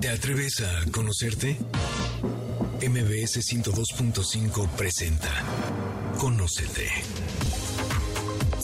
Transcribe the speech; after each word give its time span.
¿Te 0.00 0.08
atreves 0.10 0.60
a 0.60 0.90
conocerte? 0.92 1.56
MBS 2.80 3.38
102.5 3.52 4.68
presenta 4.76 5.28
Conócete. 6.20 6.88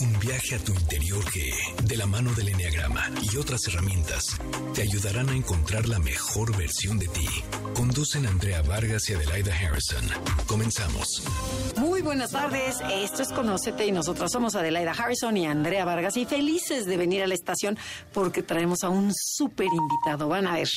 Un 0.00 0.20
viaje 0.20 0.54
a 0.54 0.58
tu 0.60 0.72
interior 0.72 1.24
que, 1.32 1.50
de 1.82 1.96
la 1.96 2.06
mano 2.06 2.32
del 2.34 2.50
Enneagrama 2.50 3.10
y 3.32 3.36
otras 3.36 3.66
herramientas, 3.66 4.36
te 4.74 4.82
ayudarán 4.82 5.28
a 5.28 5.34
encontrar 5.34 5.88
la 5.88 5.98
mejor 5.98 6.56
versión 6.56 7.00
de 7.00 7.08
ti. 7.08 7.26
Conducen 7.74 8.26
Andrea 8.26 8.62
Vargas 8.62 9.10
y 9.10 9.14
Adelaida 9.14 9.52
Harrison. 9.52 10.04
Comenzamos. 10.46 11.24
Muy 11.76 12.02
buenas 12.02 12.30
tardes, 12.30 12.76
esto 12.92 13.22
es 13.22 13.32
Conócete 13.32 13.86
y 13.86 13.90
nosotros 13.92 14.30
somos 14.30 14.54
Adelaida 14.54 14.92
Harrison 14.92 15.36
y 15.36 15.46
Andrea 15.46 15.84
Vargas 15.84 16.16
y 16.16 16.26
felices 16.26 16.86
de 16.86 16.96
venir 16.96 17.24
a 17.24 17.26
la 17.26 17.34
estación 17.34 17.76
porque 18.12 18.44
traemos 18.44 18.84
a 18.84 18.88
un 18.88 19.12
súper 19.12 19.66
invitado. 19.66 20.28
Van 20.28 20.46
a 20.46 20.54
ver. 20.54 20.68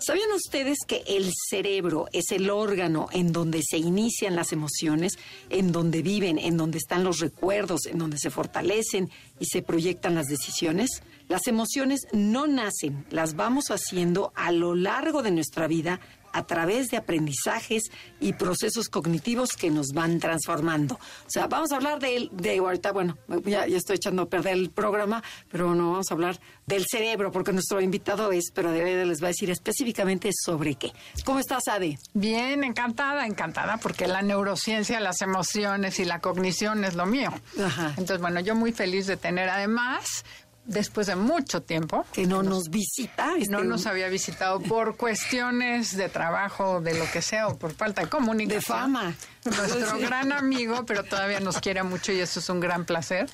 ¿Sabían 0.00 0.30
ustedes 0.30 0.78
que 0.86 1.02
el 1.08 1.28
cerebro 1.50 2.06
es 2.12 2.30
el 2.30 2.50
órgano 2.50 3.08
en 3.12 3.32
donde 3.32 3.62
se 3.68 3.78
inician 3.78 4.36
las 4.36 4.52
emociones, 4.52 5.18
en 5.50 5.72
donde 5.72 6.02
viven, 6.02 6.38
en 6.38 6.56
donde 6.56 6.78
están 6.78 7.02
los 7.02 7.18
recuerdos, 7.18 7.86
en 7.86 7.98
donde 7.98 8.16
se 8.16 8.30
fortalecen 8.30 9.10
y 9.40 9.46
se 9.46 9.60
proyectan 9.60 10.14
las 10.14 10.28
decisiones? 10.28 11.02
Las 11.26 11.48
emociones 11.48 12.06
no 12.12 12.46
nacen, 12.46 13.06
las 13.10 13.34
vamos 13.34 13.72
haciendo 13.72 14.32
a 14.36 14.52
lo 14.52 14.76
largo 14.76 15.22
de 15.22 15.32
nuestra 15.32 15.66
vida 15.66 16.00
a 16.32 16.46
través 16.46 16.88
de 16.88 16.96
aprendizajes 16.96 17.84
y 18.20 18.32
procesos 18.34 18.88
cognitivos 18.88 19.50
que 19.50 19.70
nos 19.70 19.88
van 19.88 20.18
transformando. 20.18 20.94
O 20.94 21.30
sea, 21.30 21.46
vamos 21.46 21.72
a 21.72 21.76
hablar 21.76 21.98
de, 21.98 22.28
de 22.32 22.58
ahorita, 22.58 22.92
bueno, 22.92 23.16
ya, 23.44 23.66
ya, 23.66 23.76
estoy 23.76 23.96
echando 23.96 24.22
a 24.22 24.26
perder 24.28 24.54
el 24.54 24.70
programa, 24.70 25.22
pero 25.50 25.74
no 25.74 25.92
vamos 25.92 26.10
a 26.10 26.14
hablar 26.14 26.40
del 26.66 26.84
cerebro, 26.90 27.32
porque 27.32 27.52
nuestro 27.52 27.80
invitado 27.80 28.32
es, 28.32 28.50
pero 28.52 28.70
de 28.70 29.06
les 29.06 29.22
va 29.22 29.26
a 29.26 29.28
decir 29.28 29.50
específicamente 29.50 30.30
sobre 30.32 30.74
qué. 30.74 30.92
¿Cómo 31.24 31.38
estás, 31.38 31.68
Ade? 31.68 31.98
Bien, 32.14 32.64
encantada, 32.64 33.26
encantada, 33.26 33.78
porque 33.78 34.06
la 34.06 34.22
neurociencia, 34.22 35.00
las 35.00 35.22
emociones 35.22 35.98
y 35.98 36.04
la 36.04 36.20
cognición 36.20 36.84
es 36.84 36.94
lo 36.94 37.06
mío. 37.06 37.32
Ajá. 37.62 37.88
Entonces, 37.90 38.20
bueno, 38.20 38.40
yo 38.40 38.54
muy 38.54 38.72
feliz 38.72 39.06
de 39.06 39.16
tener 39.16 39.48
además 39.48 40.24
después 40.68 41.08
de 41.08 41.16
mucho 41.16 41.62
tiempo. 41.62 42.06
Que 42.12 42.26
no 42.26 42.42
nos 42.42 42.68
visita. 42.68 43.34
Este... 43.36 43.50
No 43.50 43.64
nos 43.64 43.86
había 43.86 44.08
visitado 44.08 44.60
por 44.60 44.96
cuestiones 44.96 45.96
de 45.96 46.08
trabajo, 46.08 46.80
de 46.80 46.96
lo 46.96 47.10
que 47.10 47.22
sea, 47.22 47.48
o 47.48 47.58
por 47.58 47.72
falta 47.74 48.02
de 48.02 48.08
comunicación. 48.08 48.58
De 48.58 48.60
fama. 48.62 49.14
Nuestro 49.44 49.98
gran 50.00 50.32
amigo, 50.32 50.84
pero 50.86 51.02
todavía 51.02 51.40
nos 51.40 51.58
quiere 51.58 51.82
mucho 51.82 52.12
y 52.12 52.20
eso 52.20 52.38
es 52.38 52.48
un 52.48 52.60
gran 52.60 52.84
placer. 52.84 53.28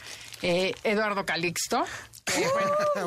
Eh, 0.47 0.75
Eduardo 0.85 1.25
Calixto. 1.25 1.87
Eh, 2.37 2.47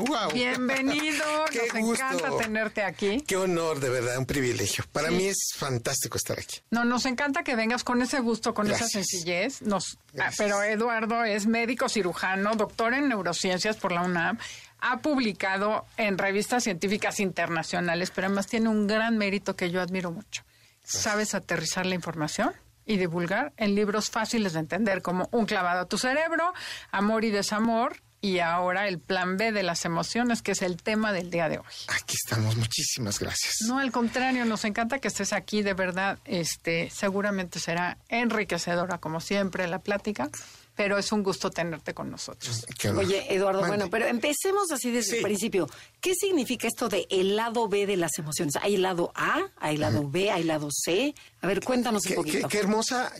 bueno, 0.07 0.27
Bienvenido, 0.33 1.23
Qué 1.51 1.67
nos 1.71 1.83
gusto. 1.83 2.03
encanta 2.03 2.37
tenerte 2.37 2.81
aquí. 2.81 3.21
Qué 3.27 3.37
honor, 3.37 3.79
de 3.79 3.89
verdad, 3.89 4.17
un 4.17 4.25
privilegio. 4.25 4.83
Para 4.91 5.09
sí. 5.09 5.13
mí 5.13 5.25
es 5.27 5.53
fantástico 5.55 6.17
estar 6.17 6.39
aquí. 6.39 6.61
No, 6.71 6.83
nos 6.83 7.05
encanta 7.05 7.43
que 7.43 7.55
vengas 7.55 7.83
con 7.83 8.01
ese 8.01 8.21
gusto, 8.21 8.55
con 8.55 8.65
Gracias. 8.65 8.89
esa 8.89 8.99
sencillez. 9.03 9.61
Nos, 9.61 9.99
ah, 10.19 10.31
pero 10.35 10.63
Eduardo 10.63 11.23
es 11.25 11.45
médico 11.45 11.89
cirujano, 11.89 12.55
doctor 12.55 12.95
en 12.95 13.07
neurociencias 13.09 13.77
por 13.77 13.91
la 13.91 14.01
UNAM. 14.01 14.39
Ha 14.79 14.97
publicado 15.03 15.85
en 15.97 16.17
revistas 16.17 16.63
científicas 16.63 17.19
internacionales, 17.19 18.09
pero 18.09 18.25
además 18.25 18.47
tiene 18.47 18.69
un 18.69 18.87
gran 18.87 19.15
mérito 19.19 19.55
que 19.55 19.69
yo 19.69 19.79
admiro 19.79 20.09
mucho. 20.09 20.41
Sabes 20.83 21.35
aterrizar 21.35 21.85
la 21.85 21.93
información 21.93 22.51
y 22.87 22.97
divulgar 22.97 23.53
en 23.57 23.75
libros 23.75 24.09
fáciles 24.09 24.53
de 24.53 24.59
entender, 24.59 25.03
como 25.03 25.29
Un 25.31 25.45
clavado 25.45 25.81
a 25.81 25.85
tu 25.85 25.97
cerebro, 25.97 26.53
Amor 26.91 27.25
y 27.25 27.29
desamor, 27.29 28.01
y 28.21 28.39
ahora 28.39 28.87
el 28.87 28.99
plan 28.99 29.37
B 29.37 29.51
de 29.51 29.61
las 29.63 29.85
emociones, 29.85 30.41
que 30.41 30.53
es 30.53 30.61
el 30.61 30.81
tema 30.81 31.13
del 31.13 31.29
día 31.29 31.49
de 31.49 31.59
hoy. 31.59 31.65
Aquí 31.87 32.15
estamos, 32.15 32.55
muchísimas 32.57 33.19
gracias. 33.19 33.61
No, 33.67 33.77
al 33.77 33.91
contrario, 33.91 34.45
nos 34.45 34.65
encanta 34.65 34.99
que 34.99 35.07
estés 35.07 35.33
aquí, 35.33 35.61
de 35.61 35.73
verdad, 35.73 36.17
este, 36.25 36.89
seguramente 36.89 37.59
será 37.59 37.97
enriquecedora 38.09 38.97
como 38.97 39.21
siempre 39.21 39.67
la 39.67 39.79
plática. 39.79 40.29
Pero 40.77 40.99
es 40.99 41.11
un 41.11 41.23
gusto 41.23 41.49
tenerte 41.49 41.95
con 41.95 42.11
nosotros. 42.11 42.63
Oye, 42.95 43.33
Eduardo, 43.33 43.61
Mande. 43.61 43.75
bueno, 43.77 43.89
pero 43.89 44.05
empecemos 44.05 44.71
así 44.71 44.91
desde 44.91 45.09
sí. 45.09 45.15
el 45.17 45.23
principio. 45.23 45.67
¿Qué 45.99 46.13
significa 46.13 46.67
esto 46.67 46.87
de 46.87 47.07
el 47.09 47.35
lado 47.35 47.67
B 47.67 47.87
de 47.87 47.97
las 47.97 48.17
emociones? 48.19 48.55
¿Hay 48.61 48.77
lado 48.77 49.11
A, 49.15 49.49
hay 49.57 49.77
lado. 49.77 50.07
B, 50.07 50.29
hay 50.29 50.43
lado 50.43 50.69
C? 50.71 51.15
A 51.41 51.47
ver, 51.47 51.63
cuéntanos 51.63 52.03
qué, 52.03 52.09
un 52.09 52.15
poquito. 52.17 52.47
Qué, 52.47 52.57
qué 52.57 52.59
hermosa 52.59 53.11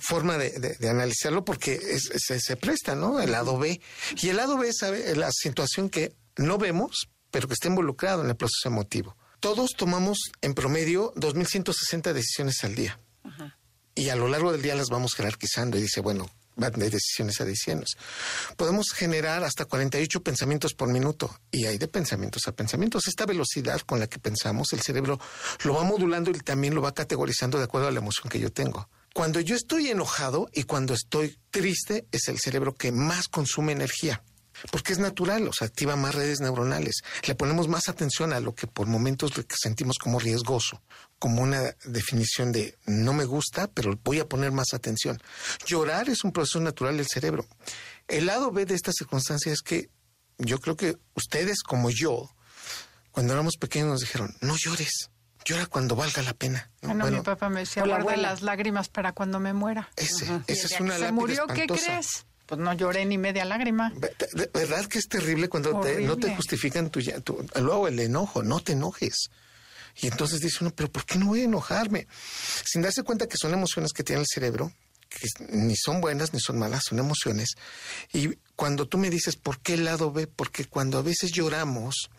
forma 0.00 0.36
de, 0.36 0.50
de, 0.58 0.74
de 0.74 0.88
analizarlo 0.90 1.44
porque 1.44 1.74
es, 1.74 2.10
se, 2.16 2.40
se, 2.40 2.56
presta, 2.56 2.96
¿no? 2.96 3.20
El 3.20 3.30
lado 3.30 3.58
B. 3.58 3.80
Y 4.20 4.28
el 4.28 4.36
lado 4.36 4.58
B 4.58 4.72
sabe 4.72 5.14
la 5.14 5.30
situación 5.30 5.88
que 5.90 6.12
no 6.36 6.58
vemos, 6.58 7.08
pero 7.30 7.46
que 7.46 7.54
está 7.54 7.68
involucrado 7.68 8.24
en 8.24 8.28
el 8.28 8.36
proceso 8.36 8.68
emotivo. 8.68 9.16
Todos 9.38 9.70
tomamos 9.76 10.18
en 10.40 10.54
promedio 10.54 11.14
2.160 11.14 12.12
decisiones 12.12 12.64
al 12.64 12.74
día. 12.74 12.98
-huh. 13.22 13.54
Y 13.94 14.08
a 14.08 14.16
lo 14.16 14.26
largo 14.26 14.50
del 14.50 14.62
día 14.62 14.74
las 14.74 14.88
vamos 14.88 15.14
jerarquizando 15.14 15.78
y 15.78 15.82
dice, 15.82 16.00
bueno, 16.00 16.28
de 16.56 16.90
decisiones 16.90 17.40
a. 17.40 17.96
Podemos 18.56 18.90
generar 18.92 19.44
hasta 19.44 19.64
48 19.64 20.22
pensamientos 20.22 20.74
por 20.74 20.88
minuto 20.88 21.38
y 21.50 21.66
hay 21.66 21.78
de 21.78 21.88
pensamientos 21.88 22.46
a 22.46 22.52
pensamientos. 22.52 23.08
Esta 23.08 23.26
velocidad 23.26 23.80
con 23.80 24.00
la 24.00 24.06
que 24.06 24.18
pensamos, 24.18 24.72
el 24.72 24.80
cerebro 24.80 25.18
lo 25.64 25.74
va 25.74 25.84
modulando 25.84 26.30
y 26.30 26.34
también 26.34 26.74
lo 26.74 26.82
va 26.82 26.94
categorizando 26.94 27.58
de 27.58 27.64
acuerdo 27.64 27.88
a 27.88 27.92
la 27.92 27.98
emoción 27.98 28.28
que 28.28 28.40
yo 28.40 28.52
tengo. 28.52 28.88
Cuando 29.14 29.40
yo 29.40 29.54
estoy 29.54 29.88
enojado 29.88 30.48
y 30.52 30.64
cuando 30.64 30.92
estoy 30.92 31.38
triste, 31.50 32.06
es 32.10 32.28
el 32.28 32.38
cerebro 32.40 32.74
que 32.74 32.90
más 32.90 33.28
consume 33.28 33.72
energía. 33.72 34.24
Porque 34.70 34.92
es 34.92 34.98
natural, 34.98 35.48
o 35.48 35.52
sea, 35.52 35.66
activa 35.66 35.96
más 35.96 36.14
redes 36.14 36.40
neuronales. 36.40 37.02
Le 37.26 37.34
ponemos 37.34 37.68
más 37.68 37.88
atención 37.88 38.32
a 38.32 38.40
lo 38.40 38.54
que 38.54 38.66
por 38.66 38.86
momentos 38.86 39.32
sentimos 39.48 39.98
como 39.98 40.18
riesgoso, 40.18 40.82
como 41.18 41.42
una 41.42 41.74
definición 41.84 42.52
de 42.52 42.76
no 42.86 43.12
me 43.12 43.24
gusta, 43.24 43.68
pero 43.68 43.98
voy 44.02 44.20
a 44.20 44.28
poner 44.28 44.52
más 44.52 44.74
atención. 44.74 45.20
Llorar 45.66 46.08
es 46.08 46.24
un 46.24 46.32
proceso 46.32 46.60
natural 46.60 46.96
del 46.96 47.06
cerebro. 47.06 47.46
El 48.08 48.26
lado 48.26 48.50
B 48.50 48.66
de 48.66 48.74
esta 48.74 48.92
circunstancia 48.92 49.52
es 49.52 49.62
que 49.62 49.90
yo 50.38 50.58
creo 50.58 50.76
que 50.76 50.96
ustedes 51.14 51.62
como 51.62 51.90
yo, 51.90 52.30
cuando 53.10 53.32
éramos 53.32 53.54
pequeños 53.58 53.88
nos 53.88 54.00
dijeron, 54.00 54.36
no 54.40 54.56
llores. 54.56 55.10
Llora 55.44 55.66
cuando 55.66 55.94
valga 55.94 56.22
la 56.22 56.32
pena. 56.32 56.70
¿no? 56.80 56.88
Bueno, 56.88 57.04
bueno, 57.04 57.16
mi 57.18 57.22
papá 57.22 57.50
me 57.50 57.60
decía, 57.60 57.84
guarde 57.84 58.16
las 58.16 58.40
lágrimas 58.40 58.88
para 58.88 59.12
cuando 59.12 59.40
me 59.40 59.52
muera. 59.52 59.90
Ese, 59.96 60.24
esa 60.46 60.66
es 60.66 60.80
una 60.80 60.96
se 60.96 61.12
murió, 61.12 61.46
¿qué 61.46 61.66
crees? 61.66 62.24
Pues 62.46 62.60
no 62.60 62.72
lloré 62.74 63.04
ni 63.06 63.16
media 63.16 63.44
lágrima. 63.44 63.92
Verdad 64.52 64.86
que 64.86 64.98
es 64.98 65.08
terrible 65.08 65.48
cuando 65.48 65.80
te, 65.80 66.00
no 66.00 66.16
te 66.16 66.34
justifican 66.36 66.90
tu, 66.90 67.00
tu, 67.22 67.46
luego 67.60 67.88
el 67.88 67.98
enojo, 67.98 68.42
no 68.42 68.60
te 68.60 68.72
enojes. 68.72 69.30
Y 69.96 70.08
entonces 70.08 70.40
dice 70.40 70.58
uno, 70.60 70.74
pero 70.74 70.90
¿por 70.90 71.06
qué 71.06 71.18
no 71.18 71.26
voy 71.26 71.42
a 71.42 71.44
enojarme? 71.44 72.06
Sin 72.64 72.82
darse 72.82 73.02
cuenta 73.02 73.28
que 73.28 73.36
son 73.36 73.52
emociones 73.54 73.92
que 73.92 74.02
tiene 74.02 74.22
el 74.22 74.26
cerebro, 74.28 74.72
que 75.08 75.28
ni 75.50 75.76
son 75.76 76.00
buenas 76.00 76.32
ni 76.34 76.40
son 76.40 76.58
malas, 76.58 76.82
son 76.88 76.98
emociones. 76.98 77.54
Y 78.12 78.36
cuando 78.56 78.86
tú 78.86 78.98
me 78.98 79.10
dices, 79.10 79.36
¿por 79.36 79.60
qué 79.60 79.74
el 79.74 79.84
lado 79.84 80.12
B? 80.12 80.26
Porque 80.26 80.64
cuando 80.64 80.98
a 80.98 81.02
veces 81.02 81.32
lloramos, 81.32 82.10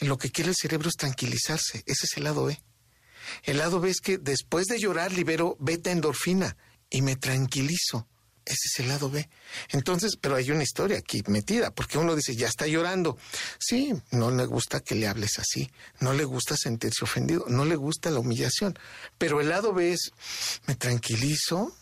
lo 0.00 0.18
que 0.18 0.30
quiere 0.30 0.50
el 0.50 0.56
cerebro 0.56 0.88
es 0.88 0.96
tranquilizarse. 0.96 1.82
Ese 1.86 2.06
es 2.06 2.16
el 2.16 2.24
lado 2.24 2.44
B. 2.44 2.60
El 3.44 3.58
lado 3.58 3.80
B 3.80 3.90
es 3.90 4.00
que 4.00 4.18
después 4.18 4.66
de 4.66 4.78
llorar 4.78 5.12
libero 5.12 5.56
beta 5.58 5.90
endorfina 5.90 6.56
y 6.90 7.02
me 7.02 7.16
tranquilizo. 7.16 8.06
Ese 8.44 8.68
es 8.72 8.80
el 8.80 8.88
lado 8.88 9.08
B. 9.10 9.28
Entonces, 9.70 10.16
pero 10.20 10.34
hay 10.34 10.50
una 10.50 10.62
historia 10.62 10.98
aquí 10.98 11.22
metida, 11.28 11.70
porque 11.70 11.98
uno 11.98 12.16
dice, 12.16 12.34
ya 12.34 12.48
está 12.48 12.66
llorando. 12.66 13.16
Sí, 13.58 13.94
no 14.10 14.30
le 14.30 14.46
gusta 14.46 14.80
que 14.80 14.94
le 14.94 15.06
hables 15.06 15.38
así, 15.38 15.70
no 16.00 16.12
le 16.12 16.24
gusta 16.24 16.56
sentirse 16.56 17.04
ofendido, 17.04 17.44
no 17.48 17.64
le 17.64 17.76
gusta 17.76 18.10
la 18.10 18.20
humillación. 18.20 18.78
Pero 19.18 19.40
el 19.40 19.48
lado 19.48 19.72
B 19.72 19.92
es, 19.92 20.12
me 20.66 20.74
tranquilizo, 20.74 21.74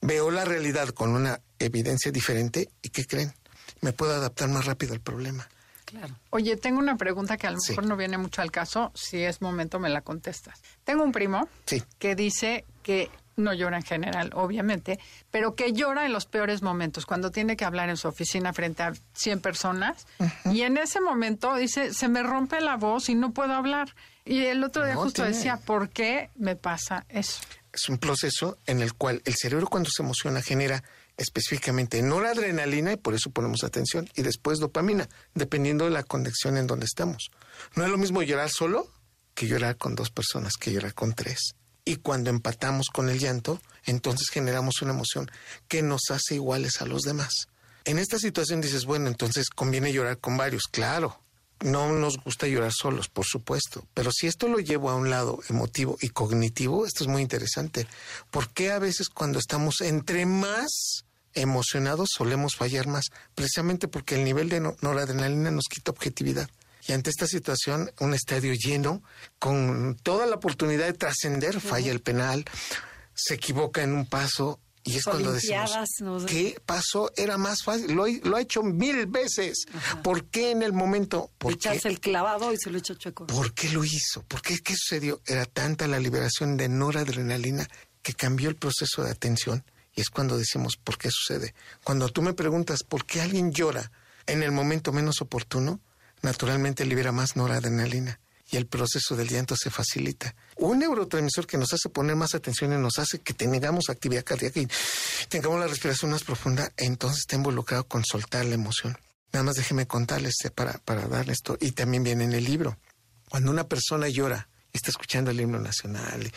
veo 0.00 0.30
la 0.30 0.44
realidad 0.44 0.88
con 0.88 1.10
una 1.10 1.40
evidencia 1.58 2.12
diferente 2.12 2.68
y 2.82 2.90
¿qué 2.90 3.06
creen? 3.06 3.32
Me 3.80 3.92
puedo 3.92 4.14
adaptar 4.14 4.48
más 4.48 4.66
rápido 4.66 4.92
al 4.92 5.00
problema. 5.00 5.48
Claro. 5.84 6.18
Oye, 6.30 6.56
tengo 6.56 6.78
una 6.78 6.96
pregunta 6.96 7.36
que 7.36 7.46
a 7.46 7.50
lo 7.50 7.58
mejor 7.68 7.86
no 7.86 7.96
viene 7.96 8.18
mucho 8.18 8.42
al 8.42 8.50
caso. 8.50 8.90
Si 8.94 9.18
es 9.22 9.40
momento, 9.40 9.78
me 9.78 9.88
la 9.90 10.00
contestas. 10.00 10.60
Tengo 10.82 11.04
un 11.04 11.12
primo 11.12 11.48
sí. 11.66 11.82
que 11.98 12.14
dice 12.14 12.64
que 12.82 13.10
no 13.36 13.52
llora 13.52 13.76
en 13.78 13.82
general, 13.82 14.30
obviamente, 14.34 14.98
pero 15.30 15.54
que 15.54 15.72
llora 15.72 16.06
en 16.06 16.12
los 16.12 16.26
peores 16.26 16.62
momentos, 16.62 17.06
cuando 17.06 17.30
tiene 17.30 17.56
que 17.56 17.64
hablar 17.64 17.88
en 17.88 17.96
su 17.96 18.08
oficina 18.08 18.52
frente 18.52 18.82
a 18.82 18.92
100 19.14 19.40
personas. 19.40 20.06
Uh 20.18 20.24
-huh. 20.24 20.54
Y 20.54 20.62
en 20.62 20.76
ese 20.76 21.00
momento 21.00 21.54
dice, 21.56 21.92
se 21.92 22.08
me 22.08 22.22
rompe 22.22 22.60
la 22.60 22.76
voz 22.76 23.08
y 23.08 23.14
no 23.14 23.32
puedo 23.32 23.52
hablar. 23.52 23.94
Y 24.24 24.44
el 24.44 24.64
otro 24.64 24.84
día 24.84 24.94
no, 24.94 25.02
justo 25.02 25.22
tiene. 25.22 25.36
decía, 25.36 25.58
¿por 25.64 25.90
qué 25.90 26.30
me 26.36 26.56
pasa 26.56 27.04
eso? 27.08 27.40
Es 27.72 27.88
un 27.88 27.98
proceso 27.98 28.56
en 28.66 28.80
el 28.80 28.94
cual 28.94 29.20
el 29.24 29.34
cerebro 29.34 29.66
cuando 29.66 29.90
se 29.90 30.02
emociona 30.02 30.40
genera 30.40 30.82
específicamente 31.16 32.02
noradrenalina 32.02 32.92
y 32.92 32.96
por 32.96 33.14
eso 33.14 33.30
ponemos 33.30 33.64
atención 33.64 34.08
y 34.14 34.22
después 34.22 34.58
dopamina, 34.58 35.08
dependiendo 35.34 35.84
de 35.84 35.90
la 35.90 36.02
conexión 36.02 36.56
en 36.56 36.66
donde 36.66 36.86
estamos. 36.86 37.30
No 37.76 37.84
es 37.84 37.90
lo 37.90 37.98
mismo 37.98 38.22
llorar 38.22 38.50
solo 38.50 38.88
que 39.34 39.46
llorar 39.46 39.76
con 39.76 39.94
dos 39.94 40.10
personas, 40.10 40.54
que 40.54 40.72
llorar 40.72 40.94
con 40.94 41.12
tres. 41.14 41.54
Y 41.84 41.96
cuando 41.96 42.30
empatamos 42.30 42.88
con 42.88 43.10
el 43.10 43.18
llanto, 43.18 43.60
entonces 43.84 44.28
generamos 44.30 44.80
una 44.82 44.92
emoción 44.92 45.30
que 45.68 45.82
nos 45.82 46.02
hace 46.10 46.36
iguales 46.36 46.80
a 46.80 46.86
los 46.86 47.02
demás. 47.02 47.48
En 47.84 47.98
esta 47.98 48.18
situación 48.18 48.62
dices, 48.62 48.86
bueno, 48.86 49.08
entonces 49.08 49.50
conviene 49.50 49.92
llorar 49.92 50.18
con 50.18 50.36
varios, 50.38 50.62
claro. 50.70 51.20
no 51.60 51.92
nos 51.92 52.16
gusta 52.18 52.46
llorar 52.46 52.72
solos, 52.72 53.08
por 53.08 53.26
supuesto, 53.26 53.86
pero 53.94 54.10
si 54.12 54.26
esto 54.26 54.48
lo 54.48 54.58
llevo 54.58 54.90
a 54.90 54.96
un 54.96 55.10
lado 55.10 55.40
emotivo 55.48 55.96
y 56.00 56.08
cognitivo, 56.08 56.86
esto 56.86 57.04
es 57.04 57.08
muy 57.08 57.22
interesante. 57.22 57.86
¿Por 58.30 58.48
qué 58.50 58.70
a 58.70 58.78
veces 58.78 59.08
cuando 59.08 59.38
estamos 59.38 59.80
entre 59.82 60.26
más 60.26 61.04
emocionados 61.34 62.08
solemos 62.14 62.56
fallar 62.56 62.86
más? 62.86 63.06
Precisamente 63.34 63.88
porque 63.88 64.14
el 64.14 64.24
nivel 64.24 64.48
de 64.48 64.60
noradrenalina 64.60 65.50
nos 65.50 65.68
quita 65.68 65.90
objetividad. 65.90 66.48
Y 66.86 66.92
ante 66.92 67.10
esta 67.10 67.26
situación, 67.26 67.90
un 68.00 68.14
estadio 68.14 68.52
lleno, 68.54 69.02
con 69.38 69.96
toda 70.02 70.26
la 70.26 70.36
oportunidad 70.36 70.86
de 70.86 70.92
trascender, 70.92 71.60
falla 71.60 71.90
el 71.90 72.00
penal, 72.00 72.44
se 73.14 73.34
equivoca 73.34 73.82
en 73.82 73.94
un 73.94 74.06
paso, 74.06 74.60
y 74.86 74.98
es 74.98 75.04
cuando 75.04 75.32
decimos, 75.32 75.72
¿qué 76.26 76.60
pasó? 76.66 77.10
Era 77.16 77.38
más 77.38 77.62
fácil. 77.62 77.94
Lo, 77.94 78.06
lo 78.06 78.36
ha 78.36 78.40
hecho 78.42 78.62
mil 78.62 79.06
veces. 79.06 79.64
¿Por 80.02 80.26
qué 80.26 80.50
en 80.50 80.62
el 80.62 80.74
momento? 80.74 81.30
¿Por 81.38 81.54
Echarse 81.54 81.88
el 81.88 82.00
clavado 82.00 82.52
y 82.52 82.58
se 82.58 82.70
lo 82.70 82.76
echó 82.76 82.92
chueco. 82.92 83.26
¿Por 83.26 83.54
qué 83.54 83.70
lo 83.70 83.82
hizo? 83.82 84.22
¿Por 84.24 84.42
qué? 84.42 84.58
¿Qué 84.58 84.74
sucedió? 84.76 85.22
Era 85.26 85.46
tanta 85.46 85.88
la 85.88 85.98
liberación 85.98 86.58
de 86.58 86.68
noradrenalina 86.68 87.66
que 88.02 88.12
cambió 88.12 88.50
el 88.50 88.56
proceso 88.56 89.02
de 89.02 89.10
atención. 89.10 89.64
Y 89.94 90.02
es 90.02 90.10
cuando 90.10 90.36
decimos, 90.36 90.76
¿por 90.76 90.98
qué 90.98 91.08
sucede? 91.10 91.54
Cuando 91.82 92.10
tú 92.10 92.20
me 92.20 92.34
preguntas 92.34 92.82
por 92.82 93.06
qué 93.06 93.22
alguien 93.22 93.52
llora 93.52 93.90
en 94.26 94.42
el 94.42 94.52
momento 94.52 94.92
menos 94.92 95.22
oportuno, 95.22 95.80
naturalmente 96.24 96.84
libera 96.84 97.12
más 97.12 97.36
noradrenalina 97.36 98.20
y 98.50 98.56
el 98.56 98.66
proceso 98.66 99.16
del 99.16 99.28
llanto 99.28 99.56
se 99.56 99.70
facilita. 99.70 100.34
Un 100.56 100.80
neurotransmisor 100.80 101.46
que 101.46 101.58
nos 101.58 101.72
hace 101.72 101.88
poner 101.88 102.16
más 102.16 102.34
atención 102.34 102.72
y 102.72 102.76
nos 102.76 102.98
hace 102.98 103.20
que 103.20 103.32
tengamos 103.32 103.88
actividad 103.88 104.24
cardíaca 104.24 104.60
y 104.60 104.68
tengamos 105.28 105.60
la 105.60 105.66
respiración 105.66 106.10
más 106.10 106.24
profunda, 106.24 106.70
entonces 106.76 107.20
está 107.20 107.36
involucrado 107.36 107.86
con 107.86 108.04
soltar 108.04 108.44
la 108.44 108.54
emoción. 108.54 108.96
Nada 109.32 109.44
más 109.44 109.56
déjeme 109.56 109.86
contarles 109.86 110.34
eh, 110.44 110.50
para, 110.50 110.74
para 110.84 111.08
dar 111.08 111.28
esto. 111.30 111.56
Y 111.60 111.72
también 111.72 112.04
viene 112.04 112.24
en 112.24 112.34
el 112.34 112.44
libro. 112.44 112.78
Cuando 113.28 113.50
una 113.50 113.66
persona 113.66 114.08
llora, 114.08 114.48
está 114.74 114.90
escuchando 114.90 115.30
el 115.30 115.40
himno 115.40 115.60
nacional 115.60 116.30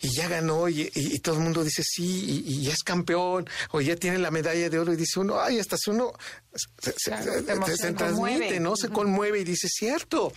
y 0.00 0.14
ya 0.14 0.28
ganó 0.28 0.68
y, 0.68 0.90
todo 1.20 1.36
el 1.36 1.42
mundo 1.42 1.62
dice 1.62 1.82
sí 1.82 2.42
y, 2.44 2.62
ya 2.62 2.72
es 2.72 2.82
campeón 2.82 3.48
o 3.70 3.80
ya 3.80 3.96
tiene 3.96 4.18
la 4.18 4.30
medalla 4.30 4.68
de 4.68 4.78
oro 4.78 4.92
y 4.92 4.96
dice 4.96 5.20
uno, 5.20 5.40
ay, 5.40 5.60
hasta 5.60 5.76
si 5.76 5.90
uno 5.90 6.12
se, 6.54 7.92
transmite, 7.92 8.60
¿no? 8.60 8.76
Se 8.76 8.88
conmueve 8.88 9.40
y 9.40 9.44
dice, 9.44 9.68
cierto. 9.68 10.32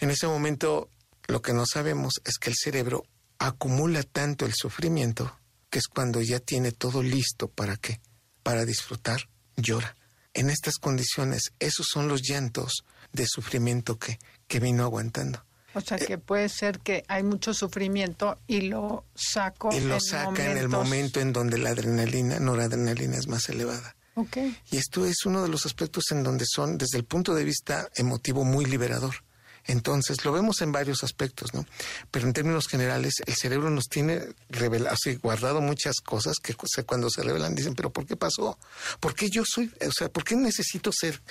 En 0.00 0.10
ese 0.10 0.26
momento 0.26 0.88
lo 1.26 1.42
que 1.42 1.52
no 1.52 1.66
sabemos 1.66 2.14
es 2.24 2.38
que 2.38 2.50
el 2.50 2.56
cerebro 2.56 3.04
acumula 3.38 4.04
tanto 4.04 4.46
el 4.46 4.54
sufrimiento 4.54 5.36
que 5.70 5.80
es 5.80 5.88
cuando 5.88 6.20
ya 6.20 6.38
tiene 6.38 6.70
todo 6.70 7.02
listo 7.02 7.48
para 7.48 7.76
qué, 7.76 8.00
para 8.42 8.64
disfrutar, 8.64 9.28
llora. 9.56 9.96
En 10.34 10.50
estas 10.50 10.76
condiciones, 10.76 11.52
esos 11.58 11.86
son 11.90 12.08
los 12.08 12.22
llantos 12.22 12.84
de 13.12 13.26
sufrimiento 13.26 13.98
que, 13.98 14.18
que 14.46 14.60
vino 14.60 14.84
aguantando. 14.84 15.44
O 15.74 15.80
sea 15.80 15.98
que 15.98 16.18
puede 16.18 16.48
ser 16.48 16.80
que 16.80 17.04
hay 17.08 17.22
mucho 17.22 17.54
sufrimiento 17.54 18.38
y 18.46 18.62
lo 18.62 19.04
saco. 19.14 19.70
Y 19.72 19.80
lo 19.80 20.00
saca 20.00 20.50
en 20.50 20.58
el 20.58 20.68
momento 20.68 21.20
en 21.20 21.32
donde 21.32 21.58
la 21.58 21.70
adrenalina, 21.70 22.38
noradrenalina 22.38 23.16
es 23.16 23.26
más 23.26 23.48
elevada. 23.48 23.96
Okay. 24.14 24.56
Y 24.70 24.76
esto 24.76 25.06
es 25.06 25.24
uno 25.24 25.42
de 25.42 25.48
los 25.48 25.64
aspectos 25.64 26.04
en 26.10 26.22
donde 26.22 26.44
son, 26.46 26.76
desde 26.76 26.98
el 26.98 27.04
punto 27.04 27.34
de 27.34 27.44
vista 27.44 27.88
emotivo, 27.94 28.44
muy 28.44 28.66
liberador. 28.66 29.14
Entonces, 29.66 30.24
lo 30.24 30.32
vemos 30.32 30.60
en 30.60 30.72
varios 30.72 31.04
aspectos, 31.04 31.54
¿no? 31.54 31.64
Pero 32.10 32.26
en 32.26 32.32
términos 32.32 32.66
generales, 32.66 33.14
el 33.24 33.34
cerebro 33.34 33.70
nos 33.70 33.84
tiene 33.84 34.20
revelado, 34.48 34.94
así, 34.94 35.14
guardado 35.16 35.60
muchas 35.60 36.00
cosas 36.00 36.38
que 36.42 36.54
cuando 36.84 37.08
se 37.08 37.22
revelan 37.22 37.54
dicen, 37.54 37.74
pero 37.74 37.90
¿por 37.90 38.04
qué 38.04 38.16
pasó? 38.16 38.58
¿Por 38.98 39.14
qué 39.14 39.30
yo 39.30 39.44
soy, 39.46 39.72
o 39.86 39.92
sea, 39.92 40.08
por 40.08 40.24
qué 40.24 40.34
necesito 40.34 40.90
ser 40.92 41.22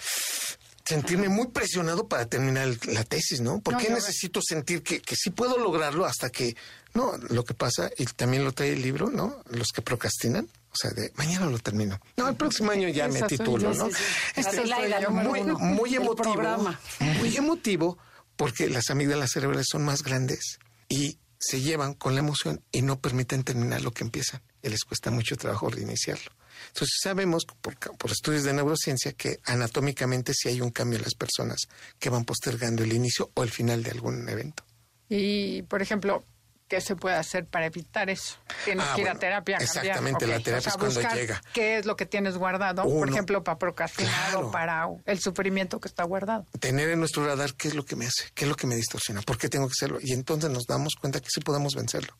sentirme 0.85 1.29
muy 1.29 1.47
presionado 1.47 2.07
para 2.07 2.25
terminar 2.25 2.69
la 2.87 3.03
tesis, 3.03 3.41
¿no? 3.41 3.59
¿Por 3.61 3.77
qué 3.77 3.89
necesito 3.89 4.41
sentir 4.41 4.83
que, 4.83 5.01
que 5.01 5.15
sí 5.15 5.29
puedo 5.29 5.57
lograrlo 5.57 6.05
hasta 6.05 6.29
que... 6.29 6.55
No, 6.93 7.17
lo 7.29 7.45
que 7.45 7.53
pasa, 7.53 7.89
y 7.97 8.05
también 8.05 8.43
lo 8.43 8.51
trae 8.51 8.73
el 8.73 8.81
libro, 8.81 9.09
¿no? 9.09 9.41
Los 9.49 9.69
que 9.69 9.81
procrastinan, 9.81 10.49
o 10.71 10.75
sea, 10.75 10.91
de 10.91 11.11
mañana 11.15 11.45
lo 11.45 11.57
termino. 11.57 12.01
No, 12.17 12.27
el 12.27 12.35
próximo 12.35 12.71
año 12.71 12.89
ya 12.89 13.07
me 13.07 13.21
titulo, 13.23 13.73
¿no? 13.73 13.89
Este, 14.35 14.63
muy, 15.09 15.43
muy 15.59 15.95
emotivo. 15.95 16.75
Muy 16.99 17.37
emotivo 17.37 17.97
porque 18.35 18.69
las 18.69 18.89
amígdalas 18.89 19.31
cerebrales 19.31 19.67
son 19.69 19.85
más 19.85 20.03
grandes 20.03 20.59
y 20.89 21.17
se 21.39 21.61
llevan 21.61 21.93
con 21.93 22.13
la 22.15 22.19
emoción 22.19 22.61
y 22.71 22.81
no 22.81 22.99
permiten 22.99 23.43
terminar 23.43 23.81
lo 23.81 23.91
que 23.91 24.03
empiezan. 24.03 24.41
Les 24.63 24.83
cuesta 24.83 25.11
mucho 25.11 25.35
trabajo 25.35 25.69
reiniciarlo. 25.69 26.31
Entonces 26.67 26.99
sabemos 27.01 27.45
por, 27.45 27.75
por, 27.97 28.11
estudios 28.11 28.43
de 28.43 28.53
neurociencia 28.53 29.13
que 29.13 29.39
anatómicamente 29.45 30.33
sí 30.33 30.49
hay 30.49 30.61
un 30.61 30.69
cambio 30.69 30.97
en 30.97 31.03
las 31.03 31.15
personas 31.15 31.67
que 31.99 32.09
van 32.09 32.25
postergando 32.25 32.83
el 32.83 32.93
inicio 32.93 33.31
o 33.33 33.43
el 33.43 33.49
final 33.49 33.83
de 33.83 33.91
algún 33.91 34.27
evento. 34.29 34.63
Y, 35.09 35.63
por 35.63 35.81
ejemplo, 35.81 36.23
¿qué 36.69 36.79
se 36.79 36.95
puede 36.95 37.17
hacer 37.17 37.45
para 37.45 37.65
evitar 37.65 38.09
eso? 38.09 38.35
Tienes 38.63 38.85
ah, 38.87 38.93
que 38.95 39.01
ir 39.01 39.09
a 39.09 39.15
terapia. 39.15 39.57
Exactamente, 39.57 40.25
la 40.25 40.39
terapia 40.39 40.69
es 40.69 40.77
cuando 40.77 41.01
llega. 41.01 41.41
¿Qué 41.53 41.77
es 41.77 41.85
lo 41.85 41.97
que 41.97 42.05
tienes 42.05 42.37
guardado? 42.37 42.83
por 42.83 43.09
ejemplo, 43.09 43.43
para 43.43 43.57
procrastinar 43.57 44.37
o 44.37 44.51
para 44.51 44.87
el 45.05 45.19
sufrimiento 45.19 45.81
que 45.81 45.89
está 45.89 46.03
guardado. 46.03 46.45
Tener 46.61 46.89
en 46.89 46.99
nuestro 46.99 47.25
radar 47.25 47.55
qué 47.55 47.67
es 47.67 47.75
lo 47.75 47.83
que 47.83 47.97
me 47.97 48.05
hace, 48.05 48.29
qué 48.33 48.45
es 48.45 48.49
lo 48.49 48.55
que 48.55 48.67
me 48.67 48.75
distorsiona, 48.75 49.21
por 49.21 49.37
qué 49.37 49.49
tengo 49.49 49.67
que 49.67 49.73
hacerlo. 49.77 49.99
Y 50.01 50.13
entonces 50.13 50.49
nos 50.49 50.63
damos 50.65 50.95
cuenta 50.95 51.19
que 51.19 51.27
sí 51.29 51.41
podemos 51.41 51.75
vencerlo. 51.75 52.15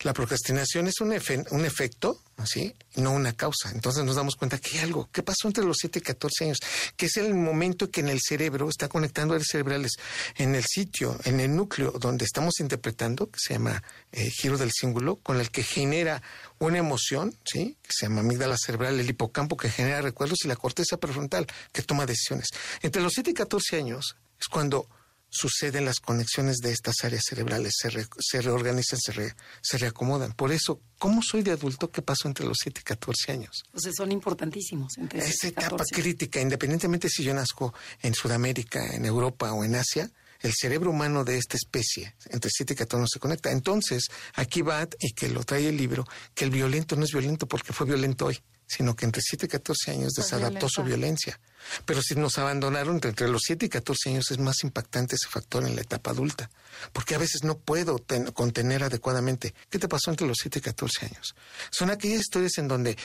La 0.00 0.12
procrastinación 0.12 0.86
es 0.86 1.00
un, 1.00 1.14
un 1.50 1.64
efecto, 1.64 2.20
¿sí? 2.44 2.74
no 2.96 3.12
una 3.12 3.32
causa. 3.32 3.70
Entonces 3.72 4.04
nos 4.04 4.16
damos 4.16 4.36
cuenta 4.36 4.58
que 4.58 4.78
hay 4.78 4.84
algo. 4.84 5.08
¿Qué 5.12 5.22
pasó 5.22 5.48
entre 5.48 5.64
los 5.64 5.76
7 5.80 5.98
y 5.98 6.02
14 6.02 6.44
años? 6.44 6.58
Que 6.96 7.06
es 7.06 7.16
el 7.16 7.34
momento 7.34 7.90
que 7.90 8.00
en 8.00 8.08
el 8.08 8.20
cerebro 8.20 8.68
está 8.68 8.88
conectando 8.88 9.34
áreas 9.34 9.48
cerebrales 9.50 9.92
en 10.36 10.54
el 10.54 10.64
sitio, 10.64 11.18
en 11.24 11.40
el 11.40 11.54
núcleo 11.54 11.92
donde 11.92 12.24
estamos 12.24 12.60
interpretando, 12.60 13.30
que 13.30 13.38
se 13.38 13.54
llama 13.54 13.82
eh, 14.12 14.30
giro 14.30 14.58
del 14.58 14.70
símbolo, 14.72 15.16
con 15.16 15.40
el 15.40 15.50
que 15.50 15.62
genera 15.62 16.22
una 16.58 16.78
emoción, 16.78 17.34
¿sí? 17.44 17.76
que 17.82 17.90
se 17.90 18.06
llama 18.06 18.20
amígdala 18.20 18.56
cerebral, 18.56 18.98
el 19.00 19.08
hipocampo 19.08 19.56
que 19.56 19.70
genera 19.70 20.02
recuerdos 20.02 20.38
y 20.44 20.48
la 20.48 20.56
corteza 20.56 20.96
prefrontal 20.98 21.46
que 21.72 21.82
toma 21.82 22.06
decisiones. 22.06 22.48
Entre 22.82 23.02
los 23.02 23.12
7 23.12 23.30
y 23.30 23.34
14 23.34 23.76
años 23.76 24.16
es 24.38 24.48
cuando 24.48 24.88
suceden 25.28 25.84
las 25.84 26.00
conexiones 26.00 26.58
de 26.58 26.72
estas 26.72 26.96
áreas 27.02 27.24
cerebrales, 27.28 27.74
se, 27.78 28.40
reorganizan, 28.40 28.98
se, 28.98 29.34
se, 29.62 29.78
reacomodan. 29.78 30.32
Por 30.32 30.52
eso, 30.52 30.80
¿cómo 30.98 31.22
soy 31.22 31.42
de 31.42 31.52
adulto? 31.52 31.90
¿Qué 31.90 32.02
pasó 32.02 32.28
entre 32.28 32.46
los 32.46 32.58
7 32.62 32.80
y 32.80 32.84
14 32.84 33.32
años? 33.32 33.64
O 33.72 33.80
sea, 33.80 33.92
son 33.92 34.12
importantísimos. 34.12 34.96
Entre 34.98 35.20
Esa 35.20 35.48
etapa 35.48 35.84
crítica, 35.90 36.40
independientemente 36.40 37.08
si 37.08 37.22
yo 37.22 37.34
nazco 37.34 37.74
en 38.02 38.14
Sudamérica, 38.14 38.94
en 38.94 39.04
Europa 39.04 39.52
o 39.52 39.64
en 39.64 39.74
Asia, 39.74 40.10
el 40.40 40.52
cerebro 40.54 40.90
humano 40.90 41.24
de 41.24 41.38
esta 41.38 41.56
especie, 41.56 42.14
entre 42.30 42.50
7 42.52 42.74
y 42.74 42.76
14 42.76 43.00
no 43.00 43.06
se 43.08 43.18
conecta. 43.18 43.50
Entonces, 43.50 44.08
aquí 44.34 44.62
va, 44.62 44.86
y 45.00 45.12
que 45.12 45.28
lo 45.28 45.44
trae 45.44 45.68
el 45.68 45.76
libro, 45.76 46.06
que 46.34 46.44
el 46.44 46.50
violento 46.50 46.96
no 46.96 47.04
es 47.04 47.12
violento 47.12 47.46
porque 47.46 47.72
fue 47.72 47.86
violento 47.86 48.26
hoy 48.26 48.38
sino 48.66 48.96
que 48.96 49.04
entre 49.04 49.22
7 49.22 49.46
y 49.46 49.48
14 49.48 49.90
años 49.92 50.12
desadaptó 50.12 50.68
su 50.68 50.82
violencia. 50.82 51.38
Pero 51.84 52.02
si 52.02 52.14
nos 52.14 52.38
abandonaron 52.38 53.00
entre 53.02 53.28
los 53.28 53.42
7 53.46 53.66
y 53.66 53.68
14 53.68 54.10
años 54.10 54.30
es 54.30 54.38
más 54.38 54.62
impactante 54.62 55.16
ese 55.16 55.28
factor 55.28 55.64
en 55.64 55.74
la 55.74 55.82
etapa 55.82 56.10
adulta, 56.10 56.50
porque 56.92 57.14
a 57.14 57.18
veces 57.18 57.42
no 57.44 57.58
puedo 57.58 58.02
contener 58.34 58.84
adecuadamente. 58.84 59.54
¿Qué 59.70 59.78
te 59.78 59.88
pasó 59.88 60.10
entre 60.10 60.26
los 60.26 60.38
7 60.40 60.58
y 60.58 60.62
14 60.62 61.06
años? 61.06 61.34
Son 61.70 61.90
aquellas 61.90 62.20
historias 62.20 62.58
en 62.58 62.68
donde 62.68 62.96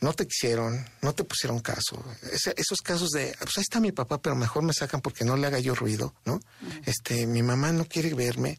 no 0.00 0.12
te 0.14 0.26
quisieron, 0.26 0.84
no 1.02 1.14
te 1.14 1.24
pusieron 1.24 1.60
caso. 1.60 2.02
esos 2.56 2.80
casos 2.82 3.10
de, 3.10 3.34
pues 3.38 3.58
ahí 3.58 3.62
está 3.62 3.80
mi 3.80 3.92
papá, 3.92 4.20
pero 4.20 4.34
mejor 4.34 4.62
me 4.62 4.72
sacan 4.72 5.00
porque 5.00 5.24
no 5.24 5.36
le 5.36 5.46
haga 5.46 5.58
yo 5.58 5.74
ruido, 5.74 6.14
¿no? 6.24 6.40
Este, 6.86 7.26
mi 7.26 7.42
mamá 7.42 7.72
no 7.72 7.84
quiere 7.84 8.14
verme. 8.14 8.58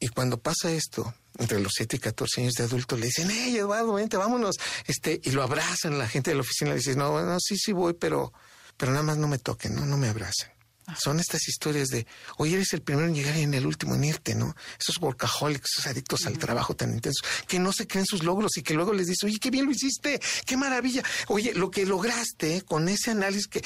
Y 0.00 0.08
cuando 0.08 0.38
pasa 0.38 0.70
esto, 0.70 1.14
entre 1.38 1.60
los 1.60 1.72
7 1.76 1.96
y 1.96 1.98
14 1.98 2.40
años 2.40 2.54
de 2.54 2.64
adulto, 2.64 2.96
le 2.96 3.06
dicen, 3.06 3.28
hey, 3.30 3.56
Eduardo, 3.56 3.94
vente, 3.94 4.16
vámonos. 4.16 4.56
Este, 4.86 5.20
y 5.22 5.30
lo 5.30 5.42
abrazan, 5.42 5.98
la 5.98 6.08
gente 6.08 6.30
de 6.30 6.36
la 6.36 6.42
oficina 6.42 6.70
le 6.70 6.76
dice, 6.76 6.96
no, 6.96 7.20
no, 7.24 7.38
sí, 7.40 7.56
sí 7.56 7.72
voy, 7.72 7.94
pero, 7.94 8.32
pero 8.76 8.92
nada 8.92 9.02
más 9.02 9.18
no 9.18 9.28
me 9.28 9.38
toquen, 9.38 9.74
no, 9.74 9.86
no 9.86 9.96
me 9.96 10.08
abracen. 10.08 10.57
Son 10.96 11.20
estas 11.20 11.46
historias 11.48 11.88
de, 11.88 12.06
hoy 12.38 12.54
eres 12.54 12.72
el 12.72 12.80
primero 12.80 13.06
en 13.06 13.14
llegar 13.14 13.36
y 13.36 13.42
en 13.42 13.52
el 13.52 13.66
último 13.66 13.94
en 13.94 14.04
irte, 14.04 14.34
¿no? 14.34 14.54
Esos 14.80 14.98
workaholics, 14.98 15.72
esos 15.72 15.86
adictos 15.86 16.24
al 16.26 16.38
trabajo 16.38 16.74
tan 16.74 16.92
intenso, 16.92 17.22
que 17.46 17.58
no 17.58 17.72
se 17.72 17.86
creen 17.86 18.06
sus 18.06 18.24
logros 18.24 18.56
y 18.56 18.62
que 18.62 18.72
luego 18.72 18.94
les 18.94 19.06
dice, 19.06 19.26
oye, 19.26 19.38
qué 19.38 19.50
bien 19.50 19.66
lo 19.66 19.72
hiciste, 19.72 20.20
qué 20.46 20.56
maravilla. 20.56 21.02
Oye, 21.26 21.52
lo 21.52 21.70
que 21.70 21.84
lograste 21.84 22.62
con 22.62 22.88
ese 22.88 23.10
análisis 23.10 23.48
que, 23.48 23.62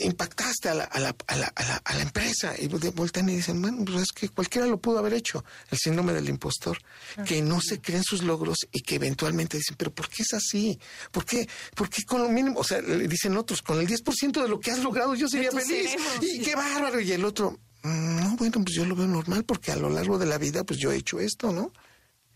impactaste 0.00 0.70
a 0.70 0.74
la, 0.74 0.84
a, 0.84 1.00
la, 1.00 1.16
a, 1.26 1.36
la, 1.36 1.52
a, 1.84 1.94
la, 1.94 2.02
empresa. 2.02 2.54
Y 2.58 2.68
voltean 2.68 3.28
y 3.28 3.36
dicen, 3.36 3.60
bueno, 3.60 3.84
pues 3.84 4.02
es 4.02 4.12
que 4.12 4.28
cualquiera 4.30 4.66
lo 4.66 4.80
pudo 4.80 4.98
haber 4.98 5.14
hecho. 5.14 5.44
El 5.70 5.78
síndrome 5.78 6.12
del 6.14 6.28
impostor, 6.28 6.78
que 7.26 7.42
no 7.42 7.60
se 7.60 7.80
creen 7.80 8.02
sus 8.02 8.22
logros 8.22 8.56
y 8.72 8.80
que 8.80 8.94
eventualmente 8.94 9.58
dicen, 9.58 9.76
pero 9.76 9.92
¿por 9.92 10.08
qué 10.08 10.22
es 10.22 10.32
así? 10.32 10.78
¿Por 11.10 11.24
qué? 11.24 11.46
¿Por 11.74 11.90
qué 11.90 12.02
con 12.04 12.22
lo 12.22 12.28
mínimo? 12.28 12.60
O 12.60 12.64
sea, 12.64 12.80
le 12.80 13.06
dicen 13.08 13.36
otros, 13.36 13.60
con 13.60 13.78
el 13.78 13.86
10% 13.86 14.42
de 14.42 14.48
lo 14.48 14.58
que 14.58 14.70
has 14.70 14.78
logrado 14.78 15.14
yo 15.14 15.28
sería 15.28 15.50
feliz 15.50 15.96
qué 16.38 16.54
bárbaro. 16.54 17.00
Y 17.00 17.12
el 17.12 17.24
otro, 17.24 17.58
mm, 17.82 18.16
no, 18.20 18.36
bueno, 18.36 18.62
pues 18.62 18.74
yo 18.74 18.84
lo 18.84 18.94
veo 18.94 19.08
normal 19.08 19.44
porque 19.44 19.72
a 19.72 19.76
lo 19.76 19.90
largo 19.90 20.18
de 20.18 20.26
la 20.26 20.38
vida, 20.38 20.64
pues 20.64 20.78
yo 20.78 20.92
he 20.92 20.96
hecho 20.96 21.18
esto, 21.18 21.52
¿no? 21.52 21.72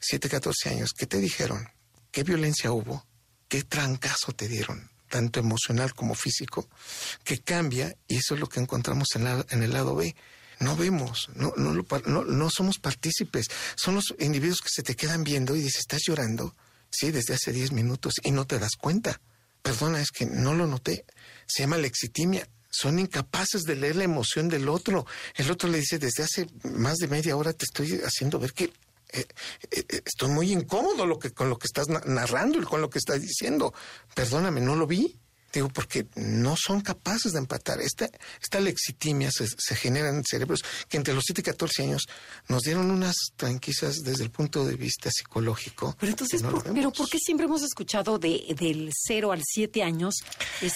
Siete, 0.01 0.29
catorce 0.29 0.71
años, 0.71 0.93
¿qué 0.93 1.07
te 1.07 1.19
dijeron? 1.19 1.69
¿Qué 2.11 2.25
violencia 2.25 2.73
hubo? 2.73 3.07
¿Qué 3.49 3.63
trancazo 3.63 4.33
te 4.33 4.49
dieron? 4.49 4.91
tanto 5.15 5.39
emocional 5.39 5.95
como 5.95 6.17
físico, 6.17 6.69
que 7.23 7.39
cambia 7.39 7.97
y 8.09 8.17
eso 8.17 8.35
es 8.35 8.41
lo 8.41 8.49
que 8.49 8.59
encontramos 8.59 9.07
en, 9.15 9.29
en 9.29 9.63
el 9.63 9.73
lado 9.73 9.95
B. 9.95 10.13
No 10.59 10.75
vemos, 10.75 11.29
no, 11.37 11.53
no, 11.57 11.73
no, 11.73 12.25
no 12.25 12.51
somos 12.51 12.79
partícipes, 12.81 13.47
son 13.77 13.95
los 13.95 14.13
individuos 14.19 14.61
que 14.61 14.71
se 14.71 14.83
te 14.83 14.97
quedan 14.97 15.23
viendo 15.23 15.55
y 15.55 15.61
dices, 15.61 15.83
estás 15.83 16.03
llorando, 16.05 16.57
sí, 16.91 17.13
desde 17.13 17.35
hace 17.35 17.53
10 17.53 17.71
minutos 17.71 18.15
y 18.25 18.33
no 18.33 18.45
te 18.45 18.59
das 18.59 18.73
cuenta. 18.77 19.21
Perdona, 19.63 20.01
es 20.01 20.11
que 20.11 20.27
no 20.27 20.53
lo 20.53 20.67
noté. 20.67 21.05
Se 21.47 21.63
llama 21.63 21.79
lexitimia 21.79 22.49
son 22.75 22.99
incapaces 22.99 23.63
de 23.63 23.77
leer 23.77 23.97
la 23.97 24.05
emoción 24.05 24.49
del 24.49 24.69
otro. 24.69 25.07
El 25.37 25.51
otro 25.51 25.69
le 25.69 25.79
dice, 25.79 25.99
desde 25.99 26.25
hace 26.25 26.47
más 26.65 26.99
de 26.99 27.09
media 27.09 27.37
hora 27.37 27.53
te 27.53 27.65
estoy 27.65 28.01
haciendo 28.05 28.39
ver 28.39 28.53
que 28.53 28.65
eh, 28.65 28.73
eh, 29.71 29.85
eh, 29.89 30.03
estoy 30.05 30.31
muy 30.31 30.53
incómodo 30.53 31.07
lo 31.07 31.19
que, 31.19 31.31
con 31.31 31.49
lo 31.49 31.57
que 31.57 31.67
estás 31.67 31.89
narrando 31.89 32.59
y 32.59 32.65
con 32.65 32.81
lo 32.81 32.91
que 32.91 32.99
estás 32.99 33.21
diciendo. 33.21 33.73
Perdóname, 34.15 34.61
no 34.61 34.75
lo 34.75 34.87
vi. 34.87 35.19
Digo, 35.55 35.69
porque 35.69 36.07
no 36.17 36.57
son 36.57 36.81
capaces 36.81 37.33
de 37.33 37.39
empatar. 37.39 37.81
Esta, 37.81 38.11
esta 38.43 38.59
lexitimia 38.59 39.31
se, 39.31 39.77
genera 39.77 40.09
en 40.09 40.25
cerebros 40.25 40.65
que 40.89 40.97
entre 40.97 41.15
los 41.15 41.23
7 41.27 41.43
y 41.43 41.45
14 41.45 41.83
años 41.85 42.07
nos 42.49 42.63
dieron 42.63 42.91
unas 42.91 43.15
tranquilizas 43.37 44.03
desde 44.03 44.25
el 44.25 44.33
punto 44.33 44.67
de 44.67 44.75
vista 44.75 45.11
psicológico. 45.13 45.97
Pero 46.01 46.11
entonces, 46.11 46.43
por, 46.43 46.75
¿pero 46.75 46.93
por 46.93 47.09
qué 47.09 47.19
siempre 47.19 47.47
hemos 47.47 47.63
escuchado 47.63 48.19
de, 48.19 48.53
del 48.59 48.91
0 48.93 49.31
al 49.31 49.43
7 49.45 49.85
años 49.85 50.17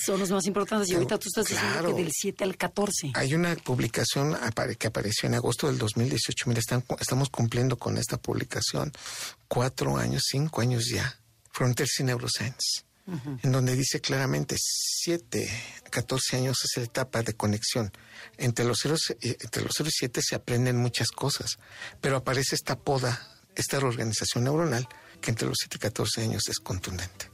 son 0.06 0.20
los 0.20 0.30
más 0.30 0.46
importantes? 0.46 0.88
Y 0.90 0.94
ahorita 0.94 1.18
tú 1.18 1.28
estás 1.28 1.46
diciendo 1.46 1.96
que 1.96 2.02
del 2.02 2.12
7 2.12 2.44
al 2.44 2.56
14. 2.56 3.12
Hay 3.14 3.34
una 3.34 3.56
publicación 3.56 4.36
que 4.78 4.86
apareció 4.86 5.26
en 5.26 5.34
agosto 5.34 5.66
del 5.66 5.78
2018. 5.78 6.44
Mira, 6.46 6.60
estamos 7.00 7.30
cumpliendo 7.30 7.76
con 7.76 7.98
esta 7.98 8.16
publicación 8.16 8.92
cuatro 9.48 9.96
años, 9.96 10.22
cinco 10.30 10.60
años 10.60 10.86
ya. 10.86 11.18
Frontiers 11.50 11.98
in 11.98 12.06
Neuroscience 12.06 12.87
en 13.42 13.52
donde 13.52 13.74
dice 13.74 14.00
claramente 14.00 14.56
7 14.58 15.50
a 15.86 15.90
14 15.90 16.36
años 16.36 16.58
es 16.64 16.76
la 16.76 16.84
etapa 16.84 17.22
de 17.22 17.34
conexión. 17.34 17.90
Entre 18.36 18.64
los 18.64 18.78
0, 18.82 18.96
entre 19.20 19.62
los 19.62 19.72
0 19.76 19.88
y 19.88 19.92
7 19.92 20.20
se 20.22 20.34
aprenden 20.34 20.76
muchas 20.76 21.10
cosas, 21.10 21.58
pero 22.00 22.16
aparece 22.16 22.54
esta 22.54 22.78
poda, 22.78 23.26
esta 23.54 23.80
reorganización 23.80 24.44
neuronal 24.44 24.86
que 25.20 25.30
entre 25.30 25.48
los 25.48 25.56
7 25.60 25.76
y 25.76 25.80
14 25.80 26.22
años 26.22 26.42
es 26.48 26.58
contundente. 26.58 27.30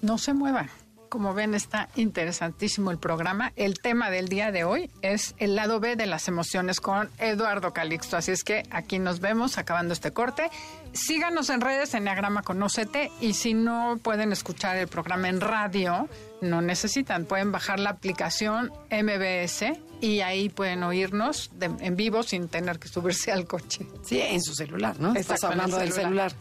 No 0.00 0.18
se 0.18 0.32
muevan. 0.32 0.70
Como 1.08 1.34
ven, 1.34 1.54
está 1.54 1.88
interesantísimo 1.96 2.90
el 2.90 2.98
programa. 2.98 3.52
El 3.56 3.78
tema 3.78 4.10
del 4.10 4.28
día 4.28 4.50
de 4.50 4.64
hoy 4.64 4.90
es 5.02 5.34
el 5.38 5.54
lado 5.54 5.80
B 5.80 5.96
de 5.96 6.06
las 6.06 6.28
emociones 6.28 6.80
con 6.80 7.10
Eduardo 7.18 7.72
Calixto. 7.72 8.16
Así 8.16 8.32
es 8.32 8.44
que 8.44 8.64
aquí 8.70 8.98
nos 8.98 9.20
vemos 9.20 9.58
acabando 9.58 9.92
este 9.92 10.12
corte. 10.12 10.50
Síganos 10.92 11.50
en 11.50 11.60
redes, 11.60 11.94
Enneagrama 11.94 12.42
Conócete. 12.42 13.10
Y 13.20 13.34
si 13.34 13.54
no 13.54 13.98
pueden 14.02 14.32
escuchar 14.32 14.76
el 14.76 14.88
programa 14.88 15.28
en 15.28 15.40
radio, 15.40 16.08
no 16.40 16.60
necesitan. 16.60 17.24
Pueden 17.24 17.52
bajar 17.52 17.78
la 17.80 17.90
aplicación 17.90 18.72
MBS 18.90 19.78
y 20.00 20.20
ahí 20.20 20.48
pueden 20.48 20.82
oírnos 20.82 21.50
en 21.60 21.96
vivo 21.96 22.22
sin 22.22 22.48
tener 22.48 22.78
que 22.78 22.88
subirse 22.88 23.32
al 23.32 23.46
coche. 23.46 23.86
Sí, 24.02 24.20
en 24.20 24.42
su 24.42 24.54
celular, 24.54 24.98
¿no? 25.00 25.14
Estás 25.14 25.44
hablando 25.44 25.78
del 25.78 25.92
celular. 25.92 26.32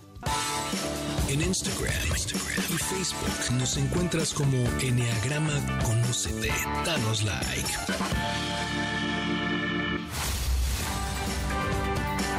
En 1.27 1.41
Instagram, 1.41 1.93
y 2.57 2.77
Facebook 2.77 3.57
nos 3.59 3.75
encuentras 3.77 4.33
como 4.33 4.57
Enneagrama 4.79 5.53
Conocete. 5.83 6.51
Danos 6.85 7.23
like. 7.23 7.69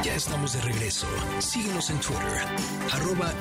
Ya 0.03 0.15
estamos 0.15 0.53
de 0.53 0.61
regreso. 0.61 1.07
Síguenos 1.39 1.89
en 1.89 1.99
Twitter, 1.99 2.45
arroba. 2.93 3.31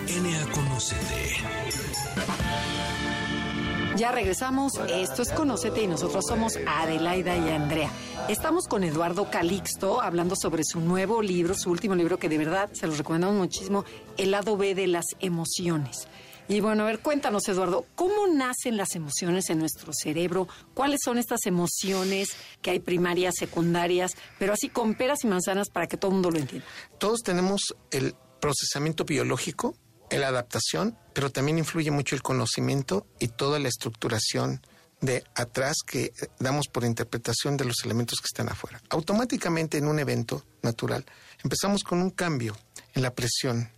Ya 3.96 4.12
regresamos. 4.12 4.74
Esto 4.90 5.22
es 5.22 5.32
Conocete 5.32 5.82
y 5.82 5.86
nosotros 5.86 6.26
somos 6.26 6.58
Adelaida 6.66 7.36
y 7.36 7.48
Andrea. 7.50 7.90
Estamos 8.28 8.68
con 8.68 8.84
Eduardo 8.84 9.30
Calixto 9.30 10.02
hablando 10.02 10.36
sobre 10.36 10.62
su 10.64 10.80
nuevo 10.80 11.22
libro, 11.22 11.54
su 11.54 11.70
último 11.70 11.94
libro 11.94 12.18
que 12.18 12.28
de 12.28 12.36
verdad 12.36 12.68
se 12.72 12.86
los 12.86 12.98
recomendamos 12.98 13.36
muchísimo, 13.36 13.84
El 14.18 14.32
lado 14.32 14.58
B 14.58 14.74
de 14.74 14.88
las 14.88 15.06
emociones. 15.20 16.08
Y 16.48 16.60
bueno, 16.60 16.84
a 16.84 16.86
ver, 16.86 17.00
cuéntanos, 17.00 17.48
Eduardo, 17.48 17.86
¿cómo 17.94 18.28
nacen 18.28 18.76
las 18.76 18.94
emociones 18.94 19.50
en 19.50 19.58
nuestro 19.58 19.92
cerebro? 19.92 20.48
¿Cuáles 20.74 21.00
son 21.04 21.18
estas 21.18 21.46
emociones 21.46 22.30
que 22.62 22.70
hay 22.70 22.80
primarias, 22.80 23.34
secundarias, 23.36 24.12
pero 24.38 24.52
así 24.52 24.68
con 24.68 24.94
peras 24.94 25.24
y 25.24 25.26
manzanas 25.26 25.70
para 25.70 25.86
que 25.86 25.96
todo 25.96 26.10
el 26.10 26.14
mundo 26.14 26.30
lo 26.30 26.38
entienda? 26.38 26.66
Todos 26.98 27.20
tenemos 27.22 27.74
el 27.90 28.14
procesamiento 28.40 29.04
biológico 29.04 29.74
la 30.10 30.28
adaptación, 30.28 30.96
pero 31.12 31.30
también 31.30 31.58
influye 31.58 31.90
mucho 31.90 32.14
el 32.14 32.22
conocimiento 32.22 33.06
y 33.18 33.28
toda 33.28 33.58
la 33.58 33.68
estructuración 33.68 34.62
de 35.00 35.24
atrás 35.34 35.76
que 35.86 36.12
damos 36.38 36.68
por 36.68 36.84
interpretación 36.84 37.56
de 37.56 37.66
los 37.66 37.84
elementos 37.84 38.20
que 38.20 38.26
están 38.26 38.48
afuera. 38.48 38.80
Automáticamente 38.88 39.78
en 39.78 39.88
un 39.88 39.98
evento 39.98 40.44
natural 40.62 41.04
empezamos 41.42 41.82
con 41.82 42.00
un 42.00 42.10
cambio 42.10 42.56
en 42.94 43.02
la 43.02 43.14
presión 43.14 43.70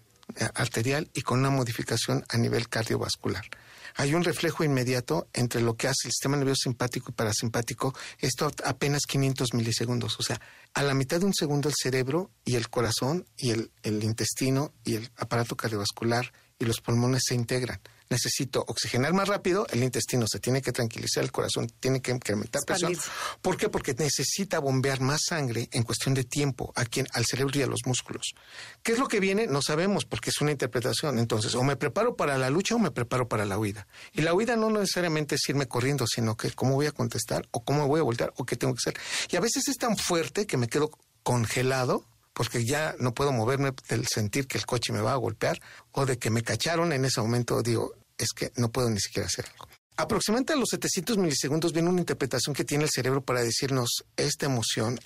arterial 0.55 1.11
y 1.15 1.23
con 1.23 1.41
una 1.41 1.51
modificación 1.51 2.25
a 2.29 2.37
nivel 2.37 2.69
cardiovascular. 2.69 3.45
Hay 3.97 4.15
un 4.15 4.23
reflejo 4.23 4.63
inmediato 4.63 5.29
entre 5.33 5.61
lo 5.61 5.77
que 5.77 5.89
hace 5.89 6.07
el 6.07 6.13
sistema 6.13 6.37
nervioso 6.37 6.63
simpático 6.65 7.11
y 7.11 7.15
parasimpático, 7.15 7.95
esto 8.19 8.51
apenas 8.65 9.03
500 9.09 9.55
milisegundos, 9.55 10.21
o 10.21 10.23
sea, 10.23 10.41
a 10.75 10.83
la 10.83 10.95
mitad 10.95 11.19
de 11.19 11.27
un 11.27 11.35
segundo 11.35 11.69
el 11.69 11.75
cerebro 11.77 12.31
y 12.45 12.55
el 12.57 12.69
corazón 12.69 13.27
y 13.37 13.51
el 13.51 14.05
intestino 14.05 14.73
y 14.85 14.97
el 14.97 15.11
aparato 15.17 15.57
cardiovascular 15.57 16.33
y 16.59 16.65
los 16.65 16.81
pulmones 16.81 17.23
se 17.27 17.35
integran 17.35 17.81
necesito 18.11 18.65
oxigenar 18.67 19.13
más 19.13 19.29
rápido, 19.29 19.67
el 19.71 19.83
intestino 19.83 20.27
se 20.27 20.41
tiene 20.41 20.63
que 20.63 20.73
tranquilizar, 20.73 21.23
el 21.23 21.33
corazón 21.33 21.69
tiene 21.81 22.01
que 22.01 22.11
incrementar 22.11 22.63
presión. 22.65 22.97
¿Por 23.43 23.57
qué? 23.57 23.69
Porque 23.69 23.95
necesita 23.95 24.59
bombear 24.59 25.01
más 25.01 25.21
sangre 25.27 25.69
en 25.73 25.83
cuestión 25.83 26.15
de 26.15 26.25
tiempo 26.25 26.73
a 26.77 26.85
quien, 26.85 27.07
al 27.13 27.25
cerebro 27.25 27.59
y 27.59 27.63
a 27.63 27.67
los 27.67 27.81
músculos. 27.87 28.35
¿Qué 28.83 28.93
es 28.93 28.99
lo 28.99 29.09
que 29.09 29.21
viene? 29.21 29.47
No 29.47 29.63
sabemos 29.63 30.05
porque 30.05 30.31
es 30.31 30.41
una 30.41 30.51
interpretación. 30.51 31.19
Entonces, 31.19 31.55
o 31.55 31.63
me 31.63 31.77
preparo 31.77 32.17
para 32.17 32.39
la 32.39 32.51
lucha 32.51 32.75
o 32.75 32.79
me 32.79 32.91
preparo 32.91 33.29
para 33.29 33.45
la 33.45 33.59
huida. 33.59 33.87
Y 34.13 34.23
la 34.23 34.35
huida 34.35 34.57
no 34.57 34.71
necesariamente 34.71 35.35
es 35.35 35.49
irme 35.49 35.67
corriendo, 35.67 36.07
sino 36.07 36.37
que 36.37 36.51
cómo 36.53 36.75
voy 36.75 36.87
a 36.87 36.93
contestar 36.93 37.47
o 37.51 37.65
cómo 37.65 37.87
voy 37.87 38.01
a 38.01 38.05
voltear 38.05 38.33
o 38.37 38.45
qué 38.45 38.57
tengo 38.57 38.75
que 38.75 38.81
hacer. 38.89 39.01
Y 39.31 39.37
a 39.37 39.41
veces 39.41 39.69
es 39.69 39.77
tan 39.77 39.97
fuerte 39.97 40.47
que 40.47 40.57
me 40.57 40.69
quedo 40.69 40.91
congelado 41.23 42.07
porque 42.39 42.65
ya 42.65 42.95
no 43.01 43.13
puedo 43.13 43.33
moverme 43.33 43.73
del 43.89 44.07
sentir 44.07 44.47
que 44.47 44.59
el 44.59 44.65
coche 44.65 44.93
me 44.93 45.01
va 45.01 45.13
a 45.13 45.17
golpear 45.17 45.61
o 45.91 46.07
de 46.07 46.19
que 46.19 46.31
me 46.31 46.43
cacharon 46.43 46.93
en 46.93 47.05
ese 47.05 47.21
momento, 47.21 47.61
digo, 47.65 47.97
es 48.17 48.29
que 48.29 48.53
no 48.55 48.71
puedo 48.71 48.89
ni 48.89 49.01
siquiera 49.01 49.27
hacer 49.27 49.47
algo. 49.51 49.67
Aproximadamente 49.97 50.53
a 50.53 50.57
los 50.57 50.69
700 50.71 51.19
milisegundos 51.19 51.73
viene 51.73 51.89
una 51.89 51.99
interpretación 51.99 52.55
que 52.55 52.63
tiene 52.63 52.85
el 52.85 52.91
cerebro 52.91 53.23
para 53.23 53.43
decirnos 53.43 54.05
esta 54.17 54.47
emoción 54.47 55.01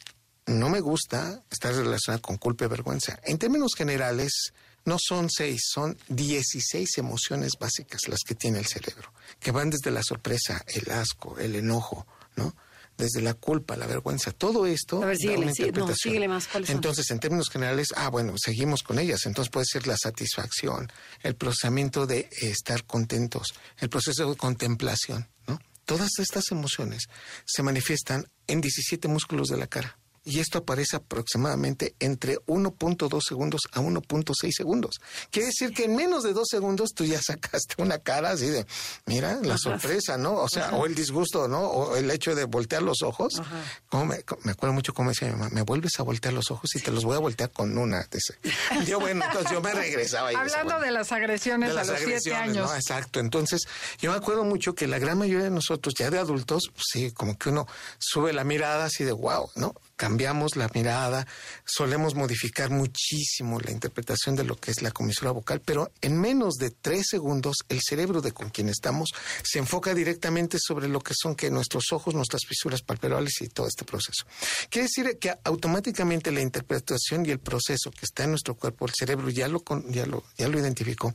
no 0.44 0.68
me 0.68 0.80
gusta, 0.80 1.42
está 1.50 1.72
relacionada 1.72 2.20
con 2.20 2.36
culpa 2.36 2.66
y 2.66 2.68
vergüenza. 2.68 3.18
En 3.24 3.38
términos 3.38 3.72
generales, 3.74 4.52
no 4.84 4.98
son 5.00 5.30
seis, 5.30 5.62
son 5.72 5.96
16 6.08 6.98
emociones 6.98 7.52
básicas 7.58 8.08
las 8.08 8.20
que 8.26 8.34
tiene 8.34 8.58
el 8.58 8.66
cerebro, 8.66 9.10
que 9.40 9.52
van 9.52 9.70
desde 9.70 9.90
la 9.90 10.02
sorpresa, 10.02 10.62
el 10.66 10.92
asco, 10.92 11.38
el 11.38 11.54
enojo, 11.54 12.06
¿no? 12.36 12.54
Desde 12.96 13.20
la 13.20 13.34
culpa, 13.34 13.76
la 13.76 13.86
vergüenza, 13.86 14.32
todo 14.32 14.66
esto. 14.66 15.02
A 15.02 15.06
ver, 15.06 15.16
síguele, 15.16 16.28
más. 16.28 16.48
Entonces, 16.68 17.10
en 17.10 17.18
términos 17.18 17.48
generales, 17.50 17.88
ah, 17.96 18.08
bueno, 18.08 18.34
seguimos 18.36 18.82
con 18.82 18.98
ellas. 18.98 19.26
Entonces 19.26 19.50
puede 19.50 19.66
ser 19.66 19.86
la 19.86 19.96
satisfacción, 19.96 20.90
el 21.22 21.34
procesamiento 21.34 22.06
de 22.06 22.28
estar 22.40 22.84
contentos, 22.84 23.54
el 23.78 23.88
proceso 23.88 24.28
de 24.28 24.36
contemplación, 24.36 25.28
¿no? 25.46 25.58
Todas 25.84 26.10
estas 26.18 26.50
emociones 26.50 27.08
se 27.44 27.62
manifiestan 27.62 28.26
en 28.46 28.60
17 28.60 29.08
músculos 29.08 29.48
de 29.48 29.56
la 29.56 29.66
cara 29.66 29.98
y 30.24 30.38
esto 30.38 30.58
aparece 30.58 30.96
aproximadamente 30.96 31.94
entre 31.98 32.38
1.2 32.46 33.20
segundos 33.26 33.62
a 33.72 33.80
1.6 33.80 34.52
segundos. 34.52 35.00
Quiere 35.30 35.46
decir 35.46 35.72
que 35.72 35.84
en 35.84 35.96
menos 35.96 36.22
de 36.22 36.32
dos 36.32 36.48
segundos 36.48 36.90
tú 36.94 37.04
ya 37.04 37.20
sacaste 37.26 37.74
una 37.78 37.98
cara 37.98 38.30
así 38.30 38.46
de, 38.46 38.66
mira, 39.06 39.38
la 39.42 39.58
sorpresa, 39.58 40.16
¿no? 40.16 40.34
O 40.34 40.48
sea, 40.48 40.70
o 40.72 40.86
el 40.86 40.94
disgusto, 40.94 41.48
¿no? 41.48 41.62
O 41.62 41.96
el 41.96 42.10
hecho 42.10 42.34
de 42.34 42.44
voltear 42.44 42.82
los 42.82 43.02
ojos. 43.02 43.42
Como 43.88 44.06
me, 44.06 44.16
acuerdo 44.16 44.72
mucho 44.72 44.94
cómo 44.94 45.10
decía 45.10 45.28
mi 45.28 45.34
mamá, 45.34 45.50
me 45.50 45.62
vuelves 45.62 45.98
a 45.98 46.02
voltear 46.02 46.34
los 46.34 46.50
ojos 46.50 46.74
y 46.74 46.80
te 46.80 46.90
los 46.90 47.04
voy 47.04 47.16
a 47.16 47.20
voltear 47.20 47.50
con 47.50 47.76
una. 47.76 48.06
Yo, 48.86 49.00
bueno, 49.00 49.24
entonces 49.24 49.52
yo 49.52 49.60
me 49.60 49.72
regresaba. 49.72 50.32
Y 50.32 50.36
Hablando 50.36 50.80
de 50.80 50.90
las 50.90 51.12
agresiones 51.12 51.74
a 51.76 51.84
los 51.84 51.98
siete 51.98 52.34
años. 52.34 52.68
¿no? 52.68 52.74
Exacto. 52.74 53.20
Entonces, 53.20 53.62
yo 53.98 54.10
me 54.10 54.16
acuerdo 54.16 54.44
mucho 54.44 54.74
que 54.74 54.86
la 54.86 54.98
gran 54.98 55.18
mayoría 55.18 55.44
de 55.44 55.50
nosotros, 55.50 55.94
ya 55.96 56.10
de 56.10 56.18
adultos, 56.18 56.70
pues 56.72 56.84
sí, 56.90 57.10
como 57.12 57.38
que 57.38 57.48
uno 57.48 57.66
sube 57.98 58.32
la 58.32 58.44
mirada 58.44 58.86
así 58.86 59.04
de 59.04 59.12
wow, 59.12 59.50
¿no? 59.56 59.74
Cambiamos 60.02 60.56
la 60.56 60.68
mirada, 60.74 61.28
solemos 61.64 62.16
modificar 62.16 62.70
muchísimo 62.70 63.60
la 63.60 63.70
interpretación 63.70 64.34
de 64.34 64.42
lo 64.42 64.56
que 64.56 64.72
es 64.72 64.82
la 64.82 64.90
comisura 64.90 65.30
vocal, 65.30 65.62
pero 65.64 65.92
en 66.00 66.20
menos 66.20 66.54
de 66.56 66.70
tres 66.70 67.06
segundos 67.08 67.58
el 67.68 67.78
cerebro 67.80 68.20
de 68.20 68.32
con 68.32 68.50
quien 68.50 68.68
estamos 68.68 69.10
se 69.44 69.60
enfoca 69.60 69.94
directamente 69.94 70.58
sobre 70.60 70.88
lo 70.88 70.98
que 70.98 71.14
son 71.16 71.36
que 71.36 71.52
nuestros 71.52 71.92
ojos, 71.92 72.16
nuestras 72.16 72.42
fisuras 72.48 72.82
palpebrales 72.82 73.40
y 73.42 73.48
todo 73.48 73.68
este 73.68 73.84
proceso. 73.84 74.26
Quiere 74.70 74.88
decir 74.88 75.18
que 75.20 75.36
automáticamente 75.44 76.32
la 76.32 76.40
interpretación 76.40 77.24
y 77.24 77.30
el 77.30 77.38
proceso 77.38 77.92
que 77.92 78.04
está 78.04 78.24
en 78.24 78.30
nuestro 78.30 78.56
cuerpo, 78.56 78.86
el 78.86 78.92
cerebro 78.98 79.30
ya 79.30 79.46
lo, 79.46 79.62
ya 79.88 80.04
lo, 80.04 80.24
ya 80.36 80.48
lo 80.48 80.58
identificó, 80.58 81.14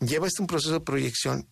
lleva 0.00 0.26
este 0.26 0.42
un 0.42 0.48
proceso 0.48 0.72
de 0.72 0.80
proyección 0.80 1.46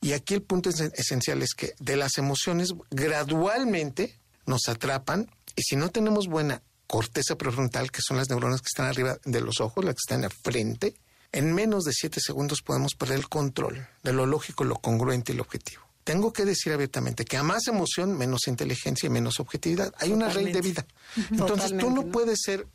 Y 0.00 0.12
aquí 0.14 0.32
el 0.32 0.40
punto 0.40 0.70
esencial 0.70 1.42
es 1.42 1.52
que 1.54 1.74
de 1.78 1.96
las 1.96 2.16
emociones 2.16 2.72
gradualmente 2.90 4.18
nos 4.46 4.66
atrapan 4.68 5.28
y 5.56 5.62
si 5.62 5.76
no 5.76 5.88
tenemos 5.88 6.28
buena 6.28 6.62
corteza 6.86 7.36
prefrontal, 7.36 7.90
que 7.90 8.02
son 8.02 8.16
las 8.16 8.28
neuronas 8.28 8.60
que 8.60 8.68
están 8.68 8.86
arriba 8.86 9.18
de 9.24 9.40
los 9.40 9.60
ojos, 9.60 9.84
las 9.84 9.94
que 9.94 10.02
están 10.04 10.24
al 10.24 10.32
frente, 10.32 10.94
en 11.32 11.52
menos 11.52 11.84
de 11.84 11.92
siete 11.92 12.20
segundos 12.20 12.62
podemos 12.62 12.94
perder 12.94 13.18
el 13.18 13.28
control 13.28 13.88
de 14.02 14.12
lo 14.12 14.26
lógico, 14.26 14.64
lo 14.64 14.76
congruente 14.76 15.32
y 15.32 15.36
lo 15.36 15.42
objetivo. 15.42 15.82
Tengo 16.04 16.32
que 16.32 16.44
decir 16.44 16.72
abiertamente 16.72 17.24
que 17.24 17.36
a 17.36 17.42
más 17.42 17.66
emoción, 17.66 18.16
menos 18.16 18.46
inteligencia 18.46 19.08
y 19.08 19.10
menos 19.10 19.40
objetividad. 19.40 19.92
Hay 19.98 20.12
una 20.12 20.32
ley 20.32 20.52
de 20.52 20.60
vida. 20.60 20.86
Entonces 21.32 21.76
tú 21.76 21.90
no 21.90 22.06
puedes 22.06 22.38
ser 22.42 22.66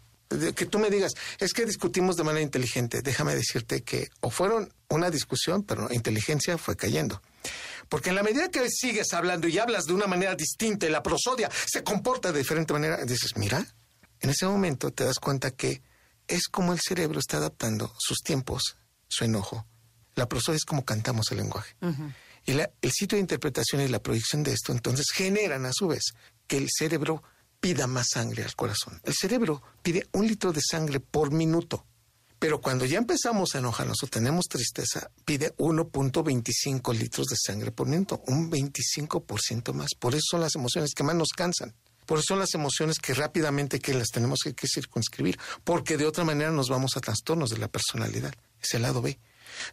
que 0.56 0.66
tú 0.66 0.80
me 0.80 0.90
digas, 0.90 1.14
es 1.40 1.54
que 1.54 1.66
discutimos 1.66 2.16
de 2.16 2.24
manera 2.24 2.42
inteligente. 2.42 3.02
Déjame 3.02 3.36
decirte 3.36 3.84
que 3.84 4.10
o 4.22 4.30
fueron 4.30 4.74
una 4.90 5.10
discusión, 5.10 5.64
pero 5.64 5.88
la 5.88 5.96
inteligencia 5.96 6.58
fue 6.58 6.76
cayendo. 6.76 7.22
Porque 7.92 8.08
en 8.08 8.16
la 8.16 8.24
medida 8.24 8.48
que 8.48 8.70
sigues 8.70 9.12
hablando 9.12 9.50
y 9.50 9.60
hablas 9.60 9.84
de 9.84 9.92
una 9.92 10.08
manera 10.08 10.34
distinta 10.34 10.86
y 10.86 10.90
la 10.90 11.04
prosodia 11.04 11.52
se 11.66 11.84
comporta 11.84 12.32
de 12.32 12.40
diferente 12.40 12.72
manera, 12.72 13.04
dices, 13.04 13.36
mira, 13.36 13.66
en 14.22 14.30
ese 14.30 14.46
momento 14.46 14.92
te 14.92 15.04
das 15.04 15.20
cuenta 15.20 15.52
que 15.52 15.82
es 16.26 16.48
como 16.48 16.72
el 16.72 16.80
cerebro 16.80 17.20
está 17.20 17.36
adaptando 17.36 17.94
sus 18.00 18.20
tiempos, 18.20 18.78
su 19.10 19.26
enojo. 19.26 19.68
La 20.16 20.30
prosodia 20.30 20.56
es 20.56 20.64
como 20.64 20.86
cantamos 20.86 21.32
el 21.32 21.40
lenguaje. 21.40 21.76
Y 22.46 22.54
el 22.54 22.92
sitio 22.94 23.18
de 23.18 23.24
interpretación 23.24 23.82
y 23.82 23.90
la 23.90 24.02
proyección 24.02 24.42
de 24.42 24.54
esto 24.54 24.72
entonces 24.72 25.08
generan 25.14 25.66
a 25.66 25.74
su 25.74 25.90
vez 25.90 26.14
que 26.48 26.56
el 26.56 26.70
cerebro 26.74 27.22
pida 27.60 27.88
más 27.88 28.08
sangre 28.14 28.46
al 28.46 28.56
corazón. 28.56 29.02
El 29.04 29.16
cerebro 29.16 29.62
pide 29.82 30.08
un 30.14 30.26
litro 30.26 30.54
de 30.54 30.62
sangre 30.62 31.02
por 31.02 31.32
minuto. 31.32 31.86
Pero 32.42 32.60
cuando 32.60 32.86
ya 32.86 32.98
empezamos 32.98 33.54
a 33.54 33.60
enojarnos 33.60 34.02
o 34.02 34.08
tenemos 34.08 34.48
tristeza, 34.48 35.12
pide 35.26 35.56
1.25 35.58 36.92
litros 36.98 37.28
de 37.28 37.36
sangre 37.40 37.70
por 37.70 37.86
minuto, 37.88 38.24
un 38.26 38.50
25% 38.50 39.74
más. 39.74 39.90
Por 39.94 40.16
eso 40.16 40.24
son 40.32 40.42
las 40.42 40.56
emociones 40.56 40.96
que 40.96 41.04
más 41.04 41.16
nos 41.16 41.34
cansan. 41.38 41.76
Por 42.08 42.18
eso 42.18 42.30
son 42.30 42.40
las 42.40 42.56
emociones 42.56 42.98
que 42.98 43.14
rápidamente 43.14 43.80
que 43.80 43.94
las 43.94 44.08
tenemos 44.08 44.40
que, 44.44 44.56
que 44.56 44.66
circunscribir, 44.68 45.38
porque 45.64 45.98
de 45.98 46.08
otra 46.08 46.24
manera 46.24 46.50
nos 46.50 46.68
vamos 46.68 46.98
a 46.98 47.00
trastornos 47.00 47.52
de 47.52 47.60
la 47.60 47.68
personalidad. 47.68 48.34
Es 48.60 48.74
el 48.74 48.82
lado 48.82 49.04
B. 49.04 49.20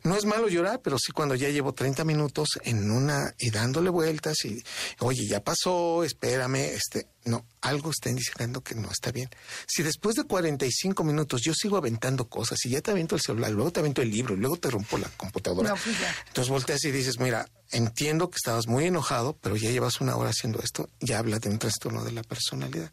No 0.02 0.16
es 0.16 0.25
malo 0.25 0.49
llorar, 0.49 0.80
pero 0.83 0.99
sí 0.99 1.12
cuando 1.12 1.35
ya 1.35 1.49
llevo 1.49 1.73
30 1.73 2.04
minutos 2.04 2.49
en 2.62 2.90
una 2.90 3.35
y 3.38 3.50
dándole 3.50 3.90
vueltas 3.90 4.45
y, 4.45 4.62
oye, 5.00 5.26
ya 5.26 5.42
pasó, 5.42 6.04
espérame, 6.04 6.57
este, 6.57 7.07
no, 7.25 7.47
algo 7.61 7.90
está 7.90 8.11
indicando 8.11 8.62
que 8.62 8.75
no 8.75 8.90
está 8.90 9.12
bien. 9.12 9.28
Si 9.66 9.83
después 9.83 10.16
de 10.16 10.25
45 10.25 11.04
minutos 11.04 11.42
yo 11.42 11.52
sigo 11.54 11.76
aventando 11.76 12.28
cosas 12.28 12.64
y 12.64 12.71
ya 12.71 12.80
te 12.80 12.90
avento 12.90 13.14
el 13.14 13.21
celular, 13.21 13.50
luego 13.50 13.71
te 13.71 13.80
avento 13.80 14.02
el 14.02 14.11
libro, 14.11 14.37
luego 14.37 14.57
te 14.57 14.71
rompo 14.71 14.99
la 14.99 15.09
computadora, 15.16 15.75
pues 15.75 15.97
entonces 16.26 16.50
volteas 16.50 16.85
y 16.85 16.90
dices, 16.90 17.18
mira, 17.18 17.49
entiendo 17.71 18.30
que 18.30 18.37
estabas 18.37 18.66
muy 18.66 18.87
enojado, 18.87 19.37
pero 19.40 19.57
ya 19.57 19.71
llevas 19.71 20.00
una 20.00 20.16
hora 20.16 20.30
haciendo 20.30 20.61
esto, 20.61 20.88
ya 21.00 21.18
habla 21.18 21.38
de 21.38 21.49
un 21.50 21.59
trastorno 21.59 22.04
de 22.04 22.12
la 22.12 22.23
personalidad. 22.23 22.90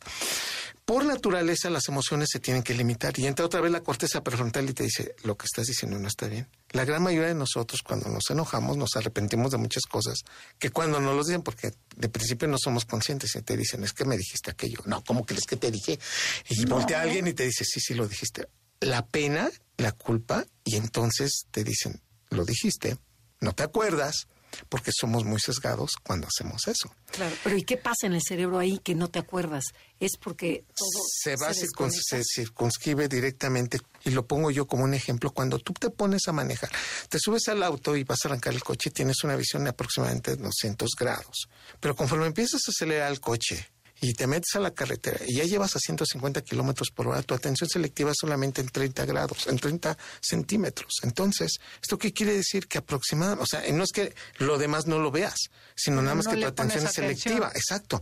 Por 0.85 1.03
naturaleza 1.03 1.71
las 1.71 1.87
emociones 1.87 2.29
se 2.31 2.39
tienen 2.39 2.61
que 2.61 2.75
limitar 2.75 3.17
y 3.17 3.25
entra 3.25 3.43
otra 3.43 3.59
vez 3.59 3.71
la 3.71 3.81
corteza 3.81 4.23
prefrontal 4.23 4.69
y 4.69 4.73
te 4.73 4.83
dice, 4.83 5.15
lo 5.23 5.35
que 5.35 5.45
estás 5.45 5.65
diciendo 5.65 5.97
no 5.97 6.07
está 6.07 6.27
bien. 6.27 6.47
La 6.73 6.85
gran 6.85 7.01
mayoría 7.01 7.29
de 7.29 7.33
nosotros 7.33 7.81
cuando 7.81 8.07
nos 8.07 8.29
enojamos 8.29 8.77
nos 8.77 8.95
arrepentimos 8.95 9.51
de 9.51 9.57
muchas 9.57 9.81
cosas 9.89 10.19
que 10.59 10.69
cuando 10.69 10.99
no 10.99 11.13
los 11.13 11.25
dicen 11.25 11.41
porque 11.41 11.73
de 11.95 12.09
principio 12.09 12.47
no 12.47 12.57
somos 12.59 12.85
conscientes 12.85 13.35
y 13.35 13.41
te 13.41 13.57
dicen, 13.57 13.83
es 13.83 13.93
que 13.93 14.05
me 14.05 14.15
dijiste 14.15 14.51
aquello. 14.51 14.77
No, 14.85 15.03
¿cómo 15.03 15.25
crees 15.25 15.45
que 15.47 15.55
te 15.55 15.71
dije? 15.71 15.97
Y 16.49 16.65
voltea 16.65 16.99
a 16.99 17.01
alguien 17.01 17.25
y 17.25 17.33
te 17.33 17.45
dice, 17.45 17.65
sí, 17.65 17.79
sí, 17.79 17.95
lo 17.95 18.07
dijiste. 18.07 18.47
La 18.79 19.07
pena, 19.07 19.49
la 19.77 19.91
culpa 19.91 20.45
y 20.63 20.75
entonces 20.75 21.47
te 21.49 21.63
dicen, 21.63 21.99
lo 22.29 22.45
dijiste, 22.45 22.99
no 23.39 23.55
te 23.55 23.63
acuerdas, 23.63 24.27
porque 24.69 24.91
somos 24.93 25.23
muy 25.23 25.39
sesgados 25.39 25.91
cuando 26.03 26.27
hacemos 26.27 26.67
eso. 26.67 26.93
Claro, 27.11 27.35
pero 27.43 27.57
¿y 27.57 27.63
qué 27.63 27.77
pasa 27.77 28.07
en 28.07 28.13
el 28.13 28.21
cerebro 28.21 28.59
ahí 28.59 28.79
que 28.79 28.95
no 28.95 29.09
te 29.09 29.19
acuerdas? 29.19 29.65
Es 29.99 30.17
porque 30.17 30.65
todo 30.75 31.03
se 31.07 31.35
va 31.35 31.53
se, 31.53 31.67
se 32.01 32.21
circunscribe 32.23 33.07
directamente 33.07 33.79
y 34.03 34.11
lo 34.11 34.27
pongo 34.27 34.51
yo 34.51 34.67
como 34.67 34.83
un 34.83 34.93
ejemplo 34.93 35.31
cuando 35.31 35.59
tú 35.59 35.73
te 35.73 35.89
pones 35.89 36.27
a 36.27 36.31
manejar, 36.31 36.69
te 37.09 37.19
subes 37.19 37.47
al 37.47 37.63
auto 37.63 37.95
y 37.95 38.03
vas 38.03 38.19
a 38.23 38.27
arrancar 38.29 38.53
el 38.53 38.63
coche, 38.63 38.91
tienes 38.91 39.23
una 39.23 39.35
visión 39.35 39.63
de 39.63 39.71
aproximadamente 39.71 40.35
200 40.35 40.91
grados, 40.97 41.49
pero 41.79 41.95
conforme 41.95 42.27
empiezas 42.27 42.61
a 42.67 42.71
acelerar 42.71 43.11
el 43.11 43.19
coche 43.19 43.74
y 44.01 44.13
te 44.13 44.27
metes 44.27 44.55
a 44.55 44.59
la 44.59 44.71
carretera 44.71 45.19
y 45.25 45.35
ya 45.35 45.43
llevas 45.45 45.75
a 45.75 45.79
150 45.79 46.41
kilómetros 46.41 46.91
por 46.91 47.07
hora, 47.07 47.21
tu 47.23 47.33
atención 47.33 47.69
selectiva 47.69 48.11
es 48.11 48.17
solamente 48.19 48.61
en 48.61 48.67
30 48.67 49.05
grados, 49.05 49.47
en 49.47 49.57
30 49.57 49.97
centímetros. 50.21 50.93
Entonces, 51.03 51.59
¿esto 51.81 51.97
qué 51.97 52.11
quiere 52.13 52.33
decir? 52.33 52.67
Que 52.67 52.79
aproximadamente, 52.79 53.43
o 53.43 53.47
sea, 53.47 53.61
no 53.71 53.83
es 53.83 53.91
que 53.91 54.13
lo 54.37 54.57
demás 54.57 54.85
no 54.85 54.99
lo 54.99 55.11
veas, 55.11 55.49
sino 55.75 56.01
nada 56.01 56.15
más 56.15 56.27
que 56.27 56.37
tu 56.37 56.45
atención 56.45 56.85
es 56.85 56.91
selectiva. 56.91 57.51
Exacto. 57.55 58.01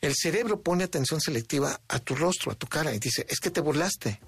El 0.00 0.14
cerebro 0.14 0.60
pone 0.60 0.84
atención 0.84 1.20
selectiva 1.20 1.80
a 1.88 1.98
tu 2.00 2.14
rostro, 2.14 2.52
a 2.52 2.54
tu 2.54 2.66
cara 2.66 2.92
y 2.92 2.98
dice, 2.98 3.26
es 3.28 3.38
que 3.38 3.50
te 3.50 3.60
burlaste. 3.60 4.20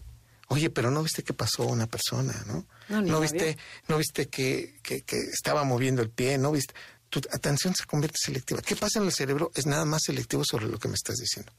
Oye, 0.49 0.69
pero 0.69 0.91
no 0.91 1.03
viste 1.05 1.23
qué 1.23 1.33
pasó 1.33 1.65
una 1.65 1.87
persona, 1.87 2.35
¿no? 2.49 2.67
No, 3.03 3.21
viste, 3.21 3.57
no 3.87 3.99
viste 3.99 4.29
que, 4.29 4.81
que, 4.83 5.03
que, 5.03 5.17
estaba 5.17 5.63
moviendo 5.63 6.03
el 6.03 6.11
pie, 6.11 6.39
no 6.39 6.51
viste 6.51 6.75
tu 7.11 7.21
atención 7.31 7.75
se 7.75 7.85
convierte 7.85 8.19
selectiva. 8.19 8.63
¿Qué 8.63 8.77
pasa 8.77 9.01
en 9.01 9.07
el 9.07 9.13
cerebro? 9.13 9.51
Es 9.55 9.67
nada 9.67 9.85
más 9.85 10.05
selectivo 10.05 10.45
sobre 10.45 10.67
lo 10.67 10.79
que 10.79 10.89
me 10.89 10.95
estás 10.95 11.17
diciendo. 11.17 11.53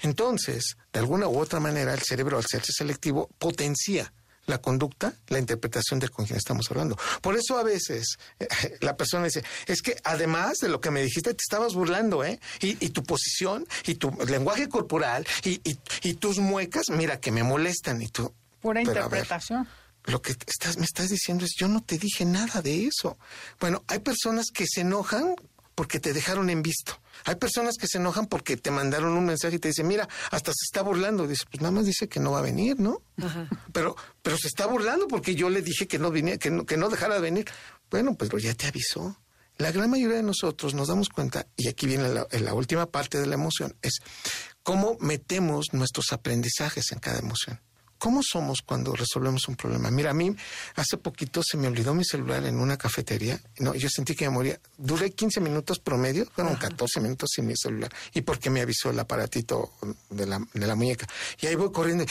Entonces, 0.00 0.76
de 0.92 0.98
alguna 0.98 1.28
u 1.28 1.38
otra 1.38 1.60
manera, 1.60 1.92
el 1.92 2.00
cerebro, 2.00 2.38
al 2.38 2.46
serse 2.46 2.72
selectivo, 2.72 3.28
potencia 3.38 4.12
la 4.46 4.58
conducta, 4.58 5.12
la 5.28 5.38
interpretación 5.38 5.98
de 5.98 6.08
con 6.08 6.24
quien 6.24 6.38
estamos 6.38 6.70
hablando. 6.70 6.96
Por 7.20 7.36
eso 7.36 7.58
a 7.58 7.64
veces 7.64 8.16
eh, 8.38 8.46
la 8.80 8.96
persona 8.96 9.24
dice, 9.24 9.44
es 9.66 9.82
que 9.82 9.96
además 10.04 10.58
de 10.58 10.68
lo 10.68 10.80
que 10.80 10.90
me 10.90 11.02
dijiste, 11.02 11.34
te 11.34 11.42
estabas 11.42 11.74
burlando, 11.74 12.24
¿eh? 12.24 12.40
Y, 12.60 12.90
tu 12.90 13.02
posición, 13.02 13.66
y 13.84 13.96
tu 13.96 14.12
lenguaje 14.26 14.68
corporal, 14.68 15.26
y, 15.42 15.60
y, 15.64 16.14
tus 16.14 16.38
muecas, 16.38 16.90
mira, 16.90 17.20
que 17.20 17.32
me 17.32 17.42
molestan, 17.42 18.00
y 18.00 18.08
tú... 18.08 18.32
Pura 18.62 18.80
interpretación 18.80 19.68
lo 20.06 20.22
que 20.22 20.32
estás, 20.46 20.78
me 20.78 20.84
estás 20.84 21.10
diciendo 21.10 21.44
es 21.44 21.54
yo 21.56 21.68
no 21.68 21.82
te 21.82 21.98
dije 21.98 22.24
nada 22.24 22.62
de 22.62 22.86
eso. 22.86 23.18
Bueno, 23.60 23.84
hay 23.88 23.98
personas 23.98 24.46
que 24.52 24.66
se 24.66 24.82
enojan 24.82 25.34
porque 25.74 26.00
te 26.00 26.14
dejaron 26.14 26.48
en 26.48 26.62
visto. 26.62 26.98
Hay 27.24 27.34
personas 27.34 27.76
que 27.76 27.86
se 27.86 27.98
enojan 27.98 28.26
porque 28.26 28.56
te 28.56 28.70
mandaron 28.70 29.12
un 29.12 29.26
mensaje 29.26 29.56
y 29.56 29.58
te 29.58 29.68
dicen, 29.68 29.86
mira, 29.86 30.08
hasta 30.30 30.50
se 30.52 30.64
está 30.64 30.82
burlando. 30.82 31.26
Dice, 31.26 31.44
pues 31.50 31.60
nada 31.60 31.70
más 31.70 31.84
dice 31.84 32.08
que 32.08 32.18
no 32.18 32.32
va 32.32 32.38
a 32.38 32.42
venir, 32.42 32.80
¿no? 32.80 33.02
Pero, 33.72 33.94
pero 34.22 34.38
se 34.38 34.48
está 34.48 34.66
burlando 34.66 35.06
porque 35.06 35.34
yo 35.34 35.50
le 35.50 35.60
dije 35.60 35.86
que 35.86 35.98
no 35.98 36.10
viniera, 36.10 36.38
que 36.38 36.50
no, 36.50 36.64
que 36.64 36.78
no 36.78 36.88
dejara 36.88 37.16
de 37.16 37.20
venir. 37.20 37.46
Bueno, 37.90 38.14
pues 38.14 38.42
ya 38.42 38.54
te 38.54 38.66
avisó. 38.66 39.18
La 39.58 39.70
gran 39.70 39.90
mayoría 39.90 40.16
de 40.16 40.22
nosotros 40.22 40.74
nos 40.74 40.88
damos 40.88 41.08
cuenta, 41.08 41.46
y 41.56 41.68
aquí 41.68 41.86
viene 41.86 42.08
la, 42.08 42.26
la 42.30 42.54
última 42.54 42.86
parte 42.86 43.18
de 43.18 43.26
la 43.26 43.34
emoción, 43.34 43.74
es 43.80 44.00
cómo 44.62 44.98
metemos 45.00 45.72
nuestros 45.72 46.12
aprendizajes 46.12 46.92
en 46.92 46.98
cada 46.98 47.18
emoción. 47.18 47.60
¿Cómo 47.98 48.20
somos 48.22 48.62
cuando 48.62 48.94
resolvemos 48.94 49.48
un 49.48 49.56
problema? 49.56 49.90
Mira, 49.90 50.10
a 50.10 50.14
mí 50.14 50.34
hace 50.74 50.96
poquito 50.98 51.42
se 51.42 51.56
me 51.56 51.66
olvidó 51.66 51.94
mi 51.94 52.04
celular 52.04 52.44
en 52.44 52.58
una 52.58 52.76
cafetería. 52.76 53.40
No, 53.58 53.74
yo 53.74 53.88
sentí 53.88 54.14
que 54.14 54.26
me 54.28 54.34
moría. 54.34 54.60
Duré 54.76 55.10
15 55.12 55.40
minutos 55.40 55.78
promedio, 55.78 56.26
fueron 56.34 56.56
14 56.56 57.00
minutos 57.00 57.30
sin 57.34 57.46
mi 57.46 57.54
celular. 57.56 57.92
Y 58.12 58.20
porque 58.22 58.50
me 58.50 58.60
avisó 58.60 58.90
el 58.90 58.98
aparatito 58.98 59.72
de 60.10 60.26
la, 60.26 60.46
de 60.52 60.66
la 60.66 60.74
muñeca. 60.74 61.06
Y 61.40 61.46
ahí 61.46 61.54
voy 61.54 61.72
corriendo. 61.72 62.04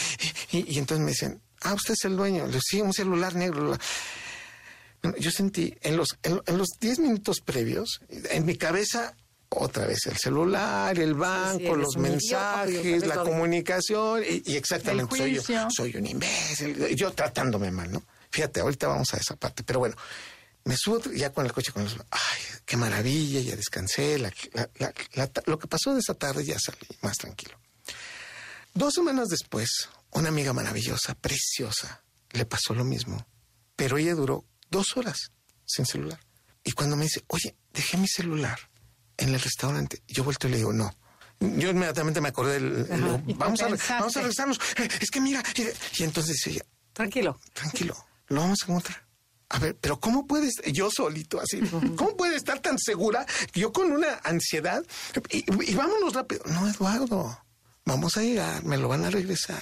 Y, 0.52 0.78
entonces 0.78 1.04
me 1.04 1.12
dicen, 1.12 1.42
ah, 1.62 1.74
usted 1.74 1.94
es 1.94 2.06
el 2.06 2.16
dueño. 2.16 2.48
Le 2.48 2.60
sí, 2.62 2.82
un 2.82 2.94
celular 2.94 3.36
negro. 3.36 3.78
yo 5.20 5.32
sentí 5.32 5.76
en 5.82 5.98
los, 5.98 6.18
en 6.24 6.58
los 6.58 6.70
10 6.80 7.00
minutos 7.00 7.42
previos, 7.42 8.02
en 8.10 8.46
mi 8.46 8.58
cabeza 8.58 9.16
otra 9.58 9.86
vez 9.86 10.06
el 10.06 10.18
celular, 10.18 10.98
el 11.00 11.14
banco, 11.14 11.76
los 11.76 11.98
mensajes, 11.98 13.06
la 13.06 13.24
comunicación 13.24 14.24
y, 14.24 14.56
exactamente 14.56 15.18
soy 15.18 15.36
yo, 15.36 15.68
soy 15.70 15.96
un 15.96 16.06
imbécil, 16.06 16.96
yo 16.96 17.12
tratándome 17.12 17.72
mal, 17.72 17.92
¿no? 17.92 18.04
Fíjate, 18.30 18.60
ahorita 18.60 18.88
vamos 18.88 19.14
a 19.14 19.18
esa 19.18 19.36
parte, 19.36 19.64
pero 19.64 19.80
bueno, 19.80 19.96
me 20.66 20.76
subo 20.78 21.00
ya 21.12 21.32
con 21.32 21.46
el 21.46 21.54
coche 21.54 21.72
con 21.72 21.84
los, 21.84 21.96
ay, 22.12 22.42
qué 22.66 22.76
maravilla, 22.76 23.40
ya 23.40 23.56
descansé, 23.56 24.18
lo 25.46 25.60
que 25.60 25.68
pasó 25.68 25.94
de 25.94 26.00
esa 26.00 26.16
tarde 26.16 26.44
ya 26.44 26.58
salí 26.60 26.88
más 27.02 27.18
tranquilo. 27.18 27.58
Dos 28.74 28.94
semanas 28.94 29.30
después, 29.30 29.90
una 30.12 30.30
amiga 30.30 30.52
maravillosa, 30.52 31.16
preciosa, 31.16 32.04
le 32.32 32.46
pasó 32.46 32.74
lo 32.74 32.84
mismo, 32.84 33.26
pero 33.76 33.98
ella 33.98 34.16
duró 34.16 34.44
dos 34.70 34.98
horas 34.98 35.32
sin 35.66 35.86
celular. 35.86 36.20
Y 36.64 36.72
cuando 36.72 36.96
me 36.96 37.04
dice, 37.04 37.24
oye, 37.28 37.56
dejé 37.72 37.98
mi 37.98 38.08
celular 38.08 38.60
en 39.18 39.34
el 39.34 39.40
restaurante. 39.40 40.02
Yo 40.08 40.24
vuelto 40.24 40.48
y 40.48 40.52
le 40.52 40.58
digo, 40.58 40.74
no. 40.74 40.94
Yo 41.40 41.70
inmediatamente 41.70 42.22
me 42.22 42.30
acordé, 42.30 42.60
del, 42.60 42.86
vamos, 43.38 43.62
a, 43.62 43.68
vamos 43.68 44.16
a 44.16 44.20
regresarnos. 44.20 44.60
Es 45.02 45.12
que 45.12 45.20
mira, 45.20 45.44
y, 45.98 46.04
entonces 46.04 46.46
ella, 46.48 46.66
tranquilo, 46.94 47.40
tranquilo, 47.54 47.96
lo 48.28 48.42
vamos 48.42 48.60
a 48.62 48.66
encontrar. 48.66 49.06
A 49.50 49.60
ver, 49.60 49.78
pero 49.80 50.00
¿cómo 50.00 50.26
puedes, 50.26 50.56
yo 50.74 50.90
solito 50.90 51.40
así, 51.40 51.60
cómo 51.96 52.16
puedes 52.16 52.38
estar 52.38 52.60
tan 52.60 52.80
segura? 52.80 53.26
Yo 53.54 53.72
con 53.74 53.92
una 53.92 54.20
ansiedad, 54.24 54.84
y, 55.30 55.76
vámonos 55.76 56.14
rápido. 56.14 56.44
No, 56.46 56.68
Eduardo, 56.68 57.38
vamos 57.84 58.18
a 58.18 58.22
llegar, 58.22 58.64
me 58.64 58.78
lo 58.78 58.88
van 58.88 59.04
a 59.06 59.10
regresar. 59.10 59.62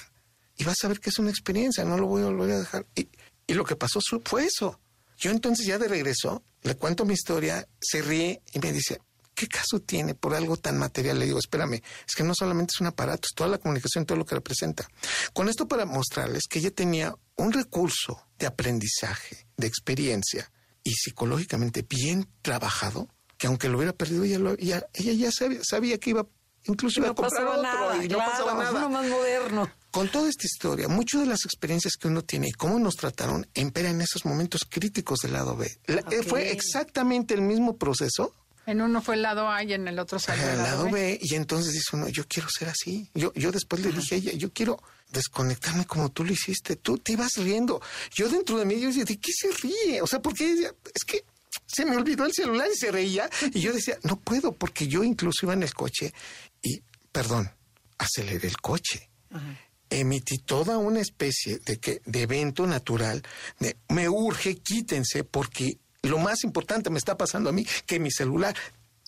Y 0.55 0.63
vas 0.63 0.77
a 0.83 0.87
ver 0.87 0.99
que 0.99 1.09
es 1.09 1.17
una 1.17 1.31
experiencia, 1.31 1.83
no 1.83 1.97
lo 1.97 2.05
voy 2.05 2.21
a 2.21 2.25
volver 2.25 2.51
a 2.51 2.59
dejar. 2.59 2.85
Y, 2.95 3.09
y 3.47 3.53
lo 3.55 3.65
que 3.65 3.75
pasó 3.75 3.99
fue 4.23 4.45
eso. 4.45 4.79
Yo 5.17 5.31
entonces 5.31 5.65
ya 5.65 5.79
de 5.79 5.87
regreso 5.87 6.43
le 6.61 6.75
cuento 6.75 7.05
mi 7.05 7.13
historia, 7.13 7.67
se 7.79 8.01
ríe 8.01 8.41
y 8.53 8.59
me 8.59 8.71
dice, 8.71 9.01
¿qué 9.33 9.47
caso 9.47 9.79
tiene 9.79 10.15
por 10.15 10.33
algo 10.33 10.57
tan 10.57 10.77
material? 10.77 11.19
Le 11.19 11.25
digo, 11.25 11.39
espérame, 11.39 11.81
es 12.07 12.15
que 12.15 12.23
no 12.23 12.33
solamente 12.35 12.71
es 12.75 12.81
un 12.81 12.87
aparato, 12.87 13.27
es 13.27 13.35
toda 13.35 13.49
la 13.49 13.57
comunicación, 13.57 14.05
todo 14.05 14.17
lo 14.17 14.25
que 14.25 14.35
representa. 14.35 14.87
Con 15.33 15.49
esto 15.49 15.67
para 15.67 15.85
mostrarles 15.85 16.43
que 16.49 16.59
ella 16.59 16.71
tenía 16.71 17.15
un 17.35 17.51
recurso 17.51 18.27
de 18.37 18.47
aprendizaje, 18.47 19.47
de 19.57 19.67
experiencia 19.67 20.51
y 20.83 20.93
psicológicamente 20.93 21.85
bien 21.87 22.27
trabajado, 22.41 23.07
que 23.37 23.47
aunque 23.47 23.69
lo 23.69 23.77
hubiera 23.77 23.93
perdido, 23.93 24.23
ella, 24.23 24.39
lo, 24.39 24.53
ella, 24.53 24.87
ya 24.93 25.29
sabía, 25.31 25.97
que 25.97 26.09
iba 26.11 26.27
incluso 26.65 27.01
iba 27.01 27.09
a 27.09 27.13
comprar 27.13 27.45
otro 27.45 28.03
y 28.03 28.07
no 28.07 28.17
pasaba 28.17 28.53
nada. 28.53 28.87
más 28.87 29.05
moderno. 29.07 29.69
Con 29.91 30.09
toda 30.09 30.27
esta 30.27 30.47
historia, 30.47 30.87
muchas 30.87 31.21
de 31.21 31.27
las 31.27 31.45
experiencias 31.45 31.97
que 31.99 32.07
uno 32.07 32.23
tiene 32.23 32.47
y 32.47 32.51
cómo 32.51 32.79
nos 32.79 32.95
trataron 32.95 33.47
impera 33.53 33.89
en 33.89 34.01
esos 34.01 34.25
momentos 34.25 34.61
críticos 34.67 35.19
del 35.19 35.33
lado 35.33 35.55
B. 35.55 35.71
Eh, 35.87 36.23
fue 36.23 36.51
exactamente 36.51 37.35
el 37.35 37.41
mismo 37.41 37.77
proceso. 37.77 38.33
En 38.65 38.81
uno 38.81 39.01
fue 39.01 39.15
el 39.15 39.21
lado 39.21 39.49
A 39.49 39.63
y 39.63 39.73
en 39.73 39.87
el 39.87 39.99
otro 39.99 40.19
salió 40.19 40.49
el 40.49 40.57
lado, 40.57 40.89
B. 40.89 41.19
Y 41.21 41.35
entonces 41.35 41.73
dice 41.73 41.95
uno, 41.95 42.07
yo 42.07 42.25
quiero 42.27 42.47
ser 42.49 42.69
así. 42.69 43.09
Yo, 43.13 43.33
yo 43.33 43.51
después 43.51 43.81
le 43.83 43.91
dije 43.91 44.15
a 44.15 44.17
ella, 44.17 44.31
yo 44.33 44.53
quiero 44.53 44.81
desconectarme 45.11 45.85
como 45.85 46.09
tú 46.11 46.23
lo 46.23 46.31
hiciste. 46.31 46.75
Tú 46.75 46.97
te 46.97 47.13
ibas 47.13 47.33
riendo. 47.37 47.81
Yo 48.13 48.29
dentro 48.29 48.57
de 48.57 48.65
mí, 48.65 48.79
yo 48.79 48.87
decía, 48.87 49.05
¿de 49.05 49.17
qué 49.17 49.31
se 49.33 49.51
ríe? 49.51 50.01
O 50.01 50.07
sea, 50.07 50.21
porque 50.21 50.53
es 50.53 51.03
que 51.05 51.25
se 51.67 51.85
me 51.85 51.95
olvidó 51.95 52.25
el 52.25 52.33
celular 52.33 52.67
y 52.73 52.77
se 52.77 52.91
reía. 52.91 53.29
Y 53.53 53.59
yo 53.59 53.73
decía, 53.73 53.97
no 54.03 54.17
puedo, 54.19 54.53
porque 54.53 54.87
yo 54.87 55.03
incluso 55.03 55.45
iba 55.45 55.53
en 55.53 55.63
el 55.63 55.73
coche 55.73 56.13
y, 56.61 56.81
perdón, 57.11 57.51
aceleré 57.97 58.47
el 58.47 58.57
coche. 58.57 59.09
Ajá 59.29 59.57
emití 59.99 60.39
toda 60.39 60.77
una 60.77 60.99
especie 60.99 61.59
de, 61.59 61.77
que, 61.77 62.01
de 62.05 62.21
evento 62.23 62.65
natural, 62.65 63.23
de, 63.59 63.77
me 63.89 64.09
urge, 64.09 64.57
quítense, 64.57 65.23
porque 65.23 65.77
lo 66.03 66.19
más 66.19 66.43
importante 66.43 66.89
me 66.89 66.99
está 66.99 67.17
pasando 67.17 67.49
a 67.49 67.53
mí, 67.53 67.65
que 67.85 67.99
mi 67.99 68.11
celular 68.11 68.55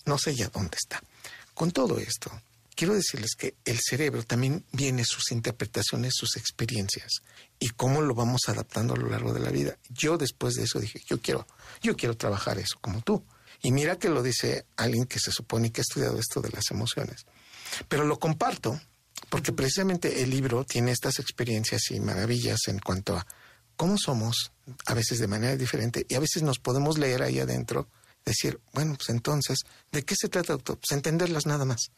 no 0.04 0.18
sé 0.18 0.34
ya 0.34 0.48
dónde 0.48 0.76
está. 0.76 1.02
Con 1.54 1.70
todo 1.70 1.98
esto, 1.98 2.30
quiero 2.74 2.94
decirles 2.94 3.34
que 3.36 3.54
el 3.64 3.78
cerebro 3.80 4.22
también 4.22 4.64
viene 4.72 5.04
sus 5.04 5.32
interpretaciones, 5.32 6.14
sus 6.14 6.36
experiencias 6.36 7.22
y 7.58 7.70
cómo 7.70 8.02
lo 8.02 8.14
vamos 8.14 8.42
adaptando 8.48 8.94
a 8.94 8.98
lo 8.98 9.08
largo 9.08 9.32
de 9.32 9.40
la 9.40 9.50
vida. 9.50 9.76
Yo 9.88 10.18
después 10.18 10.54
de 10.54 10.64
eso 10.64 10.78
dije, 10.78 11.00
yo 11.06 11.20
quiero, 11.20 11.46
yo 11.82 11.96
quiero 11.96 12.16
trabajar 12.16 12.58
eso 12.58 12.78
como 12.80 13.00
tú. 13.02 13.24
Y 13.62 13.72
mira 13.72 13.98
que 13.98 14.10
lo 14.10 14.22
dice 14.22 14.66
alguien 14.76 15.06
que 15.06 15.18
se 15.18 15.32
supone 15.32 15.72
que 15.72 15.80
ha 15.80 15.86
estudiado 15.88 16.18
esto 16.18 16.40
de 16.40 16.50
las 16.50 16.70
emociones. 16.70 17.26
Pero 17.88 18.04
lo 18.04 18.18
comparto 18.18 18.80
porque 19.28 19.52
precisamente 19.52 20.22
el 20.22 20.30
libro 20.30 20.64
tiene 20.64 20.92
estas 20.92 21.18
experiencias 21.18 21.90
y 21.90 22.00
maravillas 22.00 22.58
en 22.68 22.78
cuanto 22.78 23.16
a 23.16 23.26
cómo 23.76 23.96
somos, 23.98 24.52
a 24.86 24.94
veces 24.94 25.18
de 25.18 25.26
manera 25.26 25.56
diferente, 25.56 26.06
y 26.08 26.14
a 26.14 26.20
veces 26.20 26.42
nos 26.42 26.58
podemos 26.58 26.98
leer 26.98 27.22
ahí 27.22 27.38
adentro, 27.38 27.88
decir, 28.24 28.60
bueno, 28.72 28.96
pues 28.96 29.08
entonces, 29.10 29.60
¿de 29.92 30.02
qué 30.04 30.14
se 30.16 30.28
trata, 30.28 30.54
doctor? 30.54 30.78
Pues 30.78 30.90
entenderlas 30.90 31.46
nada 31.46 31.64
más. 31.64 31.90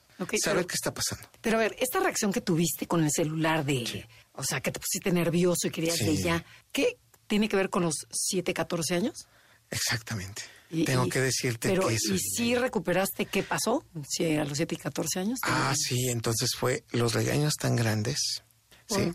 saber 0.42 0.66
qué 0.66 0.74
está 0.74 0.92
pasando. 0.92 1.28
Pero 1.40 1.56
a 1.56 1.60
ver, 1.60 1.76
esta 1.78 2.00
reacción 2.00 2.32
que 2.32 2.42
tuviste 2.42 2.86
con 2.86 3.02
el 3.02 3.10
celular 3.10 3.64
de, 3.64 4.06
o 4.32 4.44
sea, 4.44 4.60
que 4.60 4.70
te 4.70 4.78
pusiste 4.78 5.10
nervioso 5.10 5.66
y 5.66 5.70
querías 5.70 5.98
de 5.98 6.16
ya, 6.16 6.44
¿qué 6.70 6.98
tiene 7.26 7.48
que 7.48 7.56
ver 7.56 7.70
con 7.70 7.82
los 7.82 8.06
7, 8.10 8.52
14 8.52 8.94
años? 8.94 9.26
Exactamente. 9.70 10.42
Tengo 10.84 11.08
que 11.08 11.20
decirte 11.20 11.70
pero, 11.70 11.88
que 11.88 11.94
¿Y 11.94 12.18
si 12.18 12.54
recuperaste 12.54 13.24
qué 13.24 13.42
pasó 13.42 13.86
si 14.06 14.36
a 14.36 14.44
los 14.44 14.58
7 14.58 14.74
y 14.74 14.78
14 14.78 15.20
años? 15.20 15.38
Ah, 15.42 15.74
sí, 15.74 16.08
entonces 16.10 16.50
fue 16.54 16.84
los 16.90 17.14
regaños 17.14 17.54
tan 17.54 17.74
grandes. 17.74 18.42
¿sí? 18.86 19.12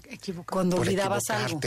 Cuando 0.49 0.77
olvidabas 0.77 1.29
algo. 1.29 1.59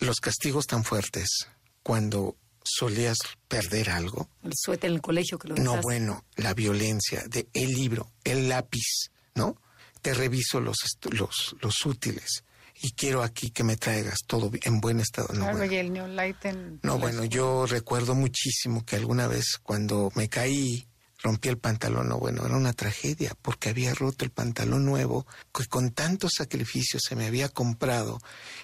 Los 0.00 0.20
castigos 0.20 0.66
tan 0.66 0.84
fuertes. 0.84 1.48
Cuando 1.82 2.36
solías 2.62 3.18
perder 3.48 3.90
algo. 3.90 4.28
El 4.42 4.52
suéter 4.54 4.90
en 4.90 4.96
el 4.96 5.02
colegio 5.02 5.38
que 5.38 5.48
lo 5.48 5.56
No, 5.56 5.80
bueno, 5.80 6.24
la 6.36 6.54
violencia 6.54 7.24
de 7.28 7.48
el 7.52 7.72
libro, 7.72 8.12
el 8.24 8.48
lápiz, 8.48 9.10
¿no? 9.34 9.56
Te 10.02 10.14
reviso 10.14 10.60
los, 10.60 10.76
los, 11.10 11.56
los 11.60 11.86
útiles 11.86 12.44
y 12.82 12.92
quiero 12.92 13.22
aquí 13.22 13.50
que 13.50 13.64
me 13.64 13.76
traigas 13.76 14.18
todo 14.26 14.50
en 14.62 14.80
buen 14.80 15.00
estado. 15.00 15.32
No, 15.32 15.46
bueno. 15.52 15.64
y 15.64 15.76
el 15.76 15.92
Neolight 15.92 16.44
No, 16.82 16.98
bueno, 16.98 17.24
yo 17.24 17.66
recuerdo 17.66 18.14
muchísimo 18.14 18.84
que 18.84 18.96
alguna 18.96 19.26
vez 19.26 19.58
cuando 19.62 20.10
me 20.14 20.28
caí, 20.28 20.86
rompí 21.22 21.48
el 21.48 21.58
pantalón, 21.58 22.08
no, 22.08 22.18
bueno, 22.18 22.44
era 22.44 22.56
una 22.56 22.72
tragedia 22.72 23.34
porque 23.40 23.70
había 23.70 23.94
roto 23.94 24.24
el 24.24 24.30
pantalón 24.30 24.84
nuevo 24.84 25.26
que 25.52 25.66
con 25.66 25.90
tantos 25.90 26.32
sacrificios 26.36 27.02
se 27.06 27.16
me 27.16 27.26
había 27.26 27.48
comprado 27.48 28.18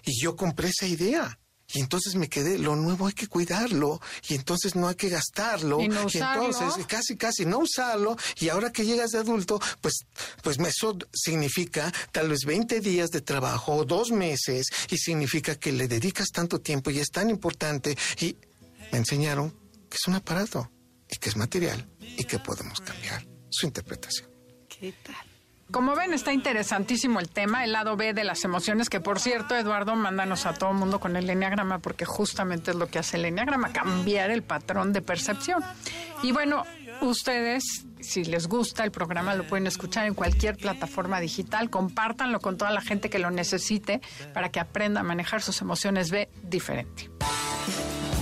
y 0.05 0.21
yo 0.21 0.37
compré 0.37 0.69
esa 0.69 0.87
idea. 0.87 1.38
Y 1.75 1.81
entonces 1.81 2.17
me 2.17 2.29
quedé, 2.29 2.59
lo 2.59 2.77
nuevo 2.77 3.07
hay 3.07 3.15
que 3.15 3.29
cuidarlo, 3.29 3.99
y 4.29 4.35
entonces 4.35 4.77
no 4.77 4.88
hay 4.88 4.95
que 4.95 5.09
gastarlo, 5.09 5.81
y, 5.81 5.87
entonces 5.87 6.87
casi 6.87 7.17
casi 7.17 7.47
no 7.47 7.61
usarlo, 7.61 8.17
y 8.38 8.51
ahora 8.51 8.71
que 8.71 8.85
llegas 8.85 9.12
de 9.12 9.19
adulto, 9.19 9.59
pues, 9.81 10.05
pues 10.43 10.59
eso 10.59 10.99
significa 11.15 11.91
tal 12.11 12.29
vez 12.29 12.41
20 12.45 12.81
días 12.81 13.11
de 13.11 13.23
trabajo 13.23 13.75
o 13.75 13.85
dos 13.87 14.11
meses, 14.11 14.67
y 14.91 14.99
significa 14.99 15.55
que 15.55 15.73
le 15.73 15.88
dedicas 15.88 16.29
tanto 16.29 16.61
tiempo 16.61 16.91
y 16.91 16.99
es 16.99 17.11
tan 17.11 17.31
importante, 17.31 17.97
y 18.21 18.37
me 18.91 18.99
enseñaron 18.99 19.51
que 19.88 19.97
es 19.97 20.07
un 20.07 20.15
aparato, 20.15 20.71
y 21.12 21.16
que 21.18 21.29
es 21.29 21.37
material, 21.37 21.87
y 22.01 22.25
que 22.25 22.38
podemos 22.38 22.81
cambiar 22.81 23.22
su 23.51 23.66
interpretación. 23.66 24.31
¿Qué 24.66 24.94
tal? 25.03 25.14
Como 25.70 25.94
ven, 25.94 26.12
está 26.12 26.33
interesantísimo 26.33 27.20
el 27.20 27.29
tema, 27.29 27.64
el 27.64 27.72
lado 27.72 27.96
B 27.96 28.14
de 28.14 28.25
las 28.25 28.44
emociones, 28.44 28.88
que 28.88 29.01
por 29.01 29.20
cierto, 29.20 29.55
Eduardo, 29.55 29.94
mándanos 29.94 30.46
a 30.46 30.55
todo 30.55 30.70
el 30.70 30.77
mundo 30.77 31.01
con 31.01 31.16
el 31.16 31.29
enneagrama, 31.29 31.79
porque 31.79 32.05
justamente 32.05 32.70
es 32.70 32.77
lo 32.77 32.88
que 32.88 32.98
hace 32.98 33.18
el 33.18 33.27
enneagrama, 33.27 33.72
cambiar 33.72 34.31
el 34.31 34.42
patrón 34.42 34.92
de 34.92 35.03
percepción. 35.03 35.62
Y 36.22 36.33
bueno, 36.33 36.64
ustedes, 37.03 37.87
si 38.01 38.25
les 38.25 38.48
gusta 38.48 38.85
el 38.85 38.90
programa, 38.90 39.35
lo 39.35 39.46
pueden 39.46 39.66
escuchar 39.66 40.07
en 40.07 40.14
cualquier 40.14 40.57
plataforma 40.57 41.20
digital, 41.20 41.70
compártanlo 41.70 42.40
con 42.40 42.57
toda 42.57 42.70
la 42.70 42.81
gente 42.81 43.11
que 43.11 43.18
lo 43.18 43.31
necesite 43.31 44.01
para 44.33 44.51
que 44.51 44.61
aprenda 44.61 45.01
a 45.01 45.05
manejar 45.05 45.42
sus 45.42 45.61
emociones 45.61 46.11
B 46.11 46.29
diferente. 46.42 47.11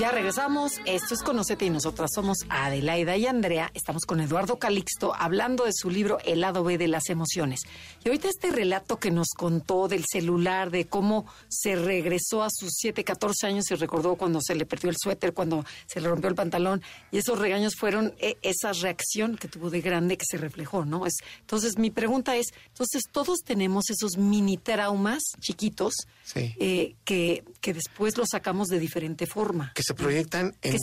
Ya 0.00 0.10
regresamos. 0.10 0.80
Esto 0.86 1.12
es 1.12 1.20
Conocete 1.20 1.66
y 1.66 1.68
nosotras 1.68 2.12
somos 2.14 2.38
Adelaida 2.48 3.18
y 3.18 3.26
Andrea. 3.26 3.70
Estamos 3.74 4.06
con 4.06 4.18
Eduardo 4.20 4.58
Calixto 4.58 5.14
hablando 5.14 5.66
de 5.66 5.74
su 5.74 5.90
libro 5.90 6.16
El 6.24 6.40
lado 6.40 6.64
B 6.64 6.78
de 6.78 6.88
las 6.88 7.10
emociones. 7.10 7.60
Y 8.02 8.08
ahorita 8.08 8.30
este 8.30 8.50
relato 8.50 8.98
que 8.98 9.10
nos 9.10 9.28
contó 9.36 9.88
del 9.88 10.06
celular, 10.10 10.70
de 10.70 10.86
cómo 10.86 11.26
se 11.48 11.76
regresó 11.76 12.42
a 12.42 12.48
sus 12.50 12.70
7, 12.78 13.04
14 13.04 13.46
años 13.46 13.70
y 13.70 13.74
recordó 13.74 14.16
cuando 14.16 14.40
se 14.40 14.54
le 14.54 14.64
perdió 14.64 14.88
el 14.88 14.96
suéter, 14.98 15.34
cuando 15.34 15.66
se 15.86 16.00
le 16.00 16.08
rompió 16.08 16.30
el 16.30 16.34
pantalón. 16.34 16.80
Y 17.12 17.18
esos 17.18 17.38
regaños 17.38 17.74
fueron 17.76 18.14
eh, 18.20 18.38
esa 18.40 18.72
reacción 18.72 19.36
que 19.36 19.48
tuvo 19.48 19.68
de 19.68 19.82
grande 19.82 20.16
que 20.16 20.24
se 20.26 20.38
reflejó, 20.38 20.86
¿no? 20.86 21.04
Es, 21.04 21.16
entonces, 21.40 21.76
mi 21.76 21.90
pregunta 21.90 22.36
es: 22.36 22.46
entonces, 22.68 23.02
todos 23.12 23.40
tenemos 23.44 23.90
esos 23.90 24.16
mini 24.16 24.56
traumas 24.56 25.20
chiquitos 25.40 25.92
eh, 26.36 26.94
que, 27.04 27.44
que 27.60 27.74
después 27.74 28.16
los 28.16 28.28
sacamos 28.30 28.68
de 28.68 28.78
diferente 28.78 29.26
forma 29.26 29.74
se 29.90 29.94
proyectan 29.94 30.54
en, 30.62 30.76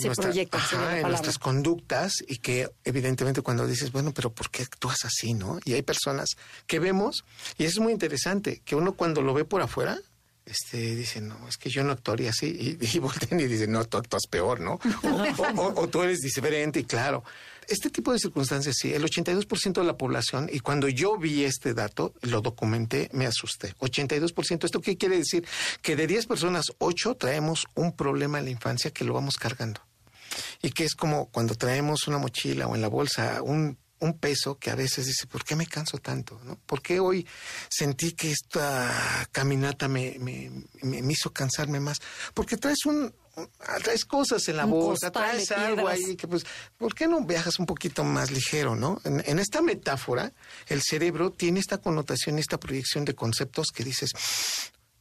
nuestras 1.02 1.38
conductas 1.38 2.12
y 2.26 2.36
que 2.38 2.68
evidentemente 2.84 3.40
cuando 3.40 3.66
dices, 3.66 3.90
bueno, 3.90 4.12
pero 4.12 4.32
¿por 4.34 4.50
qué 4.50 4.62
actúas 4.64 5.04
así, 5.04 5.32
no? 5.32 5.58
Y 5.64 5.72
hay 5.72 5.82
personas 5.82 6.36
que 6.66 6.78
vemos, 6.78 7.24
y 7.56 7.64
eso 7.64 7.80
es 7.80 7.80
muy 7.80 7.92
interesante, 7.92 8.60
que 8.66 8.76
uno 8.76 8.92
cuando 8.92 9.22
lo 9.22 9.32
ve 9.32 9.46
por 9.46 9.62
afuera, 9.62 9.98
este, 10.44 10.94
dice, 10.94 11.22
no, 11.22 11.48
es 11.48 11.56
que 11.56 11.70
yo 11.70 11.84
no 11.84 11.92
actuaría 11.92 12.30
así. 12.30 12.76
Y, 12.80 12.86
y 12.96 12.98
voltean 12.98 13.40
y 13.40 13.46
dicen, 13.46 13.72
no, 13.72 13.82
tú 13.86 13.96
actúas 13.96 14.26
peor, 14.26 14.60
¿no? 14.60 14.78
o, 15.56 15.88
tú 15.88 16.02
eres 16.02 16.18
diferente, 16.18 16.80
y 16.80 16.84
claro. 16.84 17.24
Este 17.68 17.90
tipo 17.90 18.12
de 18.12 18.18
circunstancias, 18.18 18.76
sí, 18.78 18.94
el 18.94 19.04
82% 19.04 19.72
de 19.74 19.84
la 19.84 19.98
población, 19.98 20.48
y 20.50 20.60
cuando 20.60 20.88
yo 20.88 21.18
vi 21.18 21.44
este 21.44 21.74
dato, 21.74 22.14
lo 22.22 22.40
documenté, 22.40 23.10
me 23.12 23.26
asusté. 23.26 23.74
82%, 23.78 24.64
¿esto 24.64 24.80
qué 24.80 24.96
quiere 24.96 25.18
decir? 25.18 25.46
Que 25.82 25.94
de 25.94 26.06
10 26.06 26.26
personas, 26.26 26.66
8 26.78 27.16
traemos 27.16 27.66
un 27.74 27.94
problema 27.94 28.38
en 28.38 28.46
la 28.46 28.50
infancia 28.50 28.90
que 28.90 29.04
lo 29.04 29.12
vamos 29.12 29.36
cargando. 29.36 29.82
Y 30.62 30.70
que 30.70 30.84
es 30.84 30.94
como 30.94 31.26
cuando 31.26 31.54
traemos 31.56 32.08
una 32.08 32.16
mochila 32.16 32.66
o 32.66 32.74
en 32.74 32.80
la 32.80 32.88
bolsa 32.88 33.42
un 34.00 34.18
peso 34.18 34.58
que 34.58 34.70
a 34.70 34.74
veces 34.74 35.06
dice, 35.06 35.26
¿por 35.26 35.44
qué 35.44 35.56
me 35.56 35.66
canso 35.66 35.98
tanto? 35.98 36.40
¿no? 36.44 36.56
¿Por 36.66 36.80
qué 36.80 37.00
hoy 37.00 37.26
sentí 37.68 38.12
que 38.12 38.30
esta 38.30 39.28
caminata 39.32 39.88
me, 39.88 40.16
me, 40.18 41.12
hizo 41.12 41.32
cansarme 41.32 41.80
más? 41.80 41.98
Porque 42.34 42.56
traes 42.56 42.86
un, 42.86 43.12
traes 43.82 44.04
cosas 44.04 44.48
en 44.48 44.56
la 44.56 44.64
bolsa, 44.64 45.10
traes 45.10 45.50
algo 45.52 45.88
ahí 45.88 46.16
que 46.16 46.26
pues, 46.26 46.44
¿por 46.76 46.94
qué 46.94 47.06
no 47.06 47.20
viajas 47.22 47.58
un 47.58 47.66
poquito 47.66 48.04
más 48.04 48.30
ligero, 48.30 48.74
no? 48.76 49.00
En, 49.04 49.22
en, 49.26 49.38
esta 49.38 49.62
metáfora, 49.62 50.32
el 50.66 50.82
cerebro 50.82 51.30
tiene 51.30 51.60
esta 51.60 51.78
connotación, 51.78 52.38
esta 52.38 52.58
proyección 52.58 53.04
de 53.04 53.14
conceptos 53.14 53.68
que 53.74 53.84
dices, 53.84 54.10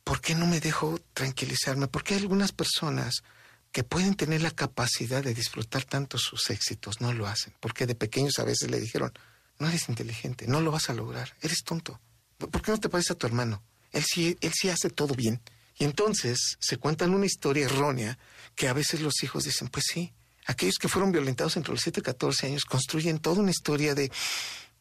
¿por 0.04 0.22
qué 0.22 0.36
no 0.36 0.48
me 0.48 0.60
dejo 0.60 1.00
tranquilizarme? 1.14 1.88
Porque 1.88 2.14
hay 2.14 2.22
algunas 2.22 2.52
personas 2.52 3.24
que 3.72 3.84
pueden 3.84 4.16
tener 4.16 4.42
la 4.42 4.52
capacidad 4.52 5.24
de 5.24 5.34
disfrutar 5.34 5.84
tanto 5.84 6.18
sus 6.18 6.50
éxitos, 6.50 7.02
no 7.02 7.14
lo 7.14 7.28
hacen, 7.28 7.54
porque 7.60 7.86
de 7.86 7.96
pequeños 7.96 8.40
a 8.40 8.44
veces 8.44 8.72
le 8.72 8.80
dijeron, 8.80 9.12
no 9.60 9.68
eres 9.68 9.90
inteligente, 9.90 10.48
no 10.48 10.62
lo 10.62 10.72
vas 10.72 10.90
a 10.90 10.94
lograr, 10.94 11.36
eres 11.42 11.64
tonto. 11.64 12.00
¿Por 12.38 12.62
qué 12.62 12.72
no 12.72 12.80
te 12.80 12.90
pareces 12.90 13.12
a 13.12 13.16
tu 13.16 13.28
hermano? 13.28 13.62
Él 13.92 14.04
sí, 14.04 14.38
él 14.42 14.52
sí 14.54 14.70
hace 14.70 14.90
todo 14.90 15.14
bien. 15.16 15.42
Y 15.78 15.86
entonces 15.86 16.58
se 16.60 16.78
cuentan 16.78 17.14
una 17.14 17.26
historia 17.26 17.66
errónea 17.66 18.18
que 18.56 18.68
a 18.68 18.74
veces 18.74 19.02
los 19.02 19.22
hijos 19.24 19.44
dicen, 19.44 19.68
pues 19.68 19.86
sí, 19.92 20.14
aquellos 20.46 20.78
que 20.80 20.88
fueron 20.88 21.12
violentados 21.12 21.56
entre 21.58 21.74
los 21.74 21.82
7 21.82 22.00
y 22.00 22.04
14 22.04 22.48
años 22.48 22.66
construyen 22.66 23.20
toda 23.20 23.42
una 23.42 23.52
historia 23.52 23.94
de, 23.94 24.12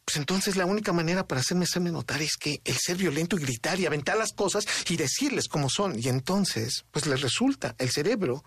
pues 0.05 0.17
entonces 0.17 0.55
la 0.55 0.65
única 0.65 0.93
manera 0.93 1.27
para 1.27 1.41
hacerme 1.41 1.65
hacerme 1.65 1.91
notar 1.91 2.21
es 2.21 2.37
que 2.37 2.61
el 2.63 2.77
ser 2.77 2.97
violento 2.97 3.37
y 3.37 3.41
gritar 3.41 3.79
y 3.79 3.85
aventar 3.85 4.17
las 4.17 4.33
cosas 4.33 4.65
y 4.89 4.95
decirles 4.95 5.47
cómo 5.47 5.69
son. 5.69 5.99
Y 5.99 6.07
entonces, 6.07 6.85
pues 6.91 7.05
les 7.05 7.21
resulta, 7.21 7.75
el 7.77 7.91
cerebro 7.91 8.43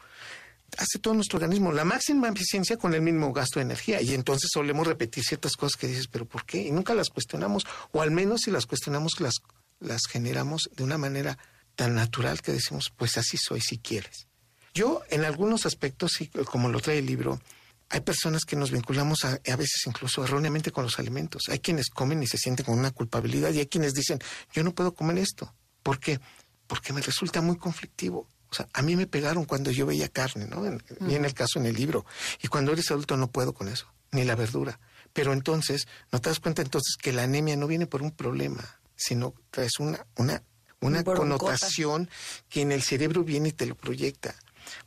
hace 0.77 0.99
todo 1.01 1.15
nuestro 1.15 1.39
organismo 1.39 1.73
la 1.73 1.85
máxima 1.85 2.29
eficiencia 2.29 2.77
con 2.77 2.95
el 2.95 3.03
mismo 3.03 3.33
gasto 3.33 3.59
de 3.59 3.65
energía. 3.65 4.01
Y 4.01 4.15
entonces 4.15 4.51
solemos 4.53 4.87
repetir 4.87 5.25
ciertas 5.25 5.57
cosas 5.57 5.79
que 5.79 5.87
dices, 5.87 6.09
pero 6.09 6.25
¿por 6.27 6.45
qué? 6.45 6.63
Y 6.63 6.73
nunca 6.73 6.95
las 6.95 7.11
cuestionamos, 7.11 7.65
o 7.93 8.03
al 8.03 8.11
menos 8.11 8.43
si 8.43 8.51
las 8.51 8.67
cuestionamos, 8.67 9.21
las, 9.21 9.35
las 9.81 10.03
generamos 10.09 10.71
de 10.75 10.85
una 10.85 10.99
manera 10.99 11.39
tan 11.75 11.95
natural 11.95 12.43
que 12.43 12.53
decimos, 12.53 12.93
pues 12.97 13.17
así 13.17 13.37
soy 13.37 13.61
si 13.61 13.79
quieres. 13.79 14.27
Yo, 14.75 15.03
en 15.11 15.25
algunos 15.25 15.67
aspectos, 15.67 16.13
como 16.47 16.69
lo 16.69 16.81
trae 16.81 16.99
el 16.99 17.07
libro, 17.07 17.41
hay 17.89 18.01
personas 18.01 18.45
que 18.45 18.55
nos 18.55 18.71
vinculamos 18.71 19.25
a, 19.25 19.33
a, 19.33 19.57
veces 19.57 19.83
incluso 19.87 20.23
erróneamente 20.25 20.71
con 20.71 20.85
los 20.85 20.99
alimentos. 20.99 21.43
Hay 21.49 21.59
quienes 21.59 21.91
comen 21.91 22.23
y 22.23 22.27
se 22.29 22.39
sienten 22.39 22.65
con 22.65 22.79
una 22.79 22.93
culpabilidad 22.93 23.53
y 23.53 23.59
hay 23.59 23.67
quienes 23.67 23.95
dicen, 23.95 24.21
yo 24.53 24.63
no 24.63 24.75
puedo 24.75 24.95
comer 24.95 25.19
esto. 25.19 25.53
¿Por 25.83 25.99
qué? 25.99 26.21
Porque 26.69 26.93
me 26.93 27.01
resulta 27.01 27.41
muy 27.41 27.57
conflictivo. 27.57 28.29
O 28.51 28.55
sea, 28.55 28.69
a 28.73 28.83
mí 28.83 28.97
me 28.97 29.07
pegaron 29.07 29.45
cuando 29.45 29.71
yo 29.71 29.87
veía 29.87 30.09
carne, 30.09 30.47
¿no? 30.47 30.67
En, 30.67 30.83
Y 31.09 31.15
en 31.15 31.25
el 31.25 31.35
caso 31.35 31.59
en 31.59 31.67
el 31.67 31.75
libro. 31.75 32.05
Y 32.43 32.49
cuando 32.49 32.73
eres 32.73 32.91
adulto 32.91 33.17
no 33.17 33.31
puedo 33.31 33.55
con 33.55 33.69
eso, 33.69 33.87
ni 34.13 34.25
la 34.25 34.35
verdura. 34.35 34.79
Pero 35.13 35.33
entonces, 35.33 35.89
¿no 36.13 36.21
te 36.21 36.31
das 36.31 36.41
cuenta 36.41 36.63
entonces 36.63 36.97
que 36.97 37.13
la 37.13 37.25
anemia 37.25 37.57
no 37.57 37.67
viene 37.67 37.87
por 37.87 38.03
un 38.03 38.13
problema, 38.13 38.81
sino 38.97 39.35
que 39.51 39.65
es 39.65 39.79
una, 39.79 40.07
una 40.17 40.43
una 40.81 41.05
connotación 41.05 42.09
que 42.49 42.63
en 42.63 42.73
el 42.73 42.83
cerebro 42.83 43.25
viene 43.25 43.51
y 43.51 43.53
te 43.53 43.67
lo 43.67 43.75
proyecta. 43.75 44.35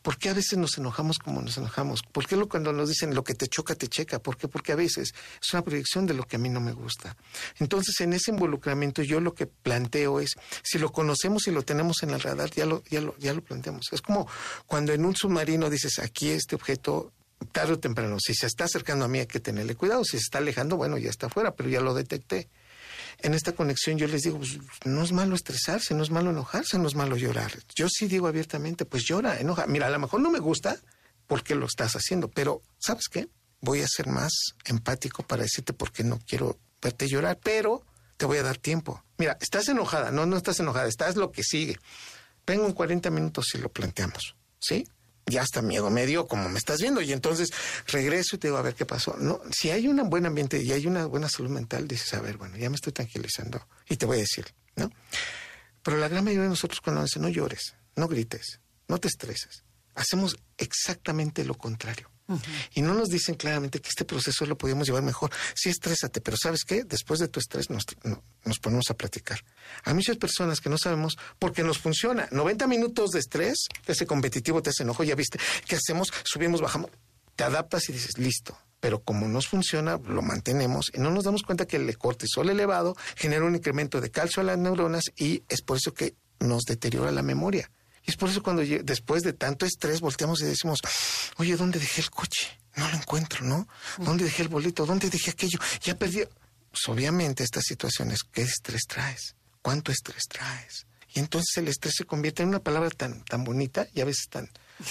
¿Por 0.02 0.18
qué 0.18 0.30
a 0.30 0.34
veces 0.34 0.58
nos 0.58 0.78
enojamos 0.78 1.20
como 1.20 1.42
nos 1.42 1.58
enojamos? 1.58 2.02
¿Por 2.04 2.26
qué 2.26 2.38
cuando 2.46 2.74
nos 2.74 2.90
dicen 2.90 3.16
lo 3.16 3.24
que 3.24 3.36
te 3.36 3.48
choca, 3.48 3.76
te 3.76 3.88
checa? 3.88 4.20
¿Por 4.20 4.38
qué? 4.38 4.48
Porque 4.48 4.72
a 4.72 4.76
veces 4.76 5.14
es 5.42 5.54
una 5.54 5.64
proyección 5.64 6.06
de 6.06 6.14
lo 6.14 6.24
que 6.24 6.36
a 6.36 6.40
mí 6.40 6.50
no 6.50 6.62
me 6.62 6.72
gusta. 6.72 7.16
Entonces, 7.60 8.00
en 8.02 8.14
ese 8.14 8.32
involucramiento, 8.32 9.02
yo 9.02 9.20
lo 9.20 9.34
que 9.34 9.46
planteo 9.46 10.20
es, 10.20 10.36
si 10.64 10.80
lo 10.80 10.92
conocemos 10.92 11.48
y 11.48 11.52
lo 11.52 11.64
tenemos 11.64 12.04
en 12.04 12.12
el 12.12 12.22
radar, 12.22 12.52
ya 12.52 12.66
lo, 12.66 12.84
ya 12.90 13.02
lo, 13.02 13.18
ya 13.18 13.34
lo 13.34 13.42
planteamos. 13.42 13.88
Es 13.92 14.02
como 14.02 14.28
cuando 14.66 14.94
en 14.94 15.06
un 15.06 15.16
submarino 15.16 15.70
dices, 15.70 16.00
aquí 16.00 16.30
este 16.30 16.56
objeto 16.56 17.12
tarde 17.52 17.74
o 17.74 17.80
temprano, 17.80 18.18
si 18.20 18.34
se 18.34 18.48
está 18.48 18.66
acercando 18.66 19.06
a 19.06 19.08
mí 19.10 19.20
hay 19.20 19.28
que 19.28 19.42
tenerle 19.42 19.76
cuidado, 19.76 20.04
si 20.06 20.12
se 20.12 20.24
está 20.24 20.38
alejando, 20.38 20.78
bueno, 20.78 20.98
ya 20.98 21.10
está 21.10 21.28
afuera, 21.28 21.54
pero 21.56 21.70
ya 21.70 21.82
lo 21.82 21.94
detecté 21.94 22.48
en 23.24 23.34
esta 23.34 23.54
conexión 23.54 23.98
yo 23.98 24.08
les 24.08 24.22
digo, 24.22 24.38
pues, 24.38 24.60
no 24.84 25.02
es 25.02 25.12
malo 25.14 25.36
estresarse, 25.36 25.96
no 25.96 26.04
es 26.04 26.12
malo 26.12 26.30
enojarse, 26.30 26.78
no 26.78 26.88
es 26.88 26.96
malo 26.96 27.16
llorar. 27.16 27.52
Yo 27.74 27.88
sí 27.90 28.08
digo 28.08 28.28
abiertamente, 28.28 28.86
pues 28.86 29.04
llora, 29.06 29.40
enoja. 29.40 29.66
Mira, 29.66 29.88
a 29.88 29.90
lo 29.90 29.98
mejor 29.98 30.20
no 30.20 30.30
me 30.30 30.40
gusta 30.40 30.78
porque 31.26 31.56
lo 31.56 31.66
estás 31.66 31.94
haciendo, 31.94 32.28
pero 32.28 32.62
¿sabes 32.80 33.06
qué? 33.10 33.30
Voy 33.62 33.82
a 33.82 33.88
ser 33.88 34.08
más 34.08 34.32
empático 34.66 35.24
para 35.24 35.44
decirte 35.44 35.72
por 35.72 35.92
qué 35.92 36.04
no 36.04 36.20
quiero 36.28 36.60
verte 36.82 37.08
llorar, 37.08 37.40
pero 37.42 37.86
te 38.18 38.26
voy 38.26 38.38
a 38.38 38.44
dar 38.44 38.58
tiempo. 38.58 39.02
Mira, 39.18 39.38
estás 39.40 39.70
enojada, 39.70 40.12
no, 40.12 40.26
no 40.26 40.36
estás 40.36 40.60
enojada, 40.60 40.88
estás 40.88 41.16
lo 41.16 41.32
que 41.32 41.44
sigue. 41.44 41.80
Vengo 42.46 42.66
en 42.66 42.74
40 42.74 43.10
minutos 43.10 43.48
y 43.56 43.58
lo 43.58 43.70
planteamos, 43.70 44.36
¿sí? 44.60 44.86
Ya 45.26 45.42
hasta 45.42 45.62
miedo 45.62 45.90
medio, 45.90 46.28
como 46.28 46.50
me 46.50 46.58
estás 46.58 46.80
viendo, 46.82 47.02
y 47.02 47.12
entonces 47.12 47.52
regreso 47.88 48.36
y 48.36 48.40
te 48.40 48.48
digo, 48.48 48.58
a 48.58 48.62
ver 48.62 48.76
qué 48.76 48.86
pasó. 48.86 49.16
No, 49.18 49.42
si 49.52 49.70
hay 49.70 49.88
un 49.88 50.10
buen 50.10 50.26
ambiente 50.26 50.62
y 50.62 50.72
hay 50.72 50.88
una 50.88 51.06
buena 51.06 51.30
salud 51.30 51.50
mental, 51.50 51.88
dices, 51.88 52.14
a 52.14 52.22
ver, 52.22 52.38
bueno, 52.38 52.58
ya 52.58 52.70
me 52.70 52.76
estoy 52.76 52.94
tranquilizando 52.94 53.66
y 53.90 53.98
te 53.98 54.06
voy 54.06 54.18
a 54.18 54.22
decir, 54.22 54.46
¿no? 54.76 54.92
Pero 55.82 55.98
la 55.98 56.08
gran 56.08 56.24
mayoría 56.24 56.44
de 56.44 56.50
nosotros 56.50 56.82
cuando 56.82 57.02
nos 57.02 57.10
dicen, 57.10 57.24
no 57.24 57.30
llores, 57.30 57.76
no 57.96 58.08
grites, 58.08 58.60
no 58.88 58.98
te 59.00 59.08
estreses, 59.08 59.64
hacemos 59.96 60.38
exactamente 60.58 61.44
lo 61.44 61.56
contrario. 61.56 62.13
Y 62.74 62.82
no 62.82 62.94
nos 62.94 63.10
dicen 63.10 63.36
claramente 63.36 63.80
que 63.80 63.90
este 63.90 64.06
proceso 64.06 64.46
lo 64.46 64.58
podemos 64.58 64.88
llevar 64.88 65.04
mejor. 65.04 65.32
Sí, 65.56 65.70
estrésate, 65.70 66.22
pero 66.22 66.38
¿sabes 66.38 66.64
qué? 66.64 66.84
Después 66.84 67.20
de 67.20 67.28
tu 67.28 67.40
estrés 67.40 67.70
nos, 67.70 67.86
ponemos 68.60 68.86
a 68.90 68.94
platicar. 68.94 69.40
Hay 69.84 69.94
muchas 69.94 70.18
personas 70.18 70.60
que 70.60 70.70
no 70.70 70.78
sabemos 70.78 71.18
por 71.38 71.52
qué 71.54 71.64
nos 71.64 71.80
funciona. 71.80 72.28
90 72.32 72.68
minutos 72.68 73.12
de 73.12 73.20
estrés, 73.20 73.68
ese 73.86 74.06
competitivo 74.06 74.62
te 74.62 74.70
hace 74.70 74.84
enojo, 74.84 75.04
ya 75.04 75.16
viste. 75.16 75.40
¿Qué 75.68 75.76
hacemos? 75.76 76.14
Subimos, 76.24 76.62
bajamos. 76.62 76.92
Te 77.36 77.44
adaptas 77.44 77.90
y 77.90 77.94
dices, 77.94 78.18
listo. 78.18 78.58
Pero 78.80 79.02
como 79.02 79.28
nos 79.28 79.48
funciona, 79.48 79.98
lo 79.98 80.22
mantenemos 80.22 80.92
y 80.94 81.00
no 81.00 81.10
nos 81.10 81.24
damos 81.24 81.44
cuenta 81.44 81.66
que 81.66 81.78
el 81.78 81.98
cortisol 81.98 82.50
elevado 82.50 82.96
genera 83.16 83.46
un 83.46 83.56
incremento 83.56 84.02
de 84.02 84.12
calcio 84.12 84.42
a 84.42 84.46
las 84.46 84.58
neuronas 84.58 85.06
y 85.16 85.44
es 85.48 85.62
por 85.62 85.78
eso 85.78 85.94
que 85.94 86.16
nos 86.40 86.64
deteriora 86.64 87.12
la 87.12 87.24
memoria. 87.24 87.72
Y 88.06 88.12
es 88.12 88.18
por 88.18 88.30
eso 88.30 88.44
cuando 88.44 88.64
después 88.84 89.24
de 89.24 89.34
tanto 89.34 89.66
estrés 89.66 90.02
volteamos 90.02 90.42
y 90.42 90.46
decimos, 90.46 90.80
oye, 91.38 91.56
¿dónde 91.56 91.80
dejé 91.80 92.02
el 92.02 92.10
coche? 92.10 92.60
No 92.76 92.90
lo 92.90 92.98
encuentro, 92.98 93.46
¿no? 93.46 93.68
¿Dónde 93.98 94.26
dejé 94.26 94.44
el 94.44 94.50
boleto? 94.50 94.86
¿Dónde 94.86 95.10
dejé 95.10 95.32
aquello? 95.32 95.60
Ya 95.82 95.98
perdí. 95.98 96.24
Pues 96.72 96.88
obviamente 96.88 97.44
estas 97.44 97.66
situaciones, 97.66 98.24
¿qué 98.24 98.42
estrés 98.42 98.82
traes? 98.88 99.36
¿Cuánto 99.62 99.92
estrés 99.92 100.24
traes? 100.28 100.88
Y 101.14 101.20
entonces 101.20 101.56
el 101.58 101.68
estrés 101.68 101.94
se 101.96 102.06
convierte 102.06 102.42
en 102.42 102.50
una 102.50 102.64
palabra 102.64 102.90
tan, 102.90 103.24
tan 103.26 103.44
bonita 103.44 103.88
y 103.94 104.02
a 104.02 104.06
veces 104.06 104.28
tan, 104.30 104.50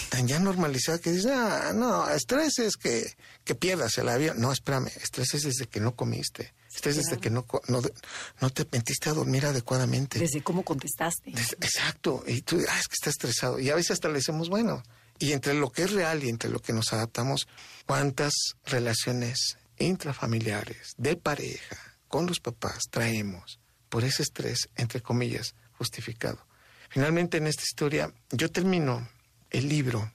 tan 0.08 0.28
ya 0.28 0.38
normalizada 0.38 1.00
que 1.00 1.10
dices, 1.10 1.32
ah, 1.34 1.72
no, 1.74 2.08
estrés 2.08 2.60
es 2.60 2.76
que, 2.76 3.12
que 3.44 3.56
pierdas 3.56 3.98
el 3.98 4.08
avión. 4.08 4.40
No, 4.40 4.52
espérame, 4.52 4.86
estrés 5.02 5.34
es 5.34 5.42
desde 5.42 5.66
que 5.66 5.80
no 5.80 5.96
comiste 5.96 6.54
Desde 6.80 7.18
que 7.18 7.30
no, 7.30 7.44
no, 7.68 8.50
te 8.50 8.66
metiste 8.72 9.10
a 9.10 9.12
dormir 9.12 9.46
adecuadamente. 9.46 10.18
Desde 10.18 10.42
cómo 10.42 10.64
contestaste. 10.64 11.30
exacto. 11.30 12.24
Y 12.26 12.42
tú, 12.42 12.56
ah, 12.68 12.78
es 12.78 12.88
que 12.88 12.94
estás 12.94 13.12
estresado. 13.12 13.58
Y 13.60 13.70
a 13.70 13.74
veces 13.74 13.92
hasta 13.92 14.08
le 14.08 14.14
decimos, 14.14 14.48
bueno, 14.48 14.82
y 15.18 15.32
entre 15.32 15.54
lo 15.54 15.70
que 15.70 15.82
es 15.82 15.92
real 15.92 16.24
y 16.24 16.28
entre 16.28 16.50
lo 16.50 16.60
que 16.60 16.72
nos 16.72 16.92
adaptamos, 16.92 17.46
¿cuántas 17.86 18.32
relaciones 18.64 19.58
intrafamiliares, 19.78 20.94
de 20.96 21.16
pareja, 21.16 21.76
con 22.08 22.26
los 22.26 22.40
papás 22.40 22.80
traemos 22.90 23.60
por 23.88 24.04
ese 24.04 24.22
estrés, 24.22 24.68
entre 24.76 25.00
comillas, 25.00 25.54
justificado? 25.78 26.44
Finalmente, 26.88 27.36
en 27.36 27.46
esta 27.46 27.62
historia, 27.62 28.12
yo 28.30 28.50
termino 28.50 29.08
el 29.50 29.68
libro 29.68 30.12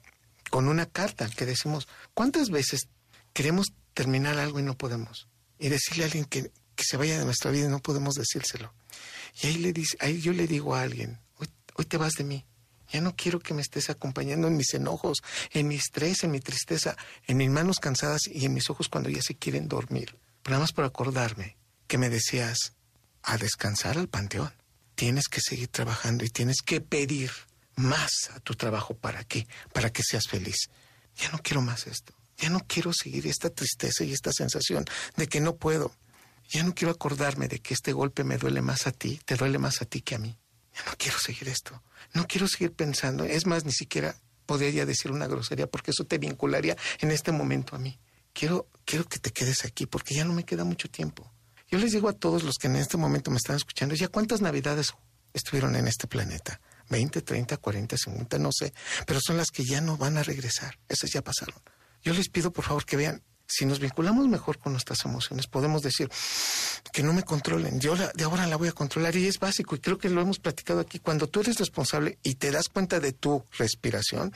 con 0.49 0.67
una 0.67 0.85
carta 0.85 1.29
que 1.29 1.45
decimos, 1.45 1.87
¿cuántas 2.13 2.49
veces 2.49 2.87
queremos 3.33 3.67
terminar 3.93 4.37
algo 4.37 4.59
y 4.59 4.63
no 4.63 4.77
podemos? 4.77 5.27
Y 5.59 5.69
decirle 5.69 6.03
a 6.03 6.07
alguien 6.07 6.25
que, 6.25 6.51
se 6.79 6.97
vaya 6.97 7.17
de 7.17 7.25
nuestra 7.25 7.49
vida 7.49 7.65
y 7.65 7.69
no 7.69 7.79
podemos 7.79 8.13
decírselo. 8.15 8.71
Y 9.41 9.47
ahí, 9.47 9.57
le 9.57 9.73
dice, 9.73 9.97
ahí 9.99 10.21
yo 10.21 10.31
le 10.31 10.45
digo 10.45 10.75
a 10.75 10.81
alguien, 10.81 11.19
hoy, 11.37 11.47
hoy 11.75 11.85
te 11.85 11.97
vas 11.97 12.13
de 12.13 12.23
mí. 12.23 12.45
Ya 12.91 13.01
no 13.01 13.15
quiero 13.15 13.39
que 13.39 13.53
me 13.53 13.61
estés 13.61 13.89
acompañando 13.89 14.47
en 14.47 14.55
mis 14.55 14.73
enojos, 14.73 15.17
en 15.51 15.67
mi 15.67 15.75
estrés, 15.75 16.23
en 16.23 16.31
mi 16.31 16.39
tristeza, 16.39 16.95
en 17.25 17.37
mis 17.37 17.49
manos 17.49 17.79
cansadas 17.79 18.21
y 18.27 18.45
en 18.45 18.53
mis 18.53 18.69
ojos 18.69 18.87
cuando 18.89 19.09
ya 19.09 19.21
se 19.21 19.35
quieren 19.35 19.67
dormir. 19.67 20.15
Pero 20.43 20.53
nada 20.53 20.63
más 20.63 20.71
por 20.71 20.85
acordarme 20.85 21.57
que 21.87 21.97
me 21.97 22.09
decías 22.09 22.73
a 23.23 23.37
descansar 23.37 23.97
al 23.97 24.07
panteón. 24.07 24.53
Tienes 24.95 25.27
que 25.27 25.41
seguir 25.41 25.67
trabajando 25.67 26.23
y 26.23 26.29
tienes 26.29 26.61
que 26.61 26.79
pedir 26.79 27.31
más 27.75 28.11
a 28.33 28.39
tu 28.39 28.55
trabajo. 28.55 28.95
¿Para 28.95 29.23
qué? 29.23 29.47
Para 29.73 29.91
que 29.91 30.03
seas 30.03 30.27
feliz. 30.27 30.69
Ya 31.17 31.29
no 31.31 31.39
quiero 31.39 31.61
más 31.61 31.87
esto. 31.87 32.13
Ya 32.37 32.49
no 32.49 32.59
quiero 32.67 32.91
seguir 32.93 33.27
esta 33.27 33.49
tristeza 33.49 34.03
y 34.03 34.13
esta 34.13 34.31
sensación 34.31 34.85
de 35.15 35.27
que 35.27 35.41
no 35.41 35.55
puedo. 35.55 35.91
Ya 36.49 36.63
no 36.63 36.73
quiero 36.73 36.91
acordarme 36.91 37.47
de 37.47 37.59
que 37.59 37.73
este 37.73 37.91
golpe 37.91 38.23
me 38.23 38.37
duele 38.37 38.61
más 38.61 38.87
a 38.87 38.91
ti, 38.91 39.19
te 39.25 39.35
duele 39.35 39.57
más 39.57 39.81
a 39.81 39.85
ti 39.85 40.01
que 40.01 40.15
a 40.15 40.19
mí. 40.19 40.37
Ya 40.75 40.83
no 40.85 40.95
quiero 40.97 41.17
seguir 41.19 41.49
esto. 41.49 41.83
No 42.13 42.27
quiero 42.27 42.47
seguir 42.47 42.71
pensando. 42.71 43.25
Es 43.25 43.45
más, 43.45 43.65
ni 43.65 43.71
siquiera 43.71 44.15
podría 44.45 44.85
decir 44.85 45.11
una 45.11 45.27
grosería 45.27 45.67
porque 45.67 45.91
eso 45.91 46.05
te 46.05 46.17
vincularía 46.17 46.77
en 46.99 47.11
este 47.11 47.31
momento 47.31 47.75
a 47.75 47.79
mí. 47.79 47.99
Quiero, 48.33 48.69
quiero 48.85 49.05
que 49.05 49.19
te 49.19 49.31
quedes 49.31 49.65
aquí 49.65 49.87
porque 49.87 50.15
ya 50.15 50.23
no 50.23 50.33
me 50.33 50.45
queda 50.45 50.63
mucho 50.63 50.89
tiempo. 50.89 51.31
Yo 51.69 51.79
les 51.79 51.91
digo 51.91 52.07
a 52.07 52.13
todos 52.13 52.43
los 52.43 52.55
que 52.55 52.67
en 52.67 52.77
este 52.77 52.95
momento 52.95 53.29
me 53.29 53.37
están 53.37 53.57
escuchando, 53.57 53.93
ya 53.93 54.07
cuántas 54.07 54.41
navidades 54.41 54.93
estuvieron 55.33 55.75
en 55.75 55.87
este 55.87 56.07
planeta. 56.07 56.61
20, 56.89 57.21
30, 57.21 57.57
40, 57.57 57.97
50, 57.97 58.39
no 58.39 58.49
sé. 58.51 58.73
Pero 59.05 59.19
son 59.21 59.35
las 59.35 59.51
que 59.51 59.65
ya 59.65 59.81
no 59.81 59.97
van 59.97 60.17
a 60.17 60.23
regresar. 60.23 60.79
Esas 60.87 61.11
ya 61.11 61.21
pasaron. 61.21 61.59
Yo 62.07 62.13
les 62.13 62.29
pido 62.29 62.53
por 62.53 62.63
favor 62.63 62.85
que 62.85 62.95
vean, 62.95 63.21
si 63.45 63.65
nos 63.65 63.81
vinculamos 63.81 64.29
mejor 64.29 64.59
con 64.59 64.71
nuestras 64.71 65.03
emociones, 65.03 65.45
podemos 65.45 65.81
decir 65.81 66.09
que 66.93 67.03
no 67.03 67.11
me 67.11 67.23
controlen. 67.23 67.81
Yo 67.81 67.97
de 67.97 68.23
ahora 68.23 68.47
la 68.47 68.55
voy 68.55 68.69
a 68.69 68.71
controlar 68.71 69.13
y 69.17 69.27
es 69.27 69.39
básico 69.39 69.75
y 69.75 69.79
creo 69.79 69.97
que 69.97 70.09
lo 70.09 70.21
hemos 70.21 70.39
platicado 70.39 70.79
aquí. 70.79 70.99
Cuando 70.99 71.27
tú 71.27 71.41
eres 71.41 71.59
responsable 71.59 72.17
y 72.23 72.35
te 72.35 72.49
das 72.49 72.69
cuenta 72.69 73.01
de 73.01 73.11
tu 73.11 73.43
respiración, 73.57 74.31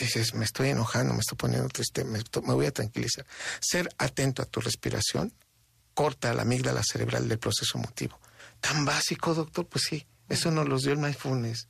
dices, 0.00 0.34
me 0.34 0.44
estoy 0.44 0.70
enojando, 0.70 1.14
me 1.14 1.20
estoy 1.20 1.38
poniendo 1.38 1.68
triste, 1.68 2.02
me, 2.02 2.18
me 2.18 2.54
voy 2.54 2.66
a 2.66 2.72
tranquilizar. 2.72 3.24
Ser 3.60 3.88
atento 3.98 4.42
a 4.42 4.46
tu 4.46 4.60
respiración 4.60 5.32
corta 5.94 6.34
la 6.34 6.42
amígdala 6.42 6.82
cerebral 6.82 7.28
del 7.28 7.38
proceso 7.38 7.78
emotivo. 7.78 8.18
Tan 8.60 8.84
básico, 8.84 9.32
doctor, 9.32 9.68
pues 9.68 9.84
sí, 9.84 10.08
Eso 10.28 10.50
nos 10.50 10.68
los 10.68 10.82
dio 10.82 10.90
el 10.90 10.98
mindfulness. 10.98 11.68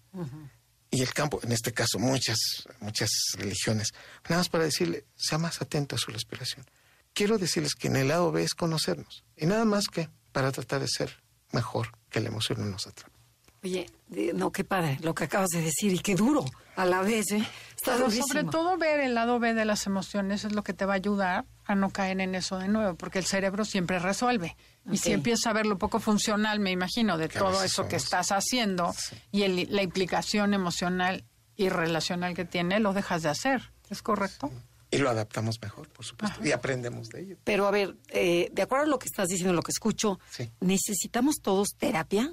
Y 0.94 1.00
el 1.00 1.14
campo, 1.14 1.40
en 1.42 1.52
este 1.52 1.72
caso, 1.72 1.98
muchas, 1.98 2.38
muchas 2.80 3.10
religiones. 3.38 3.94
Nada 4.28 4.40
más 4.40 4.50
para 4.50 4.64
decirle, 4.64 5.06
sea 5.16 5.38
más 5.38 5.62
atento 5.62 5.96
a 5.96 5.98
su 5.98 6.10
respiración. 6.10 6.66
Quiero 7.14 7.38
decirles 7.38 7.74
que 7.74 7.88
en 7.88 7.96
el 7.96 8.08
lado 8.08 8.30
B 8.30 8.42
es 8.42 8.52
conocernos. 8.52 9.24
Y 9.34 9.46
nada 9.46 9.64
más 9.64 9.86
que 9.86 10.10
para 10.32 10.52
tratar 10.52 10.82
de 10.82 10.88
ser 10.88 11.22
mejor 11.50 11.88
que 12.10 12.20
la 12.20 12.28
emoción 12.28 12.60
no 12.60 12.66
nos 12.66 12.86
atrapa. 12.86 13.16
Oye, 13.64 13.86
no, 14.34 14.52
qué 14.52 14.64
padre 14.64 14.98
lo 15.02 15.14
que 15.14 15.24
acabas 15.24 15.50
de 15.50 15.62
decir 15.62 15.92
y 15.92 15.98
qué 15.98 16.14
duro 16.14 16.44
a 16.76 16.84
la 16.84 17.02
vez, 17.02 17.30
¿eh? 17.32 17.44
Está 17.76 17.98
sobre 17.98 18.44
todo 18.44 18.78
ver 18.78 19.00
el 19.00 19.14
lado 19.14 19.40
B 19.40 19.54
de 19.54 19.64
las 19.64 19.86
emociones 19.86 20.44
es 20.44 20.52
lo 20.52 20.62
que 20.62 20.72
te 20.72 20.84
va 20.84 20.92
a 20.92 20.96
ayudar 20.96 21.44
a 21.64 21.74
no 21.74 21.90
caer 21.90 22.20
en 22.20 22.34
eso 22.34 22.58
de 22.58 22.68
nuevo, 22.68 22.94
porque 22.94 23.18
el 23.18 23.24
cerebro 23.24 23.64
siempre 23.64 23.98
resuelve. 23.98 24.56
Y 24.90 24.98
si 24.98 25.12
empiezas 25.12 25.46
a 25.48 25.52
ver 25.52 25.66
lo 25.66 25.78
poco 25.78 25.98
funcional, 25.98 26.60
me 26.60 26.70
imagino, 26.70 27.18
de 27.18 27.28
todo 27.28 27.62
eso 27.64 27.88
que 27.88 27.96
estás 27.96 28.30
haciendo 28.30 28.94
y 29.32 29.66
la 29.66 29.82
implicación 29.82 30.54
emocional 30.54 31.24
y 31.56 31.68
relacional 31.68 32.34
que 32.34 32.44
tiene, 32.44 32.78
lo 32.78 32.92
dejas 32.92 33.22
de 33.22 33.30
hacer. 33.30 33.72
¿Es 33.90 34.00
correcto? 34.00 34.50
Y 34.90 34.98
lo 34.98 35.10
adaptamos 35.10 35.60
mejor, 35.60 35.88
por 35.88 36.04
supuesto, 36.04 36.44
y 36.44 36.52
aprendemos 36.52 37.08
de 37.08 37.22
ello. 37.22 37.36
Pero 37.44 37.66
a 37.66 37.70
ver, 37.70 37.96
eh, 38.08 38.48
de 38.52 38.62
acuerdo 38.62 38.84
a 38.84 38.88
lo 38.88 38.98
que 38.98 39.06
estás 39.06 39.28
diciendo, 39.28 39.54
lo 39.54 39.62
que 39.62 39.72
escucho, 39.72 40.20
¿necesitamos 40.60 41.36
todos 41.42 41.70
terapia? 41.76 42.32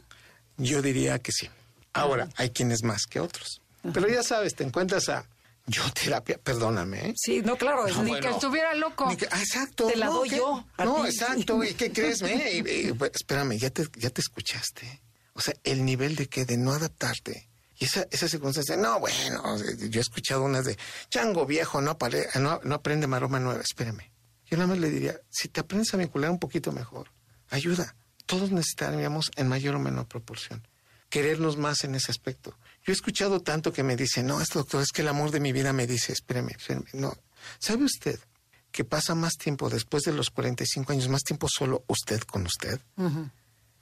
Yo 0.57 0.81
diría 0.81 1.19
que 1.19 1.31
sí. 1.31 1.49
Ahora, 1.99 2.29
hay 2.35 2.49
quienes 2.51 2.83
más 2.83 3.05
que 3.05 3.19
otros. 3.19 3.61
Pero 3.93 4.07
ya 4.07 4.23
sabes, 4.23 4.55
te 4.55 4.63
encuentras 4.63 5.09
a 5.09 5.27
yo 5.65 5.83
terapia, 5.93 6.39
perdóname. 6.39 7.09
¿eh? 7.09 7.13
Sí, 7.15 7.41
no, 7.41 7.55
claro, 7.55 7.85
ni 8.01 8.19
que 8.19 8.29
estuviera 8.29 8.73
loco. 8.73 9.05
Ah, 9.07 9.39
exacto. 9.39 9.87
Te 9.87 9.95
la 9.95 10.07
doy 10.07 10.29
yo. 10.29 10.65
No, 10.79 11.05
exacto. 11.05 11.63
¿Y 11.63 11.73
qué 11.75 11.91
crees? 11.91 12.21
Eh? 12.23 12.93
Pues, 12.97 13.11
espérame, 13.13 13.57
ya 13.57 13.69
te, 13.69 13.87
ya 13.97 14.09
te 14.09 14.21
escuchaste. 14.21 15.01
O 15.33 15.41
sea, 15.41 15.53
el 15.63 15.85
nivel 15.85 16.15
de 16.15 16.27
que 16.27 16.45
de 16.45 16.57
no 16.57 16.71
adaptarte. 16.71 17.49
Y 17.77 17.85
esa, 17.85 18.07
esa 18.11 18.27
circunstancia, 18.27 18.75
no, 18.75 18.99
bueno, 18.99 19.57
yo 19.89 19.99
he 19.99 20.01
escuchado 20.01 20.43
unas 20.43 20.65
de 20.65 20.77
chango 21.09 21.45
viejo, 21.45 21.81
no, 21.81 21.97
no, 22.35 22.59
no 22.63 22.75
aprende 22.75 23.07
maroma 23.07 23.39
nueva. 23.39 23.61
Espérame. 23.61 24.11
Yo 24.47 24.57
nada 24.57 24.67
más 24.67 24.79
le 24.79 24.89
diría, 24.89 25.21
si 25.29 25.47
te 25.47 25.61
aprendes 25.61 25.93
a 25.93 25.97
vincular 25.97 26.31
un 26.31 26.39
poquito 26.39 26.71
mejor, 26.71 27.11
ayuda 27.49 27.95
todos 28.29 28.51
necesitaríamos 28.51 29.31
en 29.37 29.47
mayor 29.47 29.73
o 29.75 29.79
menor 29.79 30.05
proporción 30.05 30.61
querernos 31.09 31.57
más 31.57 31.83
en 31.83 31.95
ese 31.95 32.11
aspecto. 32.11 32.57
Yo 32.83 32.91
he 32.91 32.93
escuchado 32.93 33.41
tanto 33.41 33.73
que 33.73 33.83
me 33.83 33.95
dicen, 33.95 34.27
no, 34.27 34.41
esto 34.41 34.59
doctor, 34.59 34.81
es 34.81 34.91
que 34.91 35.01
el 35.01 35.07
amor 35.07 35.31
de 35.31 35.39
mi 35.39 35.51
vida 35.51 35.73
me 35.73 35.87
dice, 35.87 36.13
espéreme, 36.13 36.53
espéreme. 36.57 36.87
No, 36.93 37.15
¿sabe 37.59 37.85
usted 37.85 38.19
que 38.71 38.83
pasa 38.83 39.15
más 39.15 39.33
tiempo 39.37 39.69
después 39.69 40.03
de 40.03 40.13
los 40.13 40.29
45 40.29 40.91
años, 40.93 41.09
más 41.09 41.23
tiempo 41.23 41.47
solo 41.49 41.83
usted 41.87 42.21
con 42.21 42.45
usted? 42.45 42.79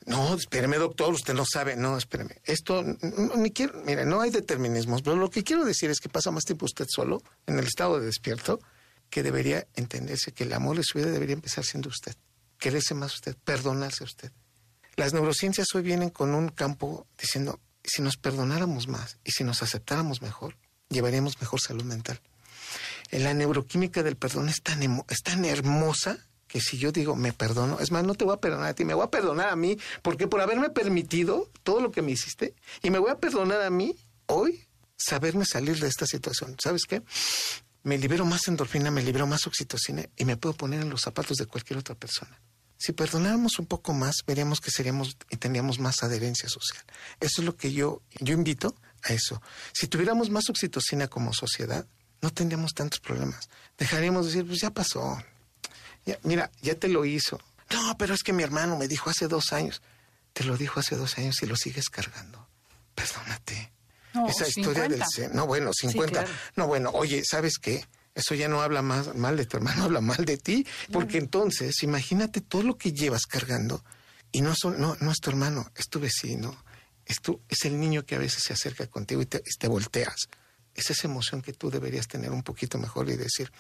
No, 0.06 0.36
espéreme, 0.36 0.78
doctor, 0.78 1.14
usted 1.14 1.34
no 1.34 1.44
sabe. 1.46 1.76
No, 1.76 1.98
espéreme. 1.98 2.42
Esto, 2.46 2.82
ni 3.36 3.52
quiero, 3.52 3.82
mire, 3.84 4.06
no 4.06 4.22
hay 4.22 4.32
determinismos, 4.32 5.02
pero 5.02 5.18
lo 5.18 5.30
que 5.30 5.44
quiero 5.44 5.66
decir 5.66 5.90
es 5.90 6.00
que 6.00 6.08
pasa 6.08 6.32
más 6.32 6.46
tiempo 6.46 6.66
usted 6.66 6.88
solo, 6.90 7.22
en 7.46 7.60
el 7.60 7.66
estado 7.66 8.00
de 8.00 8.06
despierto, 8.06 8.62
que 9.10 9.24
debería 9.24 9.68
entenderse 9.76 10.32
que 10.32 10.46
el 10.46 10.54
amor 10.54 10.78
de 10.78 10.84
su 10.84 10.98
vida 10.98 11.12
debería 11.12 11.34
empezar 11.34 11.66
siendo 11.66 11.90
usted 11.90 12.16
quererse 12.58 12.94
más 12.94 13.14
usted, 13.14 13.36
perdonarse 13.44 14.04
a 14.04 14.06
usted. 14.06 14.32
Las 14.98 15.14
neurociencias 15.14 15.68
hoy 15.76 15.84
vienen 15.84 16.10
con 16.10 16.34
un 16.34 16.50
campo 16.50 17.06
diciendo, 17.20 17.60
si 17.84 18.02
nos 18.02 18.18
perdonáramos 18.18 18.88
más 18.88 19.20
y 19.24 19.30
si 19.30 19.44
nos 19.44 19.62
aceptáramos 19.62 20.24
mejor, 20.24 20.58
llevaríamos 20.90 21.40
mejor 21.40 21.62
salud 21.62 21.84
mental. 21.84 22.20
La 23.12 23.36
neuroquímica 23.36 24.02
del 24.02 24.16
perdón 24.16 24.50
es 24.50 24.64
tan, 24.64 24.82
es 25.08 25.22
tan 25.22 25.46
hermosa 25.46 26.18
que 26.48 26.62
si 26.62 26.80
yo 26.80 26.92
digo 26.92 27.16
me 27.16 27.32
perdono, 27.32 27.80
es 27.80 27.92
más, 27.92 28.06
no 28.06 28.16
te 28.16 28.26
voy 28.26 28.34
a 28.34 28.42
perdonar 28.42 28.70
a 28.70 28.74
ti, 28.74 28.86
me 28.86 28.96
voy 28.96 29.04
a 29.04 29.12
perdonar 29.12 29.50
a 29.50 29.56
mí, 29.56 29.78
porque 30.02 30.28
por 30.28 30.42
haberme 30.42 30.72
permitido 30.72 31.48
todo 31.62 31.80
lo 31.80 31.92
que 31.92 32.02
me 32.02 32.14
hiciste, 32.14 32.56
y 32.82 32.90
me 32.90 32.98
voy 32.98 33.12
a 33.12 33.20
perdonar 33.20 33.62
a 33.62 33.70
mí 33.70 33.96
hoy 34.26 34.68
saberme 34.98 35.46
salir 35.46 35.80
de 35.80 35.90
esta 35.90 36.08
situación. 36.08 36.56
¿Sabes 36.58 36.86
qué? 36.90 37.04
Me 37.84 38.00
libero 38.00 38.26
más 38.26 38.48
endorfina, 38.48 38.90
me 38.90 39.04
libero 39.04 39.28
más 39.28 39.46
oxitocina 39.46 40.10
y 40.18 40.26
me 40.26 40.38
puedo 40.38 40.56
poner 40.56 40.82
en 40.82 40.90
los 40.90 41.02
zapatos 41.02 41.38
de 41.38 41.46
cualquier 41.46 41.78
otra 41.78 41.94
persona. 41.94 42.42
Si 42.78 42.92
perdonáramos 42.94 43.60
un 43.60 43.66
poco 43.66 43.94
más, 43.94 44.18
veríamos 44.26 44.62
que 44.62 44.72
seríamos 44.72 45.18
y 45.30 45.38
tendríamos 45.38 45.80
más 45.80 46.04
adherencia 46.04 46.48
social. 46.48 46.84
Eso 47.20 47.42
es 47.42 47.46
lo 47.46 47.56
que 47.56 47.74
yo, 47.74 48.02
yo 48.20 48.34
invito 48.34 48.76
a 49.04 49.14
eso. 49.14 49.42
Si 49.74 49.88
tuviéramos 49.88 50.30
más 50.30 50.50
oxitocina 50.50 51.08
como 51.08 51.34
sociedad, 51.34 51.86
no 52.22 52.32
tendríamos 52.32 52.74
tantos 52.74 53.00
problemas. 53.00 53.50
Dejaríamos 53.78 54.26
de 54.26 54.32
decir, 54.32 54.48
pues 54.48 54.62
ya 54.62 54.72
pasó. 54.72 55.18
mira, 56.24 56.52
ya 56.62 56.76
te 56.76 56.88
lo 56.88 57.06
hizo. 57.06 57.40
No, 57.72 57.98
pero 57.98 58.14
es 58.14 58.24
que 58.24 58.34
mi 58.34 58.44
hermano 58.44 58.78
me 58.78 58.88
dijo 58.88 59.10
hace 59.10 59.28
dos 59.28 59.54
años. 59.54 59.82
Te 60.34 60.44
lo 60.44 60.56
dijo 60.56 60.80
hace 60.80 60.96
dos 60.96 61.18
años 61.18 61.42
y 61.42 61.48
lo 61.48 61.56
sigues 61.56 61.90
cargando. 61.90 62.48
Perdónate. 62.96 63.72
Esa 64.28 64.48
historia 64.48 64.88
del... 64.88 65.04
No, 65.34 65.46
bueno, 65.46 65.72
50. 65.74 66.26
No, 66.56 66.68
bueno, 66.68 66.92
oye, 66.94 67.24
¿sabes 67.24 67.58
qué? 67.60 67.86
Eso 68.18 68.34
ya 68.34 68.48
no 68.48 68.64
habla 68.64 68.82
más 68.82 69.16
mal 69.16 69.38
de 69.38 69.46
tu 69.46 69.58
hermano, 69.58 69.84
habla 69.86 70.02
mal 70.02 70.26
de 70.26 70.38
ti, 70.38 70.66
porque 70.92 71.20
entonces 71.20 71.84
imagínate 71.84 72.42
todo 72.42 72.64
lo 72.64 72.78
que 72.78 72.92
llevas 72.92 73.26
cargando 73.28 73.84
y 74.32 74.42
no, 74.42 74.54
son, 74.60 74.82
no, 74.82 74.98
no 75.00 75.12
es 75.12 75.20
tu 75.20 75.30
hermano, 75.30 75.72
es 75.76 75.88
tu 75.88 76.00
vecino, 76.00 76.64
es, 77.06 77.22
tu, 77.22 77.40
es 77.48 77.64
el 77.66 77.80
niño 77.80 78.06
que 78.06 78.16
a 78.16 78.20
veces 78.20 78.44
se 78.44 78.54
acerca 78.54 78.88
contigo 78.88 79.22
y 79.22 79.28
te, 79.28 79.42
te 79.60 79.68
volteas. 79.68 80.28
Es 80.74 80.90
esa 80.90 81.08
emoción 81.08 81.42
que 81.42 81.54
tú 81.54 81.70
deberías 81.70 82.08
tener 82.08 82.32
un 82.32 82.44
poquito 82.44 82.78
mejor 82.78 83.10
y 83.10 83.16
decir, 83.16 83.52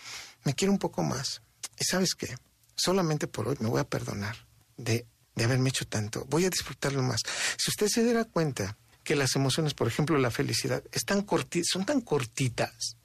me 0.44 0.54
quiero 0.54 0.72
un 0.72 0.80
poco 0.80 1.04
más. 1.04 1.42
Y 1.80 1.84
sabes 1.84 2.16
qué, 2.16 2.36
solamente 2.76 3.28
por 3.28 3.48
hoy 3.48 3.58
me 3.60 3.70
voy 3.70 3.80
a 3.80 3.88
perdonar 3.88 4.36
de, 4.76 5.06
de 5.36 5.44
haberme 5.44 5.70
hecho 5.70 5.88
tanto, 5.88 6.26
voy 6.26 6.46
a 6.46 6.50
disfrutarlo 6.50 7.02
más. 7.04 7.22
Si 7.58 7.70
usted 7.70 7.88
se 7.88 8.04
diera 8.04 8.26
cuenta 8.26 8.78
que 9.04 9.16
las 9.16 9.36
emociones, 9.36 9.74
por 9.74 9.88
ejemplo 9.88 10.18
la 10.18 10.32
felicidad, 10.32 10.84
están 10.92 11.26
son 11.64 11.86
tan 11.86 12.02
cortitas, 12.02 12.97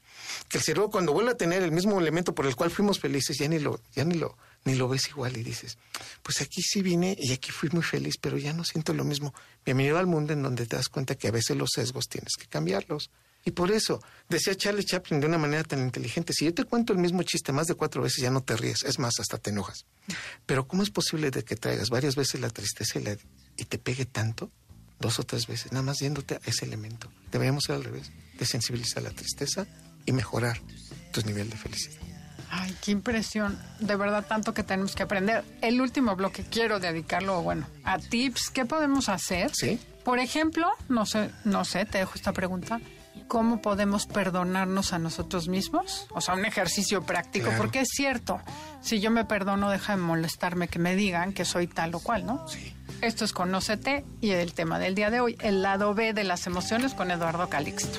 que 0.48 0.58
el 0.58 0.64
cerebro 0.64 0.90
cuando 0.90 1.12
vuelve 1.12 1.32
a 1.32 1.36
tener 1.36 1.62
el 1.62 1.72
mismo 1.72 1.98
elemento 1.98 2.34
por 2.34 2.46
el 2.46 2.56
cual 2.56 2.70
fuimos 2.70 3.00
felices, 3.00 3.38
ya 3.38 3.48
ni 3.48 3.58
lo, 3.58 3.80
ya 3.94 4.04
ni 4.04 4.14
lo, 4.14 4.36
ni 4.64 4.74
lo 4.74 4.88
ves 4.88 5.08
igual 5.08 5.36
y 5.36 5.42
dices, 5.42 5.78
pues 6.22 6.40
aquí 6.40 6.62
sí 6.62 6.82
vine 6.82 7.16
y 7.18 7.32
aquí 7.32 7.50
fui 7.50 7.68
muy 7.70 7.82
feliz, 7.82 8.14
pero 8.20 8.38
ya 8.38 8.52
no 8.52 8.64
siento 8.64 8.94
lo 8.94 9.04
mismo. 9.04 9.34
Bienvenido 9.64 9.98
al 9.98 10.06
mundo 10.06 10.32
en 10.32 10.42
donde 10.42 10.66
te 10.66 10.76
das 10.76 10.88
cuenta 10.88 11.14
que 11.14 11.28
a 11.28 11.32
veces 11.32 11.56
los 11.56 11.70
sesgos 11.74 12.08
tienes 12.08 12.32
que 12.38 12.46
cambiarlos. 12.46 13.10
Y 13.44 13.50
por 13.50 13.72
eso, 13.72 14.00
decía 14.28 14.54
Charlie 14.54 14.84
Chaplin 14.84 15.20
de 15.20 15.26
una 15.26 15.38
manera 15.38 15.64
tan 15.64 15.80
inteligente, 15.80 16.32
si 16.32 16.44
yo 16.44 16.54
te 16.54 16.64
cuento 16.64 16.92
el 16.92 17.00
mismo 17.00 17.24
chiste 17.24 17.50
más 17.50 17.66
de 17.66 17.74
cuatro 17.74 18.02
veces 18.02 18.22
ya 18.22 18.30
no 18.30 18.42
te 18.42 18.56
ríes, 18.56 18.84
es 18.84 19.00
más, 19.00 19.14
hasta 19.18 19.38
te 19.38 19.50
enojas. 19.50 19.84
Pero 20.46 20.68
¿cómo 20.68 20.84
es 20.84 20.90
posible 20.90 21.32
de 21.32 21.42
que 21.42 21.56
traigas 21.56 21.90
varias 21.90 22.14
veces 22.14 22.40
la 22.40 22.50
tristeza 22.50 23.00
y, 23.00 23.04
y 23.60 23.64
te 23.64 23.78
pegue 23.78 24.04
tanto? 24.04 24.50
Dos 25.00 25.18
o 25.18 25.24
tres 25.24 25.48
veces, 25.48 25.72
nada 25.72 25.82
más 25.82 25.98
yéndote 25.98 26.36
a 26.36 26.40
ese 26.44 26.64
elemento. 26.64 27.10
Deberíamos 27.32 27.64
ser 27.64 27.74
al 27.74 27.82
revés, 27.82 28.12
desensibilizar 28.38 29.02
la 29.02 29.10
tristeza 29.10 29.66
y 30.06 30.12
mejorar 30.12 30.60
tu 31.12 31.22
nivel 31.22 31.50
de 31.50 31.56
felicidad. 31.56 32.00
Ay, 32.50 32.76
qué 32.82 32.90
impresión. 32.90 33.58
De 33.80 33.96
verdad, 33.96 34.26
tanto 34.28 34.52
que 34.52 34.62
tenemos 34.62 34.94
que 34.94 35.02
aprender. 35.02 35.42
El 35.62 35.80
último 35.80 36.14
bloque 36.16 36.44
quiero 36.44 36.80
dedicarlo, 36.80 37.40
bueno, 37.42 37.66
a 37.82 37.98
tips. 37.98 38.50
¿Qué 38.50 38.66
podemos 38.66 39.08
hacer? 39.08 39.50
Sí. 39.54 39.80
Por 40.04 40.18
ejemplo, 40.18 40.66
no 40.88 41.06
sé, 41.06 41.30
no 41.44 41.64
sé, 41.64 41.86
te 41.86 41.98
dejo 41.98 42.12
esta 42.14 42.32
pregunta. 42.32 42.80
¿Cómo 43.26 43.62
podemos 43.62 44.06
perdonarnos 44.06 44.92
a 44.92 44.98
nosotros 44.98 45.48
mismos? 45.48 46.06
O 46.10 46.20
sea, 46.20 46.34
un 46.34 46.44
ejercicio 46.44 47.02
práctico, 47.02 47.50
porque 47.56 47.80
es 47.80 47.88
cierto, 47.88 48.42
si 48.82 49.00
yo 49.00 49.10
me 49.10 49.24
perdono, 49.24 49.70
deja 49.70 49.96
de 49.96 50.02
molestarme 50.02 50.68
que 50.68 50.78
me 50.78 50.94
digan 50.94 51.32
que 51.32 51.46
soy 51.46 51.66
tal 51.66 51.94
o 51.94 52.00
cual, 52.00 52.26
¿no? 52.26 52.46
Sí. 52.46 52.74
Esto 53.00 53.24
es 53.24 53.32
Conócete 53.32 54.04
y 54.20 54.30
el 54.32 54.52
tema 54.52 54.78
del 54.78 54.94
día 54.94 55.10
de 55.10 55.20
hoy, 55.20 55.38
el 55.40 55.62
lado 55.62 55.94
B 55.94 56.12
de 56.12 56.24
las 56.24 56.46
emociones 56.46 56.92
con 56.92 57.10
Eduardo 57.10 57.48
Calixto. 57.48 57.98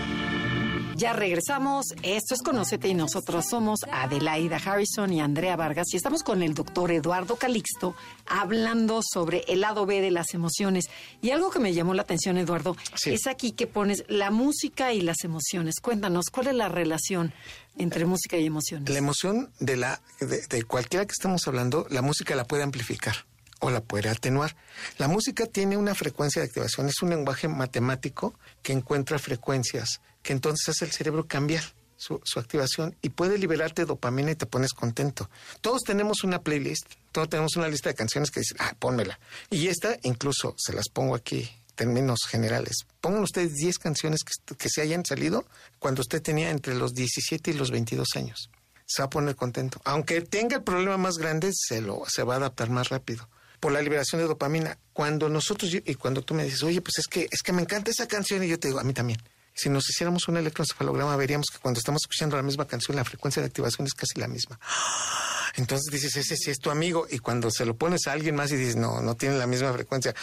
Ya 1.01 1.13
regresamos. 1.13 1.87
Esto 2.03 2.35
es 2.35 2.43
Conocete 2.43 2.87
y 2.87 2.93
nosotros 2.93 3.47
somos 3.49 3.79
Adelaida 3.91 4.57
Harrison 4.57 5.11
y 5.11 5.19
Andrea 5.19 5.55
Vargas 5.55 5.87
y 5.93 5.97
estamos 5.97 6.21
con 6.21 6.43
el 6.43 6.53
doctor 6.53 6.91
Eduardo 6.91 7.37
Calixto 7.37 7.95
hablando 8.27 9.01
sobre 9.01 9.43
el 9.47 9.61
lado 9.61 9.87
B 9.87 9.99
de 9.99 10.11
las 10.11 10.35
emociones. 10.35 10.91
Y 11.19 11.31
algo 11.31 11.49
que 11.49 11.57
me 11.57 11.73
llamó 11.73 11.95
la 11.95 12.03
atención, 12.03 12.37
Eduardo, 12.37 12.77
es 13.03 13.25
aquí 13.25 13.53
que 13.53 13.65
pones 13.65 14.03
la 14.09 14.29
música 14.29 14.93
y 14.93 15.01
las 15.01 15.23
emociones. 15.23 15.79
Cuéntanos, 15.81 16.25
¿cuál 16.31 16.49
es 16.49 16.53
la 16.53 16.69
relación 16.69 17.33
entre 17.79 18.05
música 18.05 18.37
y 18.37 18.45
emociones? 18.45 18.87
La 18.87 18.99
emoción 18.99 19.51
de, 19.59 19.77
la, 19.77 20.03
de 20.19 20.63
cualquiera 20.65 21.07
que 21.07 21.13
estemos 21.13 21.47
hablando, 21.47 21.87
la 21.89 22.03
música 22.03 22.35
la 22.35 22.45
puede 22.45 22.61
amplificar 22.61 23.25
o 23.61 23.69
la 23.69 23.81
puede 23.81 24.09
atenuar. 24.09 24.55
La 24.97 25.07
música 25.07 25.45
tiene 25.45 25.77
una 25.77 25.95
frecuencia 25.95 26.41
de 26.41 26.47
activación, 26.47 26.89
es 26.89 27.01
un 27.01 27.11
lenguaje 27.11 27.47
matemático 27.47 28.33
que 28.61 28.73
encuentra 28.73 29.19
frecuencias, 29.19 30.01
que 30.21 30.33
entonces 30.33 30.69
hace 30.69 30.85
el 30.85 30.91
cerebro 30.91 31.27
cambiar 31.27 31.63
su, 31.97 32.19
su, 32.23 32.39
activación 32.39 32.95
y 33.01 33.09
puede 33.09 33.37
liberarte 33.37 33.85
dopamina 33.85 34.31
y 34.31 34.35
te 34.35 34.47
pones 34.47 34.73
contento. 34.73 35.29
Todos 35.61 35.83
tenemos 35.83 36.23
una 36.23 36.41
playlist, 36.41 36.85
todos 37.11 37.29
tenemos 37.29 37.55
una 37.55 37.67
lista 37.67 37.89
de 37.89 37.95
canciones 37.95 38.31
que 38.31 38.39
dicen, 38.39 38.57
ah, 38.59 38.75
pónmela. 38.79 39.19
Y 39.49 39.67
esta 39.67 39.97
incluso 40.01 40.55
se 40.57 40.73
las 40.73 40.89
pongo 40.89 41.15
aquí 41.15 41.49
términos 41.75 42.19
generales. 42.29 42.85
Pongan 42.99 43.23
ustedes 43.23 43.55
10 43.55 43.79
canciones 43.79 44.21
que, 44.23 44.55
que, 44.55 44.69
se 44.69 44.81
hayan 44.81 45.05
salido 45.05 45.45
cuando 45.79 46.01
usted 46.01 46.21
tenía 46.21 46.51
entre 46.51 46.75
los 46.75 46.93
17 46.93 47.51
y 47.51 47.53
los 47.53 47.71
22 47.71 48.07
años. 48.15 48.49
Se 48.85 49.01
va 49.01 49.07
a 49.07 49.09
poner 49.09 49.35
contento. 49.35 49.81
Aunque 49.85 50.21
tenga 50.21 50.57
el 50.57 50.63
problema 50.63 50.97
más 50.97 51.17
grande, 51.17 51.51
se, 51.53 51.81
lo, 51.81 52.03
se 52.07 52.23
va 52.23 52.35
a 52.35 52.37
adaptar 52.37 52.69
más 52.69 52.89
rápido. 52.89 53.27
Por 53.59 53.71
la 53.71 53.81
liberación 53.81 54.21
de 54.21 54.27
dopamina. 54.27 54.77
Cuando 54.93 55.29
nosotros, 55.29 55.73
y 55.73 55.95
cuando 55.95 56.23
tú 56.23 56.33
me 56.33 56.43
dices, 56.43 56.61
oye, 56.63 56.81
pues 56.81 56.99
es 56.99 57.07
que, 57.07 57.27
es 57.31 57.41
que 57.41 57.53
me 57.53 57.61
encanta 57.61 57.91
esa 57.91 58.07
canción, 58.07 58.43
y 58.43 58.47
yo 58.47 58.59
te 58.59 58.67
digo, 58.67 58.79
a 58.79 58.83
mí 58.83 58.93
también. 58.93 59.19
Si 59.53 59.69
nos 59.69 59.89
hiciéramos 59.89 60.27
un 60.27 60.37
electroencefalograma, 60.37 61.15
veríamos 61.17 61.47
que 61.51 61.59
cuando 61.59 61.79
estamos 61.79 62.01
escuchando 62.03 62.35
la 62.37 62.43
misma 62.43 62.65
canción, 62.67 62.95
la 62.95 63.03
frecuencia 63.03 63.41
de 63.41 63.47
activación 63.47 63.85
es 63.85 63.93
casi 63.93 64.19
la 64.19 64.27
misma. 64.27 64.59
Entonces 65.55 65.91
dices, 65.91 66.15
ese 66.15 66.37
sí 66.37 66.49
es 66.49 66.59
tu 66.59 66.69
amigo. 66.71 67.05
Y 67.09 67.19
cuando 67.19 67.51
se 67.51 67.65
lo 67.65 67.75
pones 67.75 68.07
a 68.07 68.13
alguien 68.13 68.35
más 68.35 68.51
y 68.51 68.55
dices, 68.55 68.77
no, 68.77 69.01
no 69.01 69.15
tiene 69.15 69.35
la 69.37 69.47
misma 69.47 69.73
frecuencia, 69.73 70.15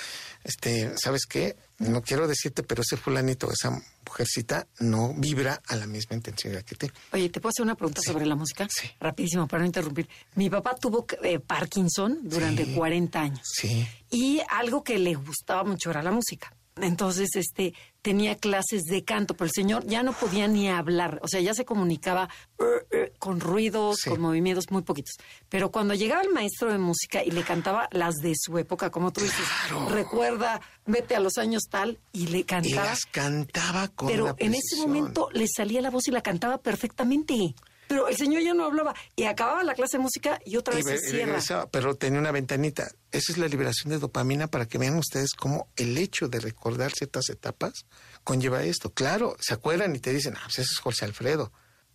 este, 0.42 0.90
¿sabes 0.96 1.26
qué? 1.26 1.56
No 1.78 2.00
quiero 2.02 2.26
decirte, 2.26 2.62
pero 2.62 2.80
ese 2.82 2.96
fulanito, 2.96 3.50
esa 3.52 3.78
mujercita, 4.06 4.66
no 4.80 5.12
vibra 5.14 5.60
a 5.66 5.76
la 5.76 5.86
misma 5.86 6.16
intensidad 6.16 6.62
que 6.62 6.74
tú. 6.76 6.88
Oye, 7.12 7.28
¿te 7.28 7.40
puedo 7.40 7.50
hacer 7.50 7.62
una 7.64 7.74
pregunta 7.74 8.00
Sí. 8.00 8.10
sobre 8.10 8.24
la 8.24 8.34
música? 8.36 8.66
Sí. 8.70 8.90
Rapidísimo, 8.98 9.46
para 9.46 9.60
no 9.60 9.66
interrumpir. 9.66 10.08
Mi 10.34 10.48
papá 10.48 10.74
tuvo 10.80 11.06
eh, 11.22 11.38
Parkinson 11.38 12.20
durante 12.22 12.64
Sí. 12.64 12.74
40 12.74 13.20
años. 13.20 13.40
Sí. 13.44 13.86
Y 14.10 14.40
algo 14.48 14.82
que 14.82 14.98
le 14.98 15.14
gustaba 15.14 15.62
mucho 15.62 15.90
era 15.90 16.02
la 16.02 16.10
música. 16.10 16.52
Entonces, 16.82 17.28
este, 17.34 17.74
tenía 18.02 18.36
clases 18.36 18.82
de 18.84 19.04
canto, 19.04 19.34
pero 19.34 19.46
el 19.46 19.52
señor 19.52 19.84
ya 19.86 20.02
no 20.02 20.12
podía 20.12 20.48
ni 20.48 20.68
hablar. 20.70 21.20
O 21.22 21.28
sea, 21.28 21.40
ya 21.40 21.54
se 21.54 21.64
comunicaba 21.64 22.28
eh, 22.58 22.64
eh, 22.90 23.12
con 23.18 23.40
ruidos, 23.40 23.96
Sí. 24.02 24.10
con 24.10 24.20
movimientos 24.20 24.70
muy 24.70 24.82
poquitos. 24.82 25.14
Pero 25.48 25.70
cuando 25.70 25.94
llegaba 25.94 26.22
el 26.22 26.30
maestro 26.32 26.70
de 26.72 26.78
música 26.78 27.22
y 27.24 27.30
le 27.30 27.42
cantaba 27.42 27.88
las 27.92 28.14
de 28.16 28.32
su 28.36 28.56
época, 28.58 28.90
como 28.90 29.12
tú 29.12 29.20
dices, 29.22 29.44
recuerda, 29.90 30.60
vete 30.86 31.14
a 31.16 31.20
los 31.20 31.36
años 31.38 31.64
tal, 31.70 31.98
y 32.12 32.26
le 32.28 32.38
Y 32.38 32.44
cantaba. 32.44 32.84
las 32.86 33.04
cantaba 33.06 33.88
con 33.88 34.08
Pero 34.08 34.34
en 34.38 34.54
ese 34.54 34.76
momento 34.76 35.28
le 35.32 35.46
salía 35.48 35.80
la 35.80 35.90
voz 35.90 36.08
y 36.08 36.10
la 36.10 36.22
cantaba 36.22 36.58
perfectamente. 36.58 37.54
Pero 37.88 38.06
el 38.08 38.16
señor 38.16 38.42
ya 38.42 38.54
no 38.54 38.64
hablaba 38.64 38.94
y 39.16 39.24
acababa 39.24 39.64
la 39.64 39.74
clase 39.74 39.96
de 39.96 40.02
música 40.02 40.40
y 40.44 40.56
otra 40.56 40.74
vez 40.74 40.84
ve- 40.84 40.98
se 40.98 41.06
y 41.06 41.10
cierra. 41.10 41.26
regresaba, 41.26 41.66
pero 41.70 41.94
tenía 41.96 42.20
una 42.20 42.30
ventanita. 42.32 42.88
Esa 43.10 43.32
es 43.32 43.38
la 43.38 43.48
liberación 43.48 43.90
de 43.90 43.98
dopamina 43.98 44.46
para 44.46 44.66
que 44.66 44.78
vean 44.78 44.96
ustedes 44.96 45.32
cómo 45.32 45.68
el 45.76 45.96
hecho 45.98 46.28
de 46.28 46.40
recordar 46.40 46.92
ciertas 46.92 47.28
etapas 47.30 47.72
conlleva 48.24 48.62
esto. 48.62 48.90
Claro, 48.90 49.36
se 49.40 49.54
acuerdan 49.54 49.96
y 49.96 49.98
te 50.00 50.12
dicen, 50.12 50.34
ah, 50.36 50.42
pues 50.44 50.58
ese 50.60 50.74
es 50.74 50.78
José 50.78 51.04
Alfredo. 51.06 51.50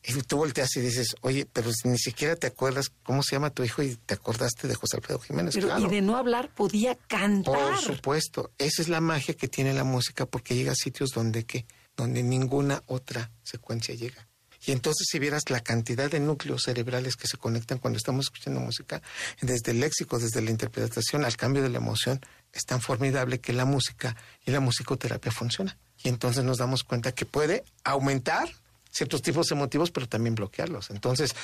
Y 0.06 0.14
tú 0.24 0.36
volteas 0.36 0.76
y 0.76 0.82
dices, 0.82 1.16
oye, 1.22 1.46
pero 1.46 1.72
ni 1.86 1.98
siquiera 1.98 2.36
te 2.36 2.48
acuerdas 2.48 2.91
cómo 3.04 3.24
se 3.24 3.36
llama 3.38 3.52
tu 3.52 3.64
hijo 3.64 3.82
y 3.84 3.96
te 3.96 4.16
acordaste 4.16 4.68
de 4.68 4.76
José 4.76 4.98
Alfredo 4.98 5.20
Jiménez. 5.20 5.54
Pero, 5.56 5.68
claro. 5.68 5.86
Y 5.86 5.89
de 5.89 6.02
no 6.02 6.18
hablar 6.18 6.54
podía 6.54 6.96
cantar. 7.08 7.54
Por 7.56 7.78
supuesto, 7.78 8.52
esa 8.58 8.82
es 8.82 8.89
la 8.89 9.00
magia 9.00 9.34
que 9.36 9.48
tiene 9.48 9.74
la 9.74 9.86
música 9.86 10.26
porque 10.26 10.56
llega 10.56 10.74
a 10.74 10.76
sitios 10.76 11.12
donde 11.12 11.46
que 11.46 11.66
donde 11.96 12.22
ninguna 12.24 12.82
otra 12.88 13.32
secuencia 13.44 13.96
llega. 13.96 14.28
Y 14.66 14.72
entonces 14.72 15.07
si 15.09 15.20
vieras 15.20 15.49
la 15.49 15.61
cantidad 15.61 16.09
de 16.09 16.20
núcleos 16.20 16.64
cerebrales 16.64 17.16
que 17.16 17.28
se 17.28 17.38
conectan 17.38 17.80
cuando 17.80 17.97
estamos 17.97 18.26
escuchando 18.26 18.59
música, 18.59 19.01
desde 19.41 19.72
el 19.72 19.80
léxico, 19.80 20.20
desde 20.20 20.41
la 20.41 20.51
interpretación 20.51 21.26
al 21.26 21.36
cambio 21.36 21.61
de 21.61 21.70
la 21.70 21.78
emoción, 21.78 22.22
es 22.53 22.64
tan 22.66 22.82
formidable 22.82 23.39
que 23.39 23.53
la 23.53 23.66
música 23.66 24.16
y 24.45 24.51
la 24.51 24.59
musicoterapia 24.59 25.32
funciona. 25.32 25.78
Y 26.03 26.09
entonces 26.09 26.43
nos 26.43 26.57
damos 26.57 26.84
cuenta 26.84 27.14
que 27.14 27.26
puede 27.26 27.64
aumentar 27.84 28.49
ciertos 28.93 29.22
tipos 29.22 29.51
emotivos, 29.51 29.91
pero 29.91 30.07
también 30.07 30.36
bloquearlos. 30.36 30.91
Entonces, 30.91 31.36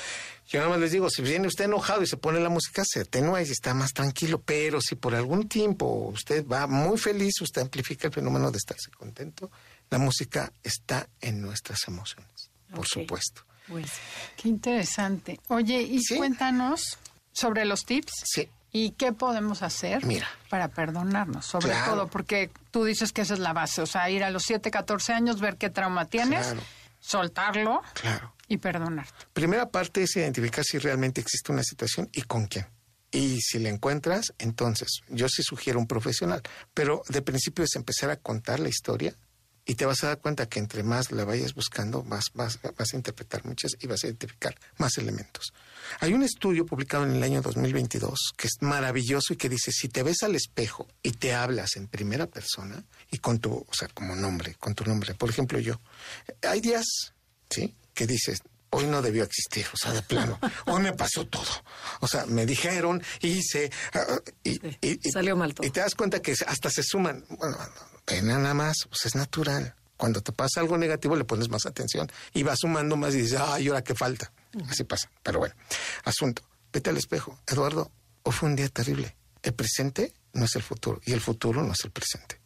yo 0.47 0.59
nada 0.59 0.69
más 0.69 0.79
les 0.79 0.91
digo, 0.91 1.09
si 1.09 1.21
viene 1.21 1.47
usted 1.47 1.65
enojado 1.65 2.03
y 2.03 2.07
se 2.07 2.15
pone 2.15 2.39
la 2.39 2.49
música, 2.49 2.83
se 2.85 3.01
atenúa 3.01 3.41
y 3.41 3.49
está 3.49 3.73
más 3.73 3.91
tranquilo, 3.91 4.41
pero 4.41 4.79
si 4.81 4.95
por 4.95 5.15
algún 5.15 5.49
tiempo 5.49 6.11
usted 6.13 6.45
va 6.45 6.67
muy 6.67 6.97
feliz, 6.97 7.41
usted 7.41 7.63
amplifica 7.63 8.07
el 8.07 8.13
fenómeno 8.13 8.51
de 8.51 8.57
estarse 8.57 8.91
contento, 8.91 9.51
la 9.89 9.97
música 9.97 10.53
está 10.63 11.09
en 11.19 11.41
nuestras 11.41 11.79
emociones, 11.87 12.48
por 12.73 12.87
supuesto. 12.87 13.43
Pues, 13.67 13.91
Qué 14.35 14.49
interesante. 14.49 15.39
Oye, 15.47 15.81
y 15.81 16.01
Sí. 16.01 16.17
cuéntanos 16.17 16.97
sobre 17.31 17.65
los 17.65 17.85
tips. 17.85 18.11
Sí. 18.25 18.49
¿Y 18.71 18.91
qué 18.91 19.13
podemos 19.13 19.61
hacer 19.63 20.05
Mira. 20.05 20.27
para 20.49 20.67
perdonarnos? 20.67 21.45
Sobre 21.45 21.67
Claro. 21.69 21.91
todo, 21.93 22.07
porque 22.07 22.51
tú 22.71 22.83
dices 22.83 23.11
que 23.11 23.21
esa 23.21 23.33
es 23.33 23.39
la 23.39 23.53
base. 23.53 23.81
O 23.81 23.85
sea, 23.87 24.09
ir 24.09 24.23
a 24.23 24.29
los 24.31 24.43
7, 24.43 24.69
14 24.71 25.13
años, 25.13 25.39
ver 25.39 25.57
qué 25.57 25.69
trauma 25.69 26.05
tienes, 26.05 26.45
Claro. 26.47 26.61
soltarlo 26.99 27.81
Claro. 27.93 28.33
y 28.47 28.57
perdonarte. 28.57 29.13
Primera 29.33 29.69
parte 29.69 30.03
es 30.03 30.15
identificar 30.15 30.63
si 30.63 30.77
realmente 30.77 31.21
existe 31.21 31.51
una 31.51 31.63
situación 31.63 32.09
y 32.13 32.21
con 32.23 32.45
quién. 32.47 32.67
Y 33.11 33.41
si 33.41 33.57
la 33.57 33.69
encuentras, 33.69 34.33
entonces 34.37 35.01
yo 35.09 35.27
sí 35.29 35.41
sugiero 35.41 35.79
un 35.79 35.87
profesional. 35.87 36.43
Pero 36.75 37.01
de 37.09 37.21
principio 37.23 37.63
es 37.63 37.75
empezar 37.75 38.11
a 38.11 38.17
contar 38.17 38.59
la 38.59 38.69
historia 38.69 39.15
y 39.69 39.75
te 39.75 39.85
vas 39.85 40.03
a 40.03 40.07
dar 40.07 40.19
cuenta 40.19 40.49
que 40.49 40.57
entre 40.57 40.81
más 40.81 41.11
la 41.11 41.25
vayas 41.25 41.53
buscando, 41.53 42.03
más 42.03 42.31
vas, 42.33 42.57
vas 42.75 42.91
a 42.91 42.95
interpretar 42.95 43.45
muchas 43.45 43.73
y 43.79 43.85
vas 43.85 44.03
a 44.03 44.07
identificar 44.07 44.57
más 44.77 44.97
elementos. 44.97 45.53
Hay 45.99 46.11
un 46.11 46.23
estudio 46.23 46.65
publicado 46.65 47.03
en 47.03 47.11
el 47.11 47.21
año 47.21 47.43
2022 47.43 48.33
que 48.35 48.47
es 48.47 48.53
maravilloso 48.61 49.33
y 49.33 49.35
que 49.35 49.47
dice, 49.47 49.71
si 49.71 49.87
te 49.87 50.01
ves 50.01 50.23
al 50.23 50.33
espejo 50.33 50.87
y 51.03 51.11
te 51.11 51.35
hablas 51.35 51.75
en 51.75 51.87
primera 51.87 52.25
persona 52.25 52.83
y 53.11 53.19
con 53.19 53.37
tu, 53.37 53.53
o 53.53 53.73
sea, 53.73 53.87
como 53.89 54.15
nombre, 54.15 54.55
con 54.55 54.73
tu 54.73 54.85
nombre, 54.85 55.13
por 55.13 55.29
ejemplo 55.29 55.59
yo, 55.59 55.79
hay 56.41 56.61
días, 56.61 57.13
¿sí? 57.47 57.75
Que 57.93 58.07
dices, 58.07 58.39
hoy 58.71 58.85
no 58.85 59.01
debió 59.01 59.23
existir, 59.23 59.65
o 59.73 59.77
sea, 59.77 59.91
de 59.93 60.01
plano, 60.01 60.39
hoy 60.67 60.81
me 60.81 60.93
pasó 60.93 61.25
todo. 61.27 61.49
O 62.01 62.07
sea, 62.07 62.25
me 62.25 62.45
dijeron, 62.45 63.01
hice, 63.21 63.71
ah, 63.93 64.19
y, 64.43 64.51
y- 64.81 64.99
y- 65.03 65.11
Salió 65.11 65.35
mal 65.35 65.53
todo. 65.53 65.65
Y 65.67 65.71
te 65.71 65.79
das 65.79 65.95
cuenta 65.95 66.21
que 66.21 66.33
hasta 66.47 66.69
se 66.69 66.83
suman, 66.83 67.25
bueno, 67.29 67.57
pena 68.05 68.37
nada 68.39 68.53
más, 68.53 68.75
pues 68.89 69.05
es 69.05 69.15
natural. 69.15 69.75
Cuando 69.97 70.21
te 70.21 70.31
pasa 70.31 70.61
algo 70.61 70.77
negativo 70.77 71.15
le 71.17 71.25
pones 71.25 71.49
más 71.49 71.65
atención 71.65 72.09
y 72.33 72.43
vas 72.43 72.59
sumando 72.61 72.95
más 72.95 73.13
y 73.15 73.21
dices, 73.23 73.39
ay, 73.41 73.67
ahora 73.67 73.83
qué 73.83 73.93
falta. 73.95 74.31
Así 74.69 74.85
pasa. 74.85 75.11
Pero 75.23 75.39
bueno, 75.39 75.53
asunto. 76.05 76.41
Vete 76.71 76.89
al 76.89 76.95
espejo. 76.97 77.37
Eduardo, 77.47 77.91
hoy 78.23 78.31
fue 78.31 78.47
un 78.47 78.55
día 78.55 78.69
terrible. 78.69 79.15
El 79.43 79.53
presente 79.53 80.13
no 80.31 80.45
es 80.45 80.55
el 80.55 80.63
futuro 80.63 81.01
y 81.05 81.11
el 81.11 81.19
futuro 81.19 81.61
no 81.63 81.73
es 81.73 81.83
el 81.83 81.91
presente. 81.91 82.39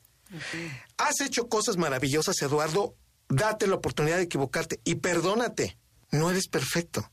Has 0.97 1.21
hecho 1.21 1.47
cosas 1.47 1.77
maravillosas, 1.77 2.41
Eduardo. 2.41 2.95
Date 3.29 3.67
la 3.67 3.75
oportunidad 3.75 4.17
de 4.17 4.23
equivocarte 4.23 4.79
y 4.83 4.95
perdónate. 4.95 5.77
No 6.13 6.29
eres 6.29 6.47
perfecto. 6.47 7.11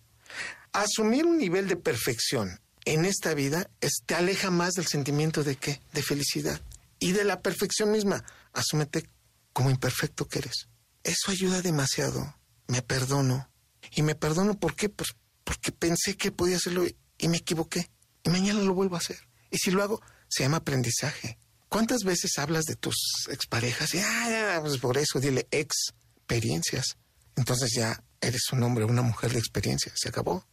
Asumir 0.72 1.26
un 1.26 1.38
nivel 1.38 1.66
de 1.66 1.76
perfección 1.76 2.60
en 2.84 3.04
esta 3.04 3.34
vida 3.34 3.68
te 4.06 4.14
aleja 4.14 4.50
más 4.50 4.74
del 4.74 4.86
sentimiento 4.86 5.42
de 5.42 5.56
qué? 5.56 5.80
De 5.92 6.02
felicidad 6.02 6.60
y 6.98 7.12
de 7.12 7.24
la 7.24 7.40
perfección 7.42 7.90
misma. 7.90 8.22
Asúmete 8.52 9.08
como 9.52 9.70
imperfecto 9.70 10.28
que 10.28 10.38
eres. 10.40 10.68
Eso 11.02 11.30
ayuda 11.30 11.62
demasiado. 11.62 12.36
Me 12.68 12.82
perdono. 12.82 13.50
Y 13.92 14.02
me 14.02 14.14
perdono 14.14 14.58
¿por 14.60 14.76
qué? 14.76 14.88
Pues 14.88 15.10
porque 15.44 15.72
pensé 15.72 16.16
que 16.16 16.30
podía 16.30 16.56
hacerlo 16.58 16.86
y- 16.86 16.96
y 17.18 17.28
me 17.28 17.38
equivoqué. 17.38 17.90
Y 18.22 18.30
mañana 18.30 18.60
lo 18.60 18.74
vuelvo 18.74 18.94
a 18.96 18.98
hacer. 18.98 19.18
Y 19.50 19.56
si 19.58 19.70
lo 19.70 19.82
hago, 19.82 20.00
se 20.28 20.42
llama 20.44 20.58
aprendizaje. 20.58 21.38
¿Cuántas 21.68 22.04
veces 22.04 22.32
hablas 22.38 22.64
de 22.66 22.76
tus 22.76 22.94
exparejas? 23.30 23.94
Y, 23.94 23.98
ah, 23.98 24.58
pues 24.62 24.78
por 24.78 24.98
eso 24.98 25.18
dile 25.18 25.48
experiencias. 25.50 26.96
Entonces 27.36 27.72
ya 27.74 28.02
eres 28.20 28.52
un 28.52 28.62
hombre 28.62 28.84
o 28.84 28.88
una 28.88 29.02
mujer 29.02 29.32
de 29.32 29.38
experiencia. 29.38 29.92
Se 29.94 30.08
acabó. 30.08 30.44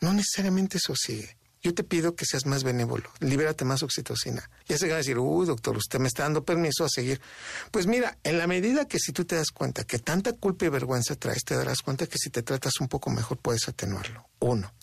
No 0.00 0.12
necesariamente 0.12 0.78
eso 0.78 0.94
sigue. 0.96 1.36
Yo 1.64 1.72
te 1.72 1.82
pido 1.82 2.14
que 2.14 2.26
seas 2.26 2.44
más 2.44 2.62
benévolo, 2.62 3.10
libérate 3.20 3.64
más 3.64 3.82
oxitocina. 3.82 4.50
Ya 4.68 4.76
se 4.76 4.84
van 4.84 4.96
a 4.96 4.98
decir, 4.98 5.18
uy, 5.18 5.46
doctor, 5.46 5.74
usted 5.78 5.98
me 5.98 6.08
está 6.08 6.24
dando 6.24 6.44
permiso 6.44 6.84
a 6.84 6.90
seguir. 6.90 7.22
Pues 7.70 7.86
mira, 7.86 8.18
en 8.22 8.36
la 8.36 8.46
medida 8.46 8.86
que 8.86 8.98
si 8.98 9.12
tú 9.12 9.24
te 9.24 9.36
das 9.36 9.50
cuenta 9.50 9.84
que 9.84 9.98
tanta 9.98 10.34
culpa 10.34 10.66
y 10.66 10.68
vergüenza 10.68 11.16
traes, 11.16 11.42
te 11.42 11.56
darás 11.56 11.80
cuenta 11.80 12.06
que 12.06 12.18
si 12.18 12.28
te 12.28 12.42
tratas 12.42 12.80
un 12.80 12.88
poco 12.88 13.08
mejor 13.08 13.38
puedes 13.38 13.66
atenuarlo. 13.66 14.28
Uno. 14.40 14.74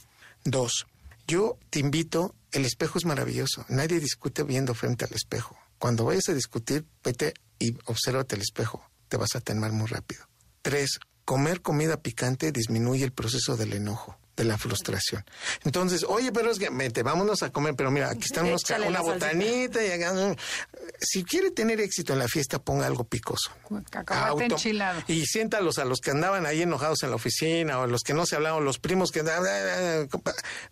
Dos. 0.43 0.87
Yo 1.27 1.59
te 1.69 1.77
invito, 1.77 2.33
el 2.51 2.65
espejo 2.65 2.97
es 2.97 3.05
maravilloso. 3.05 3.63
Nadie 3.69 3.99
discute 3.99 4.41
viendo 4.41 4.73
frente 4.73 5.05
al 5.05 5.13
espejo. 5.13 5.55
Cuando 5.77 6.05
vayas 6.05 6.29
a 6.29 6.33
discutir, 6.33 6.83
vete 7.03 7.35
y 7.59 7.77
obsérvate 7.85 8.35
el 8.35 8.41
espejo. 8.41 8.83
Te 9.07 9.17
vas 9.17 9.35
a 9.35 9.37
atenuar 9.37 9.71
muy 9.71 9.85
rápido. 9.85 10.25
Tres, 10.63 10.99
comer 11.26 11.61
comida 11.61 11.97
picante 12.01 12.51
disminuye 12.51 13.03
el 13.03 13.11
proceso 13.11 13.55
del 13.57 13.74
enojo, 13.74 14.17
de 14.36 14.43
la 14.45 14.57
frustración. 14.57 15.24
Entonces, 15.63 16.03
oye, 16.07 16.32
pero 16.32 16.49
es 16.51 16.57
que 16.59 16.69
vete, 16.69 17.03
vámonos 17.03 17.43
a 17.43 17.49
comer, 17.51 17.76
pero 17.76 17.91
mira, 17.91 18.09
aquí 18.09 18.24
están 18.26 18.45
unos, 18.45 18.63
una 18.88 19.01
botanita 19.01 19.86
y 19.86 19.91
acá, 19.91 20.36
Si 20.99 21.24
quiere 21.24 21.51
tener 21.51 21.80
éxito 21.82 22.13
en 22.13 22.19
la 22.19 22.28
fiesta, 22.28 22.59
ponga 22.59 22.86
algo 22.88 23.03
picoso. 23.03 23.51
Auto- 24.07 24.43
enchilado. 24.43 25.01
Y 25.07 25.26
siéntalos 25.26 25.78
a 25.80 25.86
los 25.86 25.99
que 25.99 26.11
andaban 26.11 26.45
ahí 26.45 26.61
enojados 26.61 27.03
en 27.03 27.09
la 27.09 27.15
oficina 27.17 27.80
o 27.80 27.84
a 27.84 27.88
los 27.88 28.01
que 28.01 28.13
no 28.13 28.26
se 28.26 28.36
hablaban, 28.36 28.63
los 28.65 28.80
primos 28.80 29.11
que 29.11 29.19
andaban. 29.22 30.07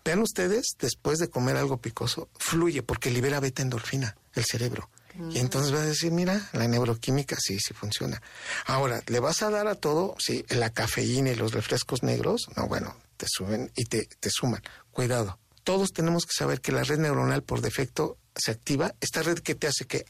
Vean 0.05 0.19
ustedes, 0.19 0.75
después 0.79 1.19
de 1.19 1.29
comer 1.29 1.57
algo 1.57 1.77
picoso, 1.77 2.29
fluye 2.37 2.81
porque 2.83 3.11
libera 3.11 3.39
beta 3.39 3.61
endorfina 3.61 4.15
el 4.33 4.45
cerebro. 4.45 4.89
Y 5.31 5.39
entonces 5.39 5.71
vas 5.71 5.81
a 5.81 5.85
decir, 5.85 6.11
mira, 6.11 6.49
la 6.53 6.67
neuroquímica 6.67 7.35
sí, 7.39 7.59
sí 7.59 7.73
funciona. 7.73 8.21
Ahora, 8.65 9.01
¿le 9.07 9.19
vas 9.19 9.41
a 9.41 9.49
dar 9.49 9.67
a 9.67 9.75
todo? 9.75 10.15
Sí, 10.19 10.45
la 10.49 10.69
cafeína 10.71 11.31
y 11.31 11.35
los 11.35 11.53
refrescos 11.53 12.03
negros, 12.03 12.47
no, 12.55 12.67
bueno, 12.67 12.95
te 13.17 13.25
suben 13.29 13.71
y 13.75 13.85
te, 13.85 14.07
te 14.19 14.29
suman. 14.29 14.61
Cuidado. 14.91 15.39
Todos 15.63 15.91
tenemos 15.91 16.25
que 16.25 16.33
saber 16.33 16.61
que 16.61 16.71
la 16.71 16.83
red 16.83 16.99
neuronal 16.99 17.43
por 17.43 17.61
defecto 17.61 18.17
se 18.35 18.51
activa. 18.51 18.95
Esta 19.01 19.21
red 19.21 19.39
que 19.39 19.55
te 19.55 19.67
hace 19.67 19.85
que 19.85 20.05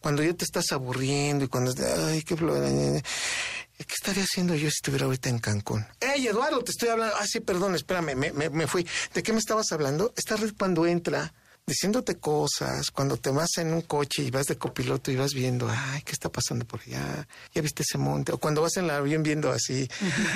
cuando 0.00 0.22
ya 0.22 0.34
te 0.34 0.44
estás 0.44 0.72
aburriendo 0.72 1.44
y 1.44 1.48
cuando... 1.48 1.72
Ay, 2.08 2.22
qué 2.22 2.36
¿Qué 2.36 3.94
estaría 3.94 4.24
haciendo 4.24 4.54
yo 4.54 4.68
si 4.68 4.76
estuviera 4.76 5.06
ahorita 5.06 5.30
en 5.30 5.38
Cancún? 5.38 5.86
¡Ey, 6.00 6.26
Eduardo, 6.26 6.62
te 6.62 6.70
estoy 6.70 6.90
hablando! 6.90 7.14
Ah, 7.18 7.26
sí, 7.26 7.40
perdón, 7.40 7.74
espérame, 7.74 8.14
me, 8.14 8.30
me, 8.30 8.50
me 8.50 8.66
fui. 8.66 8.86
¿De 9.14 9.22
qué 9.22 9.32
me 9.32 9.38
estabas 9.38 9.72
hablando? 9.72 10.12
Esta 10.16 10.36
red 10.36 10.52
cuando 10.56 10.86
entra 10.86 11.32
diciéndote 11.70 12.16
cosas, 12.16 12.90
cuando 12.90 13.16
te 13.16 13.30
vas 13.30 13.56
en 13.58 13.72
un 13.72 13.82
coche 13.82 14.22
y 14.22 14.30
vas 14.30 14.46
de 14.46 14.58
copiloto 14.58 15.12
y 15.12 15.16
vas 15.16 15.32
viendo, 15.32 15.70
ay, 15.70 16.02
¿qué 16.02 16.12
está 16.12 16.28
pasando 16.28 16.66
por 16.66 16.80
allá? 16.80 17.28
¿Ya 17.54 17.62
viste 17.62 17.84
ese 17.84 17.96
monte? 17.96 18.32
O 18.32 18.38
cuando 18.38 18.60
vas 18.60 18.76
en 18.76 18.86
el 18.86 18.90
avión 18.90 19.22
viendo 19.22 19.52
así, 19.52 19.88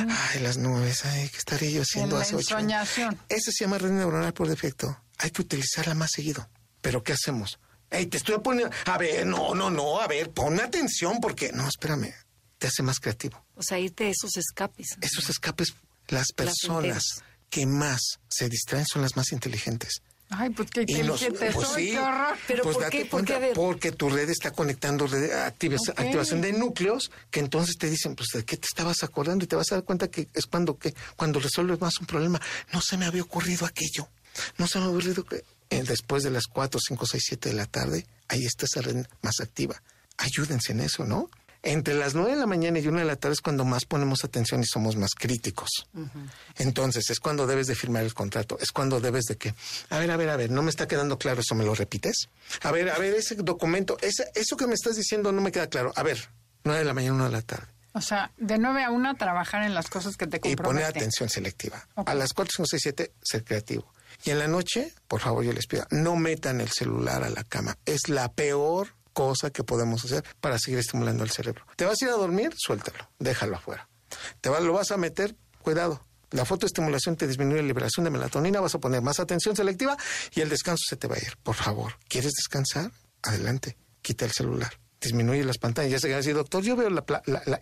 ay, 0.08 0.40
las 0.40 0.58
nubes, 0.58 1.04
ay, 1.04 1.28
¿qué 1.28 1.36
estaría 1.36 1.70
yo 1.70 1.82
haciendo 1.82 2.16
hace 2.16 2.36
ocho 2.36 2.56
Eso 3.28 3.50
se 3.52 3.64
llama 3.64 3.78
red 3.78 3.90
neuronal 3.90 4.32
por 4.32 4.48
defecto. 4.48 4.96
Hay 5.18 5.30
que 5.30 5.42
utilizarla 5.42 5.94
más 5.94 6.10
seguido. 6.14 6.48
¿Pero 6.80 7.02
qué 7.02 7.14
hacemos? 7.14 7.58
Ey, 7.90 8.06
te 8.06 8.18
estoy 8.18 8.38
poniendo... 8.38 8.74
A 8.86 8.96
ver, 8.96 9.26
no, 9.26 9.54
no, 9.54 9.70
no, 9.70 10.00
a 10.00 10.06
ver, 10.06 10.30
pon 10.30 10.60
atención 10.60 11.18
porque... 11.20 11.50
No, 11.52 11.66
espérame, 11.68 12.14
te 12.58 12.68
hace 12.68 12.82
más 12.82 13.00
creativo. 13.00 13.44
O 13.56 13.62
sea, 13.62 13.78
irte 13.78 14.08
esos 14.08 14.36
escapes. 14.36 14.96
Esos 15.00 15.28
escapes, 15.30 15.74
las 16.08 16.32
personas 16.32 17.22
que 17.50 17.66
más 17.66 18.20
se 18.28 18.48
distraen 18.48 18.86
son 18.86 19.02
las 19.02 19.16
más 19.16 19.32
inteligentes. 19.32 20.02
Ay, 20.30 20.50
pues 20.50 20.70
qué 20.70 20.82
inteligente 20.82 21.50
pues 21.52 21.68
sí, 21.74 21.90
qué 21.90 21.98
horror. 21.98 22.36
Pero 22.46 22.62
pues 22.64 22.76
¿por 22.76 23.24
qué? 23.24 23.52
porque 23.54 23.92
tu 23.92 24.08
red 24.08 24.28
está 24.28 24.50
conectando 24.50 25.06
activación 25.46 26.40
de 26.40 26.52
núcleos 26.52 27.10
que 27.30 27.40
entonces 27.40 27.76
te 27.76 27.88
dicen, 27.88 28.16
pues 28.16 28.30
de 28.34 28.44
qué 28.44 28.56
te 28.56 28.66
estabas 28.66 29.02
acordando 29.02 29.44
y 29.44 29.48
te 29.48 29.56
vas 29.56 29.70
a 29.72 29.76
dar 29.76 29.84
cuenta 29.84 30.08
que 30.08 30.28
es 30.34 30.46
cuando 30.46 30.78
que 30.78 30.94
cuando 31.16 31.40
resuelves 31.40 31.80
más 31.80 31.98
un 32.00 32.06
problema. 32.06 32.40
No 32.72 32.80
se 32.80 32.96
me 32.96 33.06
había 33.06 33.22
ocurrido 33.22 33.66
aquello. 33.66 34.08
No 34.58 34.66
se 34.66 34.78
me 34.78 34.86
había 34.86 34.96
ocurrido 34.96 35.24
que 35.24 35.44
eh, 35.70 35.82
después 35.82 36.22
de 36.22 36.30
las 36.30 36.46
4, 36.46 36.80
5, 36.80 37.06
6, 37.06 37.22
7 37.26 37.48
de 37.50 37.54
la 37.54 37.66
tarde, 37.66 38.06
ahí 38.28 38.44
está 38.44 38.66
esa 38.66 38.80
red 38.80 39.06
más 39.22 39.40
activa. 39.40 39.80
Ayúdense 40.16 40.72
en 40.72 40.80
eso, 40.80 41.04
¿no? 41.04 41.30
Entre 41.66 41.94
las 41.94 42.14
9 42.14 42.32
de 42.32 42.36
la 42.36 42.46
mañana 42.46 42.78
y 42.78 42.86
una 42.86 43.00
de 43.00 43.06
la 43.06 43.16
tarde 43.16 43.32
es 43.32 43.40
cuando 43.40 43.64
más 43.64 43.86
ponemos 43.86 44.22
atención 44.22 44.60
y 44.60 44.66
somos 44.66 44.96
más 44.96 45.12
críticos. 45.14 45.70
Entonces, 46.56 47.08
es 47.08 47.20
cuando 47.20 47.46
debes 47.46 47.66
de 47.66 47.74
firmar 47.74 48.04
el 48.04 48.12
contrato, 48.12 48.58
es 48.60 48.70
cuando 48.70 49.00
debes 49.00 49.24
de 49.24 49.36
que, 49.36 49.54
a 49.88 49.98
ver, 49.98 50.10
a 50.10 50.16
ver, 50.18 50.28
a 50.28 50.36
ver, 50.36 50.50
no 50.50 50.62
me 50.62 50.68
está 50.68 50.86
quedando 50.86 51.18
claro, 51.18 51.40
eso 51.40 51.54
me 51.54 51.64
lo 51.64 51.74
repites. 51.74 52.28
A 52.62 52.70
ver, 52.70 52.90
a 52.90 52.98
ver, 52.98 53.14
ese 53.14 53.34
documento, 53.36 53.96
ese, 54.02 54.30
eso 54.34 54.58
que 54.58 54.66
me 54.66 54.74
estás 54.74 54.96
diciendo 54.96 55.32
no 55.32 55.40
me 55.40 55.52
queda 55.52 55.66
claro. 55.68 55.92
A 55.96 56.02
ver, 56.02 56.28
9 56.64 56.80
de 56.80 56.84
la 56.84 56.92
mañana, 56.92 57.14
1 57.14 57.24
de 57.24 57.32
la 57.32 57.42
tarde. 57.42 57.66
O 57.94 58.00
sea, 58.02 58.30
de 58.36 58.58
9 58.58 58.84
a 58.84 58.90
1 58.90 59.14
trabajar 59.14 59.62
en 59.62 59.72
las 59.72 59.88
cosas 59.88 60.16
que 60.16 60.26
te 60.26 60.40
comprometen. 60.40 60.64
Y 60.64 60.66
poner 60.66 60.84
atención 60.84 61.30
selectiva. 61.30 61.86
A 61.94 62.14
las 62.14 62.34
4, 62.34 62.52
5, 62.56 62.66
6, 62.68 62.82
7, 62.82 63.12
ser 63.22 63.44
creativo. 63.44 63.90
Y 64.24 64.30
en 64.30 64.38
la 64.38 64.48
noche, 64.48 64.92
por 65.08 65.20
favor, 65.20 65.44
yo 65.44 65.52
les 65.52 65.66
pido, 65.66 65.86
no 65.90 66.16
metan 66.16 66.60
el 66.60 66.70
celular 66.70 67.24
a 67.24 67.30
la 67.30 67.44
cama. 67.44 67.78
Es 67.86 68.08
la 68.08 68.30
peor 68.32 68.88
cosa 69.14 69.50
que 69.50 69.64
podemos 69.64 70.04
hacer 70.04 70.22
para 70.40 70.58
seguir 70.58 70.80
estimulando 70.80 71.24
el 71.24 71.30
cerebro. 71.30 71.64
¿Te 71.76 71.86
vas 71.86 71.96
a 72.02 72.04
ir 72.04 72.10
a 72.10 72.16
dormir? 72.16 72.52
Suéltalo, 72.56 73.08
déjalo 73.18 73.56
afuera. 73.56 73.88
¿Te 74.42 74.50
lo 74.50 74.72
vas 74.74 74.90
a 74.90 74.98
meter? 74.98 75.34
Cuidado. 75.62 76.04
La 76.30 76.44
fotoestimulación 76.44 77.16
te 77.16 77.26
disminuye 77.26 77.62
la 77.62 77.68
liberación 77.68 78.04
de 78.04 78.10
melatonina, 78.10 78.60
vas 78.60 78.74
a 78.74 78.80
poner 78.80 79.00
más 79.00 79.20
atención 79.20 79.56
selectiva 79.56 79.96
y 80.34 80.40
el 80.40 80.50
descanso 80.50 80.82
se 80.86 80.96
te 80.96 81.06
va 81.06 81.14
a 81.14 81.18
ir. 81.18 81.36
Por 81.42 81.54
favor, 81.54 81.94
¿quieres 82.08 82.32
descansar? 82.32 82.90
Adelante, 83.22 83.78
quita 84.02 84.26
el 84.26 84.32
celular 84.32 84.78
disminuye 85.04 85.44
las 85.44 85.58
pantallas. 85.58 85.92
Ya 85.92 85.98
se 86.00 86.08
va 86.08 86.14
a 86.14 86.16
decir, 86.18 86.34
doctor, 86.34 86.62
yo 86.62 86.76
veo 86.76 86.90
la, 86.90 87.04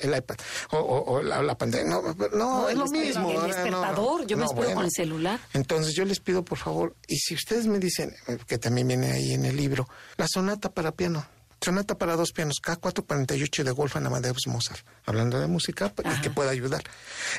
el 0.00 0.16
iPad 0.16 0.36
o, 0.70 1.22
la, 1.22 1.59
pantalla. 1.59 1.84
No, 1.84 2.03
no, 2.34 2.68
es 2.68 2.76
lo 2.76 2.86
mismo. 2.86 3.30
El 3.30 3.48
despertador, 3.48 4.26
yo 4.26 4.36
me 4.36 4.44
espero 4.44 4.74
con 4.74 4.84
el 4.84 4.90
celular. 4.90 5.40
Entonces 5.53 5.94
yo 5.94 6.05
les 6.05 6.20
pido, 6.20 6.44
por 6.44 6.59
favor, 6.59 6.96
y 7.07 7.16
si 7.16 7.34
ustedes 7.34 7.66
me 7.66 7.78
dicen, 7.78 8.14
que 8.46 8.59
también 8.59 8.88
viene 8.88 9.12
ahí 9.12 9.32
en 9.32 9.44
el 9.44 9.57
libro, 9.57 9.88
la 10.16 10.26
sonata 10.28 10.72
para 10.72 10.92
piano. 10.92 11.26
Sonata 11.62 11.96
para 11.96 12.16
dos 12.16 12.32
pianos, 12.32 12.60
K448 12.60 13.62
de 13.62 13.70
Wolfgang 13.70 14.06
Amadeus 14.06 14.46
Mozart. 14.48 14.84
Hablando 15.06 15.38
de 15.38 15.46
música, 15.46 15.92
y 16.04 16.20
que 16.20 16.30
pueda 16.30 16.50
ayudar. 16.50 16.82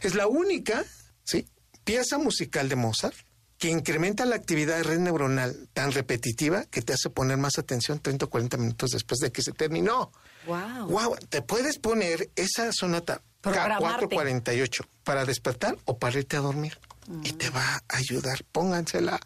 Es 0.01 0.15
la 0.15 0.27
única, 0.27 0.85
¿sí? 1.23 1.45
Pieza 1.83 2.17
musical 2.17 2.69
de 2.69 2.75
Mozart 2.75 3.15
que 3.57 3.69
incrementa 3.69 4.25
la 4.25 4.35
actividad 4.35 4.75
de 4.75 4.83
red 4.83 4.99
neuronal 4.99 5.69
tan 5.73 5.93
repetitiva 5.93 6.65
que 6.65 6.81
te 6.81 6.91
hace 6.91 7.09
poner 7.09 7.37
más 7.37 7.57
atención 7.57 7.99
30 7.99 8.25
o 8.25 8.29
40 8.29 8.57
minutos 8.57 8.91
después 8.91 9.19
de 9.19 9.31
que 9.31 9.41
se 9.41 9.53
terminó. 9.53 10.11
Wow. 10.45 10.87
Wow, 10.89 11.15
te 11.29 11.41
puedes 11.41 11.77
poner 11.77 12.29
esa 12.35 12.73
sonata 12.73 13.21
K448 13.41 14.85
para 15.05 15.23
despertar 15.23 15.77
o 15.85 15.97
para 15.97 16.17
irte 16.17 16.35
a 16.35 16.41
dormir 16.41 16.77
y 17.23 17.33
te 17.33 17.49
va 17.49 17.83
a 17.87 17.97
ayudar. 17.97 18.43
Póngansela. 18.51 19.19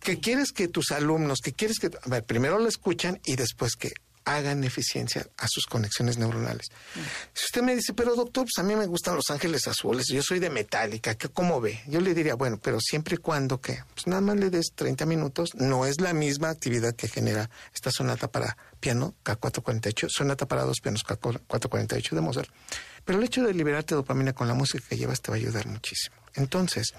¿Qué 0.00 0.18
quieres 0.18 0.52
que 0.52 0.68
tus 0.68 0.90
alumnos, 0.90 1.40
que 1.40 1.52
quieres 1.52 1.78
que, 1.78 1.88
a 1.88 2.08
ver, 2.08 2.24
primero 2.24 2.58
la 2.58 2.68
escuchan 2.68 3.20
y 3.24 3.36
después 3.36 3.76
que 3.76 3.92
hagan 4.24 4.64
eficiencia 4.64 5.26
a 5.36 5.46
sus 5.48 5.66
conexiones 5.66 6.18
neuronales. 6.18 6.68
Si 7.32 7.44
usted 7.46 7.62
me 7.62 7.74
dice, 7.74 7.92
pero 7.92 8.14
doctor, 8.14 8.44
pues 8.44 8.58
a 8.58 8.62
mí 8.66 8.74
me 8.74 8.86
gustan 8.86 9.16
los 9.16 9.30
ángeles 9.30 9.66
azules, 9.66 10.06
yo 10.08 10.22
soy 10.22 10.38
de 10.38 10.50
metálica, 10.50 11.16
¿cómo 11.32 11.60
ve? 11.60 11.82
Yo 11.86 12.00
le 12.00 12.14
diría, 12.14 12.34
bueno, 12.34 12.58
pero 12.62 12.80
siempre 12.80 13.16
y 13.16 13.18
cuando 13.18 13.60
que, 13.60 13.82
pues 13.94 14.06
nada 14.06 14.20
más 14.20 14.36
le 14.36 14.50
des 14.50 14.72
30 14.74 15.04
minutos, 15.06 15.54
no 15.54 15.86
es 15.86 16.00
la 16.00 16.14
misma 16.14 16.48
actividad 16.48 16.94
que 16.94 17.08
genera 17.08 17.50
esta 17.74 17.90
sonata 17.90 18.28
para 18.28 18.56
piano 18.80 19.14
K448, 19.24 20.08
sonata 20.08 20.46
para 20.46 20.64
dos 20.64 20.80
pianos 20.80 21.04
K448 21.04 22.10
de 22.10 22.20
Mozart. 22.20 22.50
Pero 23.04 23.18
el 23.18 23.24
hecho 23.24 23.42
de 23.42 23.52
liberarte 23.52 23.94
dopamina 23.94 24.32
con 24.32 24.48
la 24.48 24.54
música 24.54 24.84
que 24.88 24.96
llevas 24.96 25.20
te 25.20 25.30
va 25.30 25.36
a 25.36 25.40
ayudar 25.40 25.66
muchísimo. 25.66 26.16
Entonces, 26.34 26.94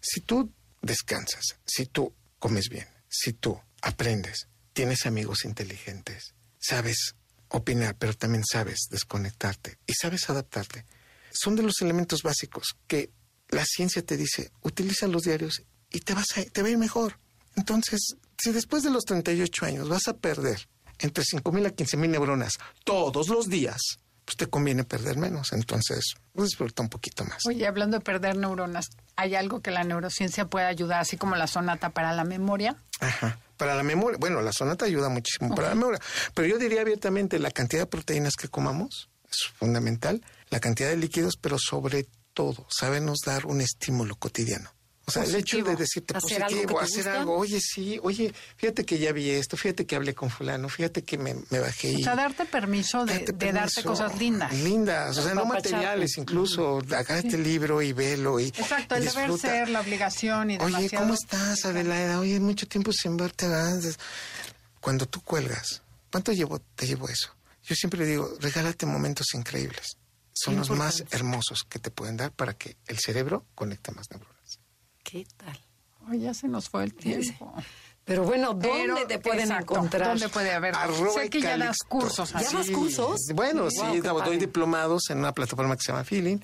si 0.00 0.20
tú 0.20 0.52
descansas, 0.82 1.56
si 1.64 1.86
tú 1.86 2.12
comes 2.38 2.68
bien, 2.68 2.86
si 3.08 3.32
tú 3.32 3.58
aprendes, 3.80 4.48
tienes 4.76 5.06
amigos 5.06 5.46
inteligentes, 5.46 6.34
sabes 6.58 7.16
opinar, 7.48 7.96
pero 7.98 8.12
también 8.12 8.44
sabes 8.44 8.88
desconectarte 8.90 9.78
y 9.86 9.94
sabes 9.94 10.28
adaptarte. 10.28 10.84
Son 11.32 11.56
de 11.56 11.62
los 11.62 11.80
elementos 11.80 12.22
básicos 12.22 12.76
que 12.86 13.10
la 13.48 13.64
ciencia 13.64 14.04
te 14.04 14.18
dice, 14.18 14.52
utiliza 14.60 15.06
los 15.06 15.22
diarios 15.22 15.62
y 15.90 16.00
te 16.00 16.12
vas 16.12 16.26
a, 16.36 16.44
te 16.44 16.60
va 16.60 16.68
a 16.68 16.72
ir 16.72 16.76
mejor. 16.76 17.18
Entonces, 17.56 18.16
si 18.38 18.52
después 18.52 18.82
de 18.82 18.90
los 18.90 19.06
38 19.06 19.64
años 19.64 19.88
vas 19.88 20.08
a 20.08 20.18
perder 20.18 20.68
entre 20.98 21.24
5.000 21.24 21.66
a 21.68 21.70
15.000 21.70 22.08
neuronas 22.10 22.58
todos 22.84 23.28
los 23.28 23.48
días, 23.48 23.80
pues 24.26 24.36
te 24.36 24.46
conviene 24.46 24.84
perder 24.84 25.16
menos. 25.16 25.54
Entonces, 25.54 26.16
pues 26.34 26.50
disfruta 26.50 26.82
un 26.82 26.90
poquito 26.90 27.24
más. 27.24 27.46
Oye, 27.46 27.66
hablando 27.66 27.96
de 27.96 28.04
perder 28.04 28.36
neuronas, 28.36 28.90
¿hay 29.14 29.36
algo 29.36 29.62
que 29.62 29.70
la 29.70 29.84
neurociencia 29.84 30.44
pueda 30.44 30.66
ayudar, 30.66 31.00
así 31.00 31.16
como 31.16 31.34
la 31.34 31.46
sonata 31.46 31.90
para 31.90 32.12
la 32.12 32.24
memoria? 32.24 32.76
Ajá 33.00 33.38
para 33.56 33.74
la 33.74 33.82
memoria. 33.82 34.18
Bueno, 34.18 34.40
la 34.42 34.52
sonata 34.52 34.84
ayuda 34.84 35.08
muchísimo 35.08 35.54
para 35.54 35.68
la 35.68 35.74
memoria, 35.74 36.00
pero 36.34 36.48
yo 36.48 36.58
diría 36.58 36.82
abiertamente 36.82 37.38
la 37.38 37.50
cantidad 37.50 37.82
de 37.82 37.86
proteínas 37.86 38.34
que 38.34 38.48
comamos 38.48 39.08
es 39.30 39.48
fundamental, 39.58 40.22
la 40.50 40.60
cantidad 40.60 40.88
de 40.88 40.96
líquidos, 40.96 41.36
pero 41.36 41.58
sobre 41.58 42.06
todo, 42.32 42.66
sabernos 42.68 43.20
dar 43.24 43.46
un 43.46 43.60
estímulo 43.60 44.16
cotidiano. 44.16 44.75
O 45.08 45.12
sea, 45.12 45.22
el 45.22 45.36
hecho 45.36 45.62
de 45.62 45.76
decirte 45.76 46.16
¿Hacer 46.16 46.42
positivo, 46.42 46.60
algo 46.68 46.80
hacer 46.80 47.08
algo, 47.08 47.36
oye, 47.36 47.60
sí, 47.60 48.00
oye, 48.02 48.34
fíjate 48.56 48.84
que 48.84 48.98
ya 48.98 49.12
vi 49.12 49.30
esto, 49.30 49.56
fíjate 49.56 49.86
que 49.86 49.94
hablé 49.94 50.16
con 50.16 50.30
fulano, 50.30 50.68
fíjate 50.68 51.04
que 51.04 51.16
me, 51.16 51.34
bajé 51.48 51.92
y... 51.92 52.00
O 52.00 52.04
sea, 52.04 52.16
darte 52.16 52.44
permiso 52.44 53.06
de 53.06 53.24
darte, 53.24 53.84
cosas 53.84 54.18
lindas. 54.18 54.52
Lindas, 54.52 55.16
o 55.16 55.22
sea, 55.22 55.34
no 55.34 55.44
materiales, 55.44 56.18
incluso, 56.18 56.78
agárrate 56.78 57.36
el 57.36 57.44
libro 57.44 57.80
y 57.82 57.92
velo 57.92 58.40
y 58.40 58.48
Exacto, 58.48 58.96
el 58.96 59.04
deber 59.04 59.38
ser, 59.38 59.68
la 59.68 59.80
obligación 59.80 60.50
y 60.50 60.58
Oye, 60.58 60.90
¿cómo 60.90 61.14
estás, 61.14 61.64
Adelaida? 61.64 62.18
Oye, 62.18 62.40
mucho 62.40 62.66
tiempo 62.66 62.90
sin 62.92 63.16
verte, 63.16 63.46
Cuando 64.80 65.06
tú 65.06 65.20
cuelgas, 65.20 65.82
¿cuánto 66.10 66.32
llevo, 66.32 66.58
te 66.74 66.84
llevo 66.84 67.08
eso? 67.08 67.32
Yo 67.62 67.76
siempre 67.76 68.04
digo, 68.06 68.28
regálate 68.40 68.86
momentos 68.86 69.34
increíbles. 69.34 69.98
Son 70.32 70.56
los 70.56 70.68
más 70.70 71.04
hermosos 71.12 71.64
que 71.68 71.78
te 71.78 71.92
pueden 71.92 72.16
dar 72.16 72.32
para 72.32 72.54
que 72.54 72.76
el 72.88 72.98
cerebro 72.98 73.44
conecte 73.54 73.92
más 73.92 74.10
neuronas. 74.10 74.35
¿Qué 75.10 75.24
tal? 75.36 76.18
Ya 76.18 76.34
se 76.34 76.48
nos 76.48 76.68
fue 76.68 76.84
el 76.84 76.94
tiempo. 76.94 77.52
Pero 78.04 78.24
bueno, 78.24 78.54
¿dónde 78.54 79.06
te 79.06 79.18
pueden 79.18 79.50
encontrar? 79.50 80.10
¿Dónde 80.10 80.28
puede 80.28 80.52
haber? 80.52 80.74
sé 81.14 81.30
que 81.30 81.40
ya 81.40 81.56
das 81.56 81.78
cursos. 81.88 82.32
¿Ya 82.32 82.50
das 82.50 82.70
cursos? 82.70 83.20
Bueno, 83.34 83.68
sí, 83.70 84.00
doy 84.00 84.36
diplomados 84.36 85.10
en 85.10 85.18
una 85.18 85.32
plataforma 85.32 85.76
que 85.76 85.82
se 85.82 85.92
llama 85.92 86.04
Feeling. 86.04 86.38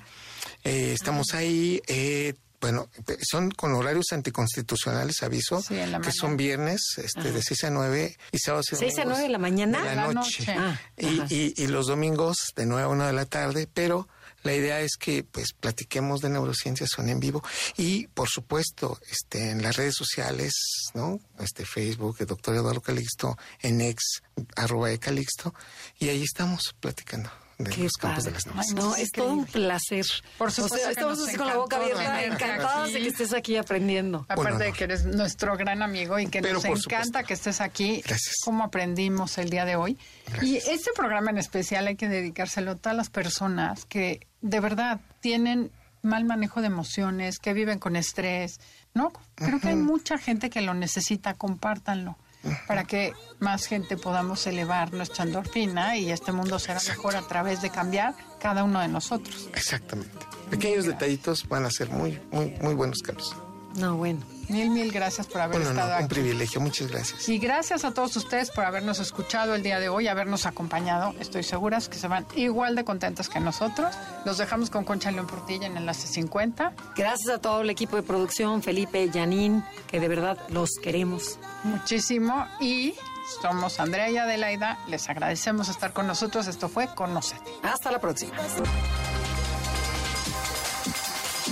Eh, 0.63 0.93
estamos 0.93 1.33
ahí. 1.33 1.81
Eh, 1.87 2.35
bueno, 2.59 2.87
son 3.29 3.51
con 3.51 3.73
horarios 3.73 4.05
anticonstitucionales, 4.11 5.21
aviso, 5.23 5.61
que 5.67 6.11
son 6.13 6.37
viernes 6.37 6.81
este, 6.97 7.33
de 7.33 7.41
6 7.41 7.65
a 7.65 7.69
9 7.69 8.17
y 8.31 8.37
sábados 8.37 8.71
y 8.71 8.75
6 8.77 8.99
a 8.99 9.05
9 9.05 9.23
de 9.23 9.29
la 9.29 9.37
mañana. 9.37 9.83
De 9.83 9.95
la, 9.95 10.13
noche. 10.13 10.45
Ah, 10.57 10.79
y, 10.97 11.21
y, 11.29 11.53
y, 11.57 11.67
los 11.67 11.87
domingos 11.87 12.53
de 12.55 12.65
9 12.65 12.83
a 12.83 12.87
1 12.87 13.07
de 13.07 13.13
la 13.13 13.25
tarde, 13.25 13.67
pero 13.73 14.07
La 14.43 14.53
idea 14.53 14.79
es 14.81 14.97
que 14.97 15.23
pues 15.23 15.53
platiquemos 15.53 16.21
de 16.21 16.29
neurociencias 16.29 16.89
son 16.89 17.09
en 17.09 17.19
vivo 17.19 17.43
y 17.77 18.07
por 18.07 18.29
supuesto 18.29 18.99
este 19.09 19.51
en 19.51 19.61
las 19.61 19.77
redes 19.77 19.95
sociales, 19.95 20.53
¿no? 20.93 21.19
Este 21.39 21.65
Facebook, 21.65 22.17
el 22.19 22.27
doctor 22.27 22.55
Eduardo 22.55 22.81
Calixto, 22.81 23.37
en 23.61 23.81
ex 23.81 24.21
arroba 24.55 24.89
de 24.89 24.99
Calixto 24.99 25.53
y 25.99 26.09
ahí 26.09 26.23
estamos 26.23 26.75
platicando 26.79 27.29
de 27.57 27.77
los 27.77 27.91
campos 27.93 28.23
de 28.23 28.31
las 28.31 28.45
nubes. 28.47 28.73
no, 28.73 28.95
es 28.95 29.11
todo 29.11 29.31
un 29.31 29.45
placer. 29.45 30.05
Por 30.37 30.51
supuesto. 30.51 30.89
estamos 30.89 31.19
así 31.19 31.37
con 31.37 31.47
la 31.47 31.55
boca 31.55 31.77
abierta, 31.77 32.23
encantados 32.23 32.93
de 32.93 32.99
que 32.99 33.07
estés 33.07 33.33
aquí 33.33 33.57
aprendiendo. 33.57 34.25
Aparte 34.27 34.65
de 34.65 34.73
que 34.73 34.83
eres 34.85 35.05
nuestro 35.05 35.55
gran 35.55 35.81
amigo 35.81 36.19
y 36.19 36.27
que 36.27 36.41
nos 36.41 36.65
encanta 36.65 37.23
que 37.23 37.33
estés 37.33 37.61
aquí. 37.61 38.01
Gracias. 38.05 38.35
Cómo 38.43 38.63
aprendimos 38.63 39.37
el 39.37 39.49
día 39.49 39.65
de 39.65 39.75
hoy. 39.75 39.97
Y 40.41 40.57
este 40.57 40.91
programa 40.95 41.31
en 41.31 41.37
especial 41.37 41.87
hay 41.87 41.95
que 41.95 42.07
dedicárselo 42.07 42.71
a 42.71 42.75
todas 42.75 42.97
las 42.97 43.09
personas 43.09 43.85
que 43.85 44.27
de 44.43 44.59
verdad 44.59 45.01
tienen 45.21 45.71
mal 46.03 46.25
manejo 46.25 46.61
de 46.61 46.67
emociones, 46.67 47.39
que 47.39 47.53
viven 47.53 47.79
con 47.79 47.95
estrés. 47.95 48.59
No, 48.93 49.11
creo 49.33 49.59
que 49.59 49.69
hay 49.69 49.75
mucha 49.75 50.19
gente 50.19 50.51
que 50.51 50.61
lo 50.61 50.75
necesita, 50.75 51.33
compártanlo 51.33 52.17
para 52.67 52.83
que 52.83 53.13
más 53.39 53.65
gente 53.65 53.97
podamos 53.97 54.45
elevar 54.47 54.93
nuestra 54.93 55.23
endorfina 55.23 55.97
y 55.97 56.11
este 56.11 56.31
mundo 56.31 56.59
será 56.59 56.79
mejor 56.87 57.15
a 57.15 57.21
través 57.21 57.61
de 57.61 57.69
cambiar 57.69 58.13
cada 58.39 58.63
uno 58.63 58.79
de 58.81 58.87
nosotros. 58.87 59.49
Exactamente. 59.55 60.11
Pequeños 60.49 60.85
detallitos 60.85 61.47
van 61.47 61.65
a 61.65 61.71
ser 61.71 61.89
muy, 61.89 62.19
muy, 62.31 62.53
muy 62.61 62.73
buenos 62.73 63.01
cambios. 63.01 63.35
No, 63.75 63.95
bueno. 63.95 64.32
Mil, 64.49 64.69
mil 64.69 64.91
gracias 64.91 65.27
por 65.27 65.41
haber 65.41 65.61
estado 65.61 65.93
aquí. 65.93 66.03
Un 66.03 66.09
privilegio, 66.09 66.61
muchas 66.61 66.87
gracias. 66.89 67.27
Y 67.29 67.37
gracias 67.39 67.83
a 67.85 67.93
todos 67.93 68.15
ustedes 68.15 68.51
por 68.51 68.65
habernos 68.65 68.99
escuchado 68.99 69.55
el 69.55 69.63
día 69.63 69.79
de 69.79 69.89
hoy, 69.89 70.07
habernos 70.07 70.45
acompañado. 70.45 71.13
Estoy 71.19 71.43
segura 71.43 71.73
que 71.89 71.97
se 71.97 72.07
van 72.07 72.25
igual 72.35 72.75
de 72.75 72.83
contentos 72.83 73.29
que 73.29 73.39
nosotros. 73.39 73.95
Los 74.25 74.37
dejamos 74.37 74.69
con 74.69 74.83
Concha 74.83 75.11
León 75.11 75.27
Portilla 75.27 75.67
en 75.67 75.77
Enlace 75.77 76.07
50. 76.07 76.73
Gracias 76.95 77.29
a 77.33 77.39
todo 77.39 77.61
el 77.61 77.69
equipo 77.69 77.95
de 77.95 78.03
producción, 78.03 78.61
Felipe, 78.61 79.09
Janine, 79.11 79.63
que 79.87 79.99
de 79.99 80.07
verdad 80.07 80.37
los 80.49 80.71
queremos. 80.81 81.39
Muchísimo. 81.63 82.45
Y 82.59 82.93
somos 83.41 83.79
Andrea 83.79 84.09
y 84.09 84.17
Adelaida. 84.17 84.77
Les 84.87 85.09
agradecemos 85.09 85.69
estar 85.69 85.93
con 85.93 86.07
nosotros. 86.07 86.47
Esto 86.47 86.69
fue 86.69 86.87
Conocete. 86.93 87.51
Hasta 87.63 87.91
la 87.91 87.99
próxima. 87.99 88.33